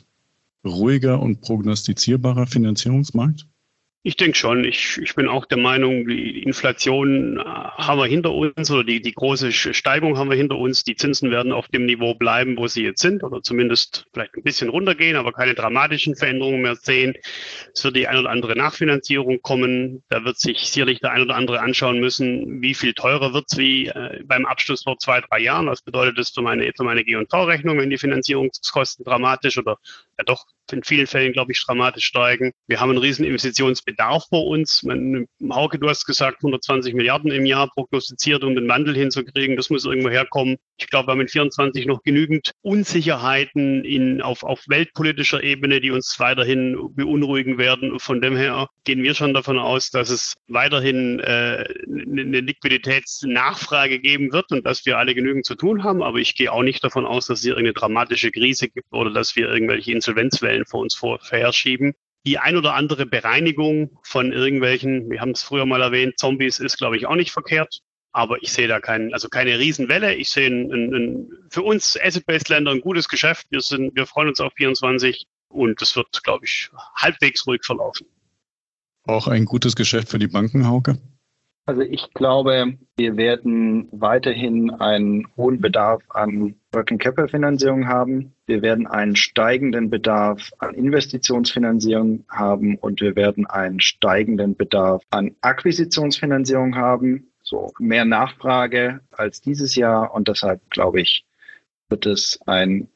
ruhiger 0.69 1.21
und 1.21 1.41
prognostizierbarer 1.41 2.47
Finanzierungsmarkt? 2.47 3.49
Ich 4.05 4.15
denke 4.15 4.39
schon. 4.39 4.63
Ich, 4.63 4.97
ich 5.03 5.17
bin 5.17 5.27
auch 5.27 5.45
der 5.45 5.59
Meinung, 5.59 6.07
die 6.07 6.43
Inflation 6.45 7.37
äh, 7.37 7.43
haben 7.43 7.99
wir 7.99 8.07
hinter 8.07 8.33
uns 8.33 8.71
oder 8.71 8.85
die, 8.85 9.03
die 9.03 9.13
große 9.13 9.51
Steigung 9.51 10.17
haben 10.17 10.31
wir 10.31 10.37
hinter 10.37 10.57
uns. 10.57 10.85
Die 10.85 10.95
Zinsen 10.95 11.33
werden 11.33 11.51
auf 11.51 11.67
dem 11.67 11.85
Niveau 11.85 12.15
bleiben, 12.15 12.57
wo 12.57 12.69
sie 12.69 12.85
jetzt 12.85 13.03
sind 13.03 13.25
oder 13.25 13.43
zumindest 13.43 14.07
vielleicht 14.15 14.37
ein 14.37 14.45
bisschen 14.45 14.69
runtergehen, 14.69 15.17
aber 15.17 15.33
keine 15.33 15.55
dramatischen 15.55 16.15
Veränderungen 16.15 16.63
mehr 16.63 16.77
sehen. 16.77 17.15
Es 17.75 17.83
wird 17.83 17.97
die 17.97 18.07
ein 18.07 18.19
oder 18.19 18.31
andere 18.31 18.57
Nachfinanzierung 18.57 19.43
kommen. 19.43 20.05
Da 20.11 20.25
wird 20.25 20.39
sich 20.39 20.71
sicherlich 20.71 21.01
der 21.01 21.11
ein 21.11 21.23
oder 21.23 21.35
andere 21.35 21.61
anschauen 21.61 21.99
müssen, 21.99 22.63
wie 22.63 22.75
viel 22.75 22.95
teurer 22.95 23.35
wird 23.35 23.47
es 23.51 23.59
wie 23.59 23.89
äh, 23.89 24.23
beim 24.25 24.47
Abschluss 24.47 24.85
vor 24.85 24.99
zwei, 24.99 25.21
drei 25.23 25.41
Jahren. 25.41 25.67
Was 25.67 25.83
bedeutet 25.83 26.19
das 26.19 26.31
für 26.31 26.43
meine, 26.43 26.71
für 26.77 26.85
meine 26.85 27.03
G&V-Rechnung, 27.03 27.79
wenn 27.79 27.91
die 27.91 27.99
Finanzierungskosten 27.99 29.05
dramatisch 29.05 29.59
oder 29.59 29.77
ja 30.19 30.25
doch 30.25 30.47
in 30.73 30.83
vielen 30.83 31.07
Fällen, 31.07 31.33
glaube 31.33 31.53
ich, 31.53 31.65
dramatisch 31.65 32.05
steigen. 32.05 32.53
Wir 32.67 32.81
haben 32.81 32.91
einen 32.91 32.99
riesen 32.99 33.25
Investitions 33.25 33.83
Bedarf 33.89 34.27
vor 34.29 34.47
uns. 34.47 34.87
Hauke, 35.51 35.79
du 35.79 35.89
hast 35.89 36.05
gesagt, 36.05 36.39
120 36.39 36.93
Milliarden 36.93 37.31
im 37.31 37.47
Jahr 37.47 37.71
prognostiziert, 37.71 38.45
um 38.45 38.55
den 38.55 38.69
Wandel 38.69 38.95
hinzukriegen. 38.95 39.57
Das 39.57 39.71
muss 39.71 39.87
irgendwo 39.87 40.11
herkommen. 40.11 40.57
Ich 40.77 40.89
glaube, 40.89 41.09
wir 41.09 41.13
haben 41.13 41.23
in 41.23 41.29
24 41.29 41.87
noch 41.87 42.03
genügend 42.03 42.53
Unsicherheiten 42.61 43.85
in, 43.85 44.21
auf, 44.21 44.43
auf 44.43 44.63
weltpolitischer 44.69 45.43
Ebene, 45.43 45.81
die 45.81 45.91
uns 45.91 46.21
weiterhin 46.21 46.77
beunruhigen 46.97 47.57
werden. 47.57 47.99
Von 47.99 48.21
dem 48.21 48.37
her 48.37 48.69
gehen 48.85 49.03
wir 49.03 49.15
schon 49.15 49.33
davon 49.33 49.59
aus, 49.59 49.91
dass 49.91 50.11
es 50.11 50.35
weiterhin 50.49 51.21
äh, 51.21 51.65
eine 51.89 52.41
Liquiditätsnachfrage 52.41 54.01
geben 54.01 54.33
wird 54.35 54.53
und 54.53 54.67
dass 54.67 54.85
wir 54.85 54.99
alle 54.99 55.15
genügend 55.15 55.47
zu 55.47 55.55
tun 55.55 55.83
haben. 55.83 56.03
Aber 56.03 56.19
ich 56.19 56.35
gehe 56.35 56.53
auch 56.53 56.63
nicht 56.63 56.85
davon 56.85 57.07
aus, 57.07 57.27
dass 57.29 57.39
es 57.39 57.45
hier 57.45 57.53
irgendeine 57.53 57.73
dramatische 57.73 58.31
Krise 58.31 58.69
gibt 58.69 58.93
oder 58.93 59.11
dass 59.11 59.35
wir 59.35 59.49
irgendwelche 59.49 59.93
Insolvenzwellen 59.93 60.67
vor 60.67 60.81
uns 60.81 60.95
vor, 60.95 61.19
vorschieben. 61.21 61.95
Die 62.29 62.39
ein 62.39 62.59
oder 62.59 62.75
andere 62.75 63.07
Bereinigung 63.07 63.99
von 64.03 64.33
irgendwelchen, 64.35 65.09
wir 65.09 65.23
haben 65.23 65.31
es 65.31 65.43
früher 65.43 65.65
mal 65.65 65.81
erwähnt, 65.81 66.19
Zombies 66.19 66.59
ist, 66.59 66.77
glaube 66.77 66.99
ich, 66.99 67.07
auch 67.07 67.15
nicht 67.15 67.31
verkehrt. 67.31 67.81
Aber 68.13 68.37
ich 68.43 68.53
sehe 68.53 68.69
da 68.69 68.81
keinen, 68.81 69.15
also 69.15 69.31
keine 69.31 69.59
Riesenwelle. 69.59 70.15
Ich 70.15 70.29
sehe 70.29 70.49
ein, 70.49 70.71
ein, 70.71 70.95
ein, 70.95 71.31
für 71.49 71.63
uns 71.63 71.99
Asset-Based-Länder 71.99 72.71
ein 72.73 72.83
gutes 72.83 73.09
Geschäft. 73.09 73.47
Wir 73.49 73.63
sind, 73.63 73.97
wir 73.97 74.05
freuen 74.05 74.29
uns 74.29 74.41
auf 74.41 74.53
24 74.57 75.27
und 75.49 75.81
es 75.81 75.97
wird, 75.97 76.23
glaube 76.23 76.45
ich, 76.45 76.69
halbwegs 76.97 77.47
ruhig 77.47 77.63
verlaufen. 77.65 78.07
Auch 79.05 79.27
ein 79.27 79.47
gutes 79.47 79.75
Geschäft 79.75 80.11
für 80.11 80.19
die 80.19 80.29
Banken, 80.29 80.69
Hauke? 80.69 80.99
Also 81.65 81.81
ich 81.81 82.13
glaube, 82.13 82.77
wir 82.99 83.17
werden 83.17 83.89
weiterhin 83.91 84.69
einen 84.69 85.27
hohen 85.39 85.63
Bedarf 85.63 86.03
an 86.11 86.57
Working 86.73 86.99
Capital 86.99 87.31
Finanzierung 87.31 87.89
haben. 87.89 88.35
Wir 88.49 88.63
werden 88.63 88.87
einen 88.87 89.15
steigenden 89.15 89.91
Bedarf 89.91 90.53
an 90.57 90.73
Investitionsfinanzierung 90.75 92.25
haben 92.31 92.77
und 92.77 93.03
wir 93.03 93.15
werden 93.15 93.45
einen 93.45 93.79
steigenden 93.79 94.57
Bedarf 94.57 95.03
an 95.11 95.37
Akquisitionsfinanzierung 95.43 96.75
haben. 96.75 97.31
So 97.43 97.75
mehr 97.79 98.07
Nachfrage 98.07 99.01
als 99.11 99.43
dieses 99.43 99.75
Jahr 99.75 100.15
und 100.15 100.29
deshalb 100.29 100.63
glaube 100.71 101.03
ich, 101.03 101.27
wird 101.91 102.07
es 102.07 102.41
ein 102.47 102.89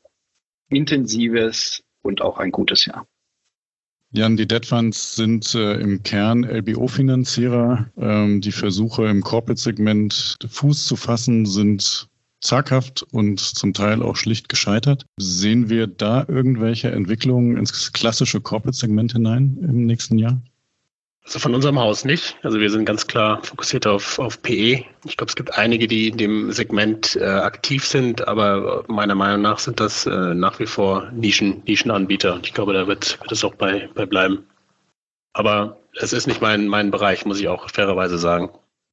intensives 0.70 1.82
und 2.00 2.22
auch 2.22 2.38
ein 2.38 2.50
gutes 2.50 2.86
Jahr. 2.86 3.06
Jan, 4.10 4.38
die 4.38 4.48
Debt 4.48 4.64
Funds 4.64 5.16
sind 5.16 5.54
äh, 5.54 5.74
im 5.74 6.02
Kern 6.02 6.44
LBO-Finanzierer. 6.44 7.90
Ähm, 7.98 8.40
die 8.40 8.52
Versuche 8.52 9.06
im 9.06 9.20
Corporate-Segment 9.20 10.38
Fuß 10.48 10.86
zu 10.86 10.96
fassen 10.96 11.44
sind 11.44 12.08
zaghaft 12.42 13.04
und 13.12 13.40
zum 13.40 13.72
Teil 13.72 14.02
auch 14.02 14.16
schlicht 14.16 14.48
gescheitert. 14.48 15.06
Sehen 15.16 15.70
wir 15.70 15.86
da 15.86 16.24
irgendwelche 16.28 16.90
Entwicklungen 16.90 17.56
ins 17.56 17.92
klassische 17.92 18.40
Corporate-Segment 18.40 19.12
hinein 19.12 19.58
im 19.62 19.86
nächsten 19.86 20.18
Jahr? 20.18 20.42
Also 21.24 21.38
von 21.38 21.54
unserem 21.54 21.78
Haus 21.78 22.04
nicht. 22.04 22.36
Also 22.42 22.58
wir 22.58 22.68
sind 22.68 22.84
ganz 22.84 23.06
klar 23.06 23.42
fokussiert 23.44 23.86
auf, 23.86 24.18
auf 24.18 24.42
PE. 24.42 24.84
Ich 25.04 25.16
glaube, 25.16 25.28
es 25.28 25.36
gibt 25.36 25.56
einige, 25.56 25.86
die 25.86 26.08
in 26.08 26.16
dem 26.16 26.50
Segment 26.50 27.14
äh, 27.14 27.24
aktiv 27.24 27.86
sind, 27.86 28.26
aber 28.26 28.84
meiner 28.88 29.14
Meinung 29.14 29.42
nach 29.42 29.60
sind 29.60 29.78
das 29.78 30.04
äh, 30.06 30.34
nach 30.34 30.58
wie 30.58 30.66
vor 30.66 31.10
Nischen, 31.12 31.62
Nischenanbieter. 31.64 32.34
Und 32.34 32.46
ich 32.46 32.54
glaube, 32.54 32.72
da 32.72 32.88
wird, 32.88 33.20
wird 33.20 33.30
es 33.30 33.44
auch 33.44 33.54
bei, 33.54 33.88
bei 33.94 34.04
bleiben. 34.04 34.44
Aber 35.32 35.78
es 35.94 36.12
ist 36.12 36.26
nicht 36.26 36.40
mein, 36.40 36.66
mein 36.66 36.90
Bereich, 36.90 37.24
muss 37.24 37.40
ich 37.40 37.48
auch 37.48 37.70
fairerweise 37.70 38.18
sagen. 38.18 38.50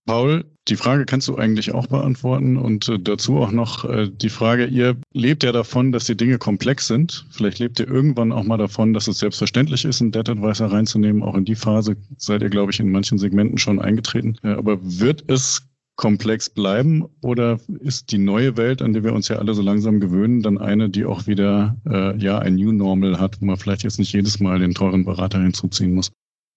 Paul, 0.10 0.44
die 0.68 0.76
Frage 0.76 1.06
kannst 1.06 1.28
du 1.28 1.36
eigentlich 1.36 1.72
auch 1.72 1.86
beantworten 1.86 2.58
und 2.58 2.90
äh, 2.90 2.98
dazu 2.98 3.38
auch 3.38 3.52
noch 3.52 3.86
äh, 3.86 4.10
die 4.10 4.30
Frage, 4.30 4.66
ihr 4.66 4.96
lebt 5.14 5.44
ja 5.44 5.52
davon, 5.52 5.92
dass 5.92 6.06
die 6.06 6.18
Dinge 6.18 6.40
komplex 6.40 6.88
sind. 6.88 7.28
Vielleicht 7.30 7.60
lebt 7.60 7.80
ihr 7.80 7.88
irgendwann 7.88 8.32
auch 8.32 8.44
mal 8.44 8.58
davon, 8.58 8.96
dass 8.96 9.08
es 9.08 9.20
selbstverständlich 9.20 9.86
ist, 9.86 10.02
einen 10.02 10.12
Debt 10.12 10.28
Advisor 10.28 10.72
reinzunehmen. 10.72 11.22
Auch 11.22 11.36
in 11.36 11.46
die 11.46 11.54
Phase 11.54 11.96
seid 12.18 12.42
ihr, 12.42 12.50
glaube 12.50 12.72
ich, 12.72 12.80
in 12.80 12.90
manchen 12.92 13.20
Segmenten 13.20 13.60
schon 13.60 13.80
eingetreten. 13.80 14.36
Äh, 14.42 14.54
aber 14.54 14.80
wird 14.82 15.26
es 15.28 15.70
komplex 15.96 16.50
bleiben 16.50 17.06
oder 17.22 17.60
ist 17.80 18.12
die 18.12 18.18
neue 18.18 18.58
Welt, 18.58 18.82
an 18.82 18.94
die 18.94 19.04
wir 19.04 19.14
uns 19.14 19.28
ja 19.28 19.36
alle 19.36 19.54
so 19.54 19.62
langsam 19.62 20.00
gewöhnen, 20.00 20.42
dann 20.42 20.58
eine, 20.58 20.90
die 20.90 21.06
auch 21.06 21.28
wieder 21.28 21.78
äh, 21.88 22.18
ja 22.18 22.40
ein 22.40 22.56
New 22.56 22.72
Normal 22.72 23.20
hat, 23.20 23.40
wo 23.42 23.46
man 23.46 23.58
vielleicht 23.58 23.84
jetzt 23.84 24.00
nicht 24.00 24.14
jedes 24.14 24.40
Mal 24.40 24.58
den 24.58 24.74
teuren 24.74 25.06
Berater 25.06 25.40
hinzuziehen 25.40 25.94
muss? 25.94 26.10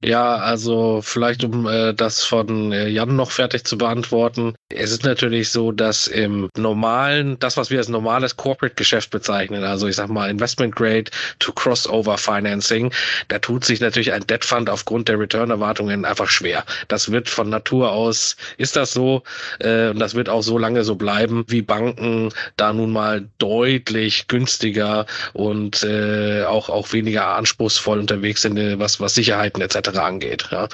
Ja, 0.05 0.35
also 0.35 1.01
vielleicht 1.01 1.45
um 1.45 1.69
äh, 1.69 1.95
das 1.95 2.25
von 2.25 2.73
äh, 2.73 2.89
Jan 2.89 3.15
noch 3.15 3.31
fertig 3.31 3.63
zu 3.65 3.79
beantworten. 3.79 4.57
Es 4.69 4.91
ist 4.91 5.05
natürlich 5.05 5.51
so, 5.51 5.71
dass 5.71 6.09
im 6.09 6.49
normalen, 6.57 7.39
das, 7.39 7.57
was 7.57 7.71
wir 7.71 7.79
als 7.79 7.89
normales 7.89 8.37
Corporate-Geschäft 8.37 9.11
bezeichnen, 9.11 9.63
also 9.63 9.87
ich 9.87 9.95
sag 9.95 10.09
mal 10.09 10.29
Investment 10.29 10.75
Grade 10.75 11.05
to 11.39 11.53
Crossover 11.53 12.19
Financing, 12.19 12.93
da 13.29 13.39
tut 13.39 13.65
sich 13.65 13.81
natürlich 13.81 14.13
ein 14.13 14.27
Debt 14.27 14.45
Fund 14.45 14.69
aufgrund 14.69 15.07
der 15.07 15.21
Return-Erwartungen 15.21 16.05
einfach 16.05 16.29
schwer. 16.29 16.65
Das 16.89 17.13
wird 17.13 17.29
von 17.29 17.49
Natur 17.49 17.93
aus, 17.93 18.37
ist 18.57 18.75
das 18.75 18.93
so, 18.93 19.23
äh, 19.61 19.91
und 19.91 20.01
das 20.01 20.17
wird 20.17 20.29
auch 20.29 20.43
so 20.43 20.59
lange 20.59 20.83
so 20.83 20.97
bleiben, 20.97 21.45
wie 21.47 21.63
Banken 21.63 22.31
da 22.57 22.73
nun 22.73 22.91
mal 22.91 23.29
deutlich 23.39 24.27
günstiger 24.27 25.07
und 25.33 25.85
äh, 25.85 26.43
auch, 26.43 26.71
auch 26.71 26.93
weniger 26.93 27.37
anspruchsvoll 27.37 28.01
unterwegs 28.01 28.43
sind, 28.43 28.57
äh, 28.59 28.81
was, 28.81 28.99
was 28.99 29.15
Sicherheiten 29.15 29.63
etc 29.63 29.92
angeht. 29.99 30.49
Ja. 30.51 30.69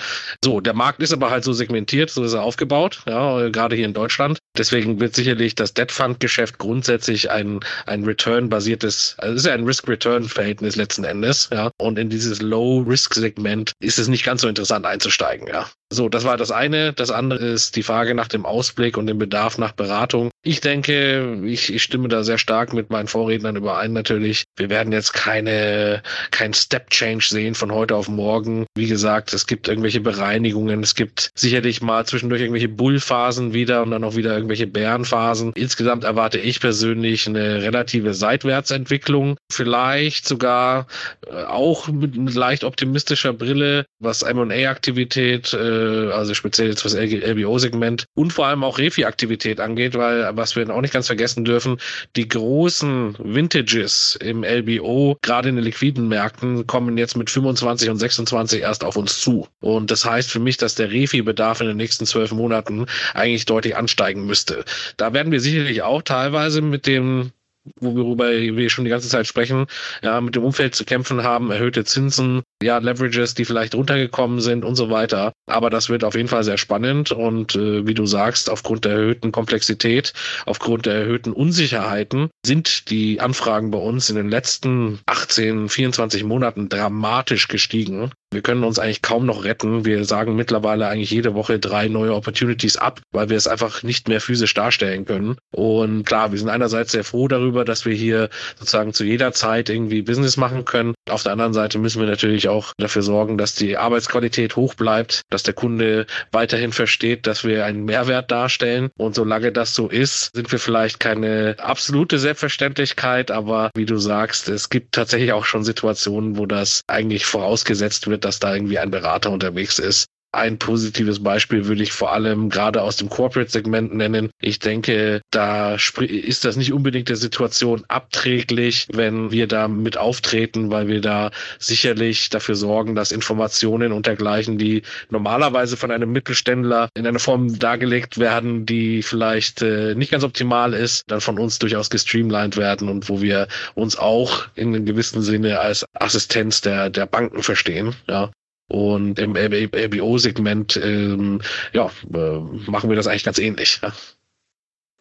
So, 0.45 0.61
der 0.61 0.75
Markt 0.75 1.01
ist 1.01 1.13
aber 1.13 1.31
halt 1.31 1.45
so 1.45 1.53
segmentiert, 1.53 2.11
so 2.11 2.23
ist 2.23 2.35
er 2.35 2.43
aufgebaut, 2.43 3.03
ja, 3.07 3.49
gerade 3.49 3.77
hier 3.77 3.87
in 3.87 3.95
Deutschland. 3.95 4.39
Deswegen 4.59 5.01
wird 5.01 5.15
sicherlich 5.15 5.55
das 5.55 5.75
Debt 5.75 5.93
Fund 5.93 6.21
Geschäft 6.21 6.59
grundsätzlich 6.59 7.31
ein, 7.31 7.61
ein 7.87 8.05
Return-basiertes, 8.05 9.15
also 9.19 9.35
es 9.35 9.43
ist 9.43 9.47
ja 9.47 9.55
ein 9.55 9.65
Risk-Return-Verhältnis 9.65 10.77
letzten 10.77 11.05
Endes, 11.05 11.49
ja. 11.53 11.71
Und 11.79 11.99
in 11.99 12.11
dieses 12.11 12.43
Low-Risk-Segment 12.43 13.73
ist 13.81 13.99
es 13.99 14.09
nicht 14.09 14.25
ganz 14.25 14.43
so 14.43 14.49
interessant 14.49 14.85
einzusteigen, 14.87 15.47
ja. 15.49 15.69
So, 15.91 16.11
das 16.11 16.25
war 16.25 16.37
das 16.37 16.51
eine. 16.51 16.93
Das 16.93 17.11
andere 17.11 17.47
ist 17.47 17.75
die 17.77 17.83
Frage 17.83 18.15
nach 18.15 18.29
dem 18.29 18.45
Ausblick 18.45 18.99
und 18.99 19.07
dem 19.07 19.17
Bedarf 19.17 19.57
nach 19.57 19.73
Beratung. 19.73 20.31
Ich 20.43 20.61
denke, 20.61 21.41
ich, 21.45 21.73
ich 21.73 21.83
stimme 21.83 22.09
da 22.09 22.23
sehr 22.23 22.37
stark 22.37 22.75
mit 22.75 22.91
meinen 22.91 23.09
Vorrednern 23.09 23.57
überein 23.57 23.95
natürlich. 23.95 24.45
Wir 24.57 24.69
werden 24.69 24.93
jetzt 24.93 25.15
keine, 25.15 26.03
kein 26.31 26.53
Step 26.53 26.91
Change 26.91 27.25
sehen 27.27 27.55
von 27.55 27.73
heute 27.73 27.97
auf 27.97 28.09
morgen. 28.09 28.67
Wie 28.77 28.87
gesagt, 28.87 29.33
es 29.33 29.47
gibt 29.47 29.67
irgendwelche 29.67 30.01
Bereinigungen. 30.01 30.83
Es 30.83 30.95
gibt 30.95 31.31
sicherlich 31.35 31.81
mal 31.81 32.05
zwischendurch 32.05 32.43
irgendwelche 32.43 32.69
Bullphasen 32.69 33.55
wieder 33.55 33.83
und 33.83 33.91
dann 33.91 34.05
auch 34.05 34.15
wieder 34.15 34.35
irgendwelche 34.49 34.67
Bärenphasen. 34.67 35.53
Insgesamt 35.55 36.05
erwarte 36.05 36.39
ich 36.39 36.61
persönlich 36.61 37.27
eine 37.27 37.63
relative 37.63 38.15
Seitwärtsentwicklung. 38.15 39.37
Vielleicht 39.53 40.27
sogar 40.27 40.87
äh, 41.27 41.45
auch 41.45 41.89
mit, 41.89 42.17
mit 42.17 42.35
leicht 42.35 42.65
optimistischer 42.65 43.35
Brille, 43.35 43.85
was 44.01 44.23
M&A-Aktivität 44.23 45.53
äh, 45.53 46.11
also 46.11 46.33
speziell 46.33 46.69
jetzt 46.69 46.85
was 46.85 46.95
LBO-Segment 46.95 48.07
und 48.15 48.33
vor 48.33 48.47
allem 48.47 48.65
auch 48.65 48.79
Refi-Aktivität 48.79 49.61
angeht, 49.61 49.95
weil 49.95 50.31
was 50.35 50.57
wir 50.57 50.69
auch 50.71 50.81
nicht 50.81 50.95
ganz 50.95 51.07
vergessen 51.07 51.45
dürfen, 51.45 51.79
die 52.17 52.29
großen 52.29 53.17
Vintages 53.19 54.17
im 54.21 54.45
LBO, 54.45 55.17
gerade 55.23 55.51
in 55.51 55.57
den 55.57 55.65
liquiden 55.65 56.09
Märkten, 56.09 56.67
kommen 56.67 56.97
jetzt 56.97 57.17
mit 57.17 57.29
25 57.29 57.91
und 57.91 57.99
26 57.99 58.63
erst 58.63 58.85
auf 58.85 58.97
uns 58.97 59.21
zu. 59.21 59.47
Und 59.61 59.91
das 59.91 60.05
heißt 60.05 60.31
für 60.31 60.41
mich, 60.41 60.57
dass 60.57 60.75
der 60.75 60.91
Refi-Bedarf 60.91 61.61
in 61.61 61.67
den 61.67 61.77
nächsten 61.77 62.07
zwölf 62.07 62.33
Monaten 62.33 62.87
eigentlich 63.15 63.45
deutlich 63.45 63.77
ansteigen 63.77 64.28
müsste. 64.29 64.65
Da 64.97 65.13
werden 65.13 65.33
wir 65.33 65.41
sicherlich 65.41 65.83
auch 65.83 66.03
teilweise 66.03 66.63
mit 66.63 66.87
dem 66.87 67.33
worüber 67.81 68.31
wir 68.31 68.71
schon 68.71 68.85
die 68.85 68.91
ganze 68.91 69.09
Zeit 69.09 69.27
sprechen, 69.27 69.67
ja, 70.03 70.21
mit 70.21 70.35
dem 70.35 70.45
Umfeld 70.45 70.75
zu 70.75 70.85
kämpfen 70.85 71.23
haben, 71.23 71.51
erhöhte 71.51 71.85
Zinsen, 71.85 72.43
ja, 72.63 72.79
Leverages, 72.79 73.35
die 73.35 73.45
vielleicht 73.45 73.75
runtergekommen 73.75 74.41
sind 74.41 74.65
und 74.65 74.75
so 74.75 74.91
weiter. 74.91 75.33
Aber 75.47 75.71
das 75.71 75.89
wird 75.89 76.05
auf 76.05 76.15
jeden 76.15 76.29
Fall 76.29 76.45
sehr 76.45 76.59
spannend 76.59 77.13
und 77.13 77.55
äh, 77.55 77.87
wie 77.87 77.95
du 77.95 78.07
sagst, 78.07 78.51
aufgrund 78.51 78.85
der 78.85 78.93
erhöhten 78.93 79.33
Komplexität, 79.33 80.13
aufgrund 80.47 80.87
der 80.87 80.95
erhöhten 80.95 81.33
Unsicherheiten 81.33 82.29
sind 82.45 82.91
die 82.91 83.21
Anfragen 83.21 83.71
bei 83.71 83.79
uns 83.79 84.11
in 84.11 84.17
den 84.17 84.29
letzten 84.29 84.99
18, 85.07 85.69
24 85.69 86.25
Monaten 86.25 86.69
dramatisch 86.69 87.49
gestiegen. 87.49 88.11
Wir 88.31 88.43
können 88.43 88.65
uns 88.65 88.79
eigentlich 88.79 89.01
kaum 89.01 89.25
noch 89.25 89.45
retten. 89.45 89.87
Wir 89.87 90.05
sagen 90.05 90.37
mittlerweile 90.37 90.89
eigentlich 90.89 91.11
jede 91.11 91.35
Woche 91.35 91.59
drei 91.59 91.89
neue 91.89 92.15
Opportunities 92.15 92.77
ab, 92.77 93.01
weil 93.11 93.31
wir 93.31 93.39
es 93.39 93.47
einfach 93.47 93.83
nicht 93.83 94.09
mehr 94.09 94.21
physisch 94.21 94.53
darstellen 94.53 95.07
können. 95.07 95.37
Und 95.51 96.05
klar, 96.05 96.31
wir 96.31 96.39
sind 96.39 96.51
einerseits 96.51 96.93
sehr 96.93 97.05
froh 97.05 97.27
darüber, 97.27 97.65
dass 97.65 97.87
wir 97.87 97.95
hier 97.95 98.29
sozusagen 98.59 98.93
zu 98.93 99.05
jeder 99.05 99.33
Zeit 99.33 99.71
irgendwie 99.71 100.03
Business 100.03 100.37
machen 100.37 100.67
können. 100.67 100.95
Auf 101.09 101.23
der 101.23 101.33
anderen 101.33 101.55
Seite 101.55 101.79
müssen 101.79 102.01
wir 102.01 102.09
natürlich 102.09 102.48
auch 102.49 102.73
dafür 102.79 103.03
sorgen, 103.03 103.39
dass 103.39 103.55
die 103.55 103.77
Arbeitsqualität 103.77 104.57
hoch 104.57 104.75
bleibt, 104.75 105.23
dass 105.31 105.43
der 105.43 105.55
Kunde 105.55 106.07
weiterhin 106.33 106.73
versteht, 106.73 107.27
dass 107.27 107.45
wir 107.45 107.65
einen 107.65 107.85
Mehrwert 107.85 108.31
darstellen. 108.31 108.91
Und 108.97 109.15
solange 109.15 109.53
das 109.53 109.75
so 109.75 109.89
ist, 109.89 110.31
sind 110.35 110.51
wir 110.51 110.59
vielleicht 110.59 111.01
keine 111.01 111.57
absolute 111.59 112.19
Selbstverständlichkeit, 112.19 113.31
aber 113.31 113.71
wie 113.75 113.87
du 113.87 113.99
sagst, 113.99 114.49
es 114.49 114.69
gibt 114.69 114.95
tatsächlich 114.95 115.33
auch 115.33 115.45
schon 115.45 115.65
Situationen, 115.65 116.37
wo 116.37 116.47
das 116.47 116.83
eigentlich 116.87 117.27
vorausgesetzt 117.27 118.09
wird, 118.09 118.25
dass 118.25 118.39
da 118.39 118.55
irgendwie 118.55 118.79
ein 118.79 118.91
Berater 118.91 119.31
unterwegs 119.31 119.79
ist. 119.79 120.07
Ein 120.31 120.59
positives 120.59 121.23
Beispiel 121.23 121.67
würde 121.67 121.83
ich 121.83 121.93
vor 121.93 122.13
allem 122.13 122.51
gerade 122.51 122.83
aus 122.83 122.97
dem 122.97 123.09
Corporate-Segment 123.09 123.95
nennen. 123.95 124.31
Ich 124.41 124.59
denke, 124.59 125.23
da 125.31 125.77
ist 126.01 126.45
das 126.45 126.57
nicht 126.57 126.73
unbedingt 126.75 127.09
der 127.09 127.17
Situation 127.17 127.83
abträglich, 127.89 128.87
wenn 128.93 129.31
wir 129.31 129.47
da 129.47 129.69
mit 129.69 129.97
auftreten, 129.97 130.71
weil 130.71 130.87
wir 130.87 131.01
da 131.01 131.31
sicherlich 131.59 132.29
dafür 132.29 132.57
sorgen, 132.57 132.95
dass 132.95 133.11
Informationen 133.11 133.91
und 133.91 134.07
dergleichen, 134.07 134.59
die 134.59 134.83
normalerweise 135.09 135.79
von 135.79 135.91
einem 135.91 136.13
Mittelständler 136.13 136.91
in 136.95 137.07
einer 137.07 137.21
Form 137.21 137.59
dargelegt 137.59 138.19
werden, 138.19 138.67
die 138.67 139.03
vielleicht 139.03 139.63
äh, 139.63 139.95
nicht 139.95 140.13
ganz 140.13 140.25
optimal 140.25 140.75
ist, 140.75 141.05
dann 141.07 141.23
von 141.23 141.39
uns 141.39 141.59
durchaus 141.59 141.89
gestreamlined 141.89 142.59
werden 142.59 142.91
und 142.91 143.09
wo 143.09 143.23
wir 143.23 143.49
uns 143.75 143.97
auch 143.97 144.47
in 144.57 144.75
einem 144.75 144.85
gewissen 144.85 145.23
Sinne 145.23 145.61
als 145.61 145.87
Assistenz 145.95 146.61
der, 146.61 146.91
der 146.91 147.07
Banken 147.07 147.43
verstehen. 147.43 147.95
Ja. 148.07 148.31
Und 148.69 149.19
im 149.19 149.35
LBO-Segment 149.35 150.79
ähm, 150.83 151.41
ja, 151.73 151.91
äh, 152.13 152.39
machen 152.71 152.91
wir 152.91 152.97
das 152.97 153.07
eigentlich 153.07 153.25
ganz 153.25 153.39
ähnlich. 153.39 153.81
Ja. 153.83 153.93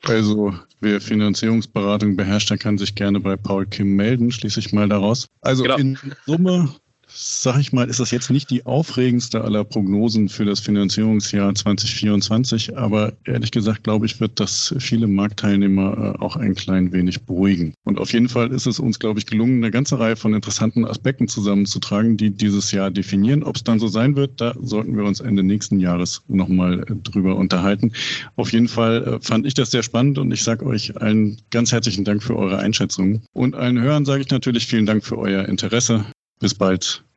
Also, 0.03 0.53
wer 0.79 1.01
Finanzierungsberatung 1.01 2.15
beherrscht, 2.15 2.49
der 2.49 2.57
kann 2.57 2.77
sich 2.77 2.95
gerne 2.95 3.19
bei 3.19 3.35
Paul 3.35 3.65
Kim 3.65 3.95
melden, 3.95 4.31
schließe 4.31 4.59
ich 4.59 4.71
mal 4.71 4.87
daraus. 4.87 5.27
Also 5.41 5.63
genau. 5.63 5.77
in 5.77 5.97
Summe 6.25 6.73
sag 7.19 7.59
ich 7.59 7.73
mal, 7.73 7.89
ist 7.89 7.99
das 7.99 8.11
jetzt 8.11 8.29
nicht 8.29 8.51
die 8.51 8.65
aufregendste 8.65 9.41
aller 9.43 9.63
Prognosen 9.63 10.29
für 10.29 10.45
das 10.45 10.59
Finanzierungsjahr 10.59 11.55
2024, 11.55 12.77
aber 12.77 13.13
ehrlich 13.25 13.49
gesagt 13.51 13.83
glaube 13.83 14.05
ich, 14.05 14.19
wird 14.19 14.39
das 14.39 14.75
viele 14.77 15.07
Marktteilnehmer 15.07 16.15
äh, 16.15 16.23
auch 16.23 16.35
ein 16.35 16.53
klein 16.53 16.91
wenig 16.91 17.23
beruhigen. 17.23 17.73
Und 17.85 17.99
auf 17.99 18.13
jeden 18.13 18.29
Fall 18.29 18.51
ist 18.51 18.67
es 18.67 18.79
uns, 18.79 18.99
glaube 18.99 19.19
ich, 19.19 19.25
gelungen, 19.25 19.63
eine 19.63 19.71
ganze 19.71 19.99
Reihe 19.99 20.15
von 20.15 20.35
interessanten 20.35 20.85
Aspekten 20.85 21.27
zusammenzutragen, 21.27 22.17
die 22.17 22.29
dieses 22.29 22.71
Jahr 22.71 22.91
definieren. 22.91 23.41
Ob 23.43 23.55
es 23.55 23.63
dann 23.63 23.79
so 23.79 23.87
sein 23.87 24.15
wird, 24.15 24.39
da 24.39 24.53
sollten 24.61 24.95
wir 24.95 25.03
uns 25.03 25.19
Ende 25.19 25.41
nächsten 25.41 25.79
Jahres 25.79 26.21
nochmal 26.27 26.81
äh, 26.81 26.95
drüber 27.03 27.35
unterhalten. 27.35 27.93
Auf 28.35 28.51
jeden 28.53 28.67
Fall 28.67 29.03
äh, 29.03 29.19
fand 29.21 29.47
ich 29.47 29.55
das 29.55 29.71
sehr 29.71 29.83
spannend 29.83 30.19
und 30.19 30.31
ich 30.31 30.43
sage 30.43 30.65
euch 30.65 30.95
allen 31.01 31.41
ganz 31.49 31.71
herzlichen 31.71 32.05
Dank 32.05 32.21
für 32.21 32.37
eure 32.37 32.59
Einschätzung. 32.59 33.23
Und 33.33 33.55
allen 33.55 33.81
Hörern 33.81 34.05
sage 34.05 34.21
ich 34.21 34.29
natürlich 34.29 34.67
vielen 34.67 34.85
Dank 34.85 35.03
für 35.03 35.17
euer 35.17 35.45
Interesse. 35.45 36.05
Bis 36.39 36.53
bald. 36.53 37.06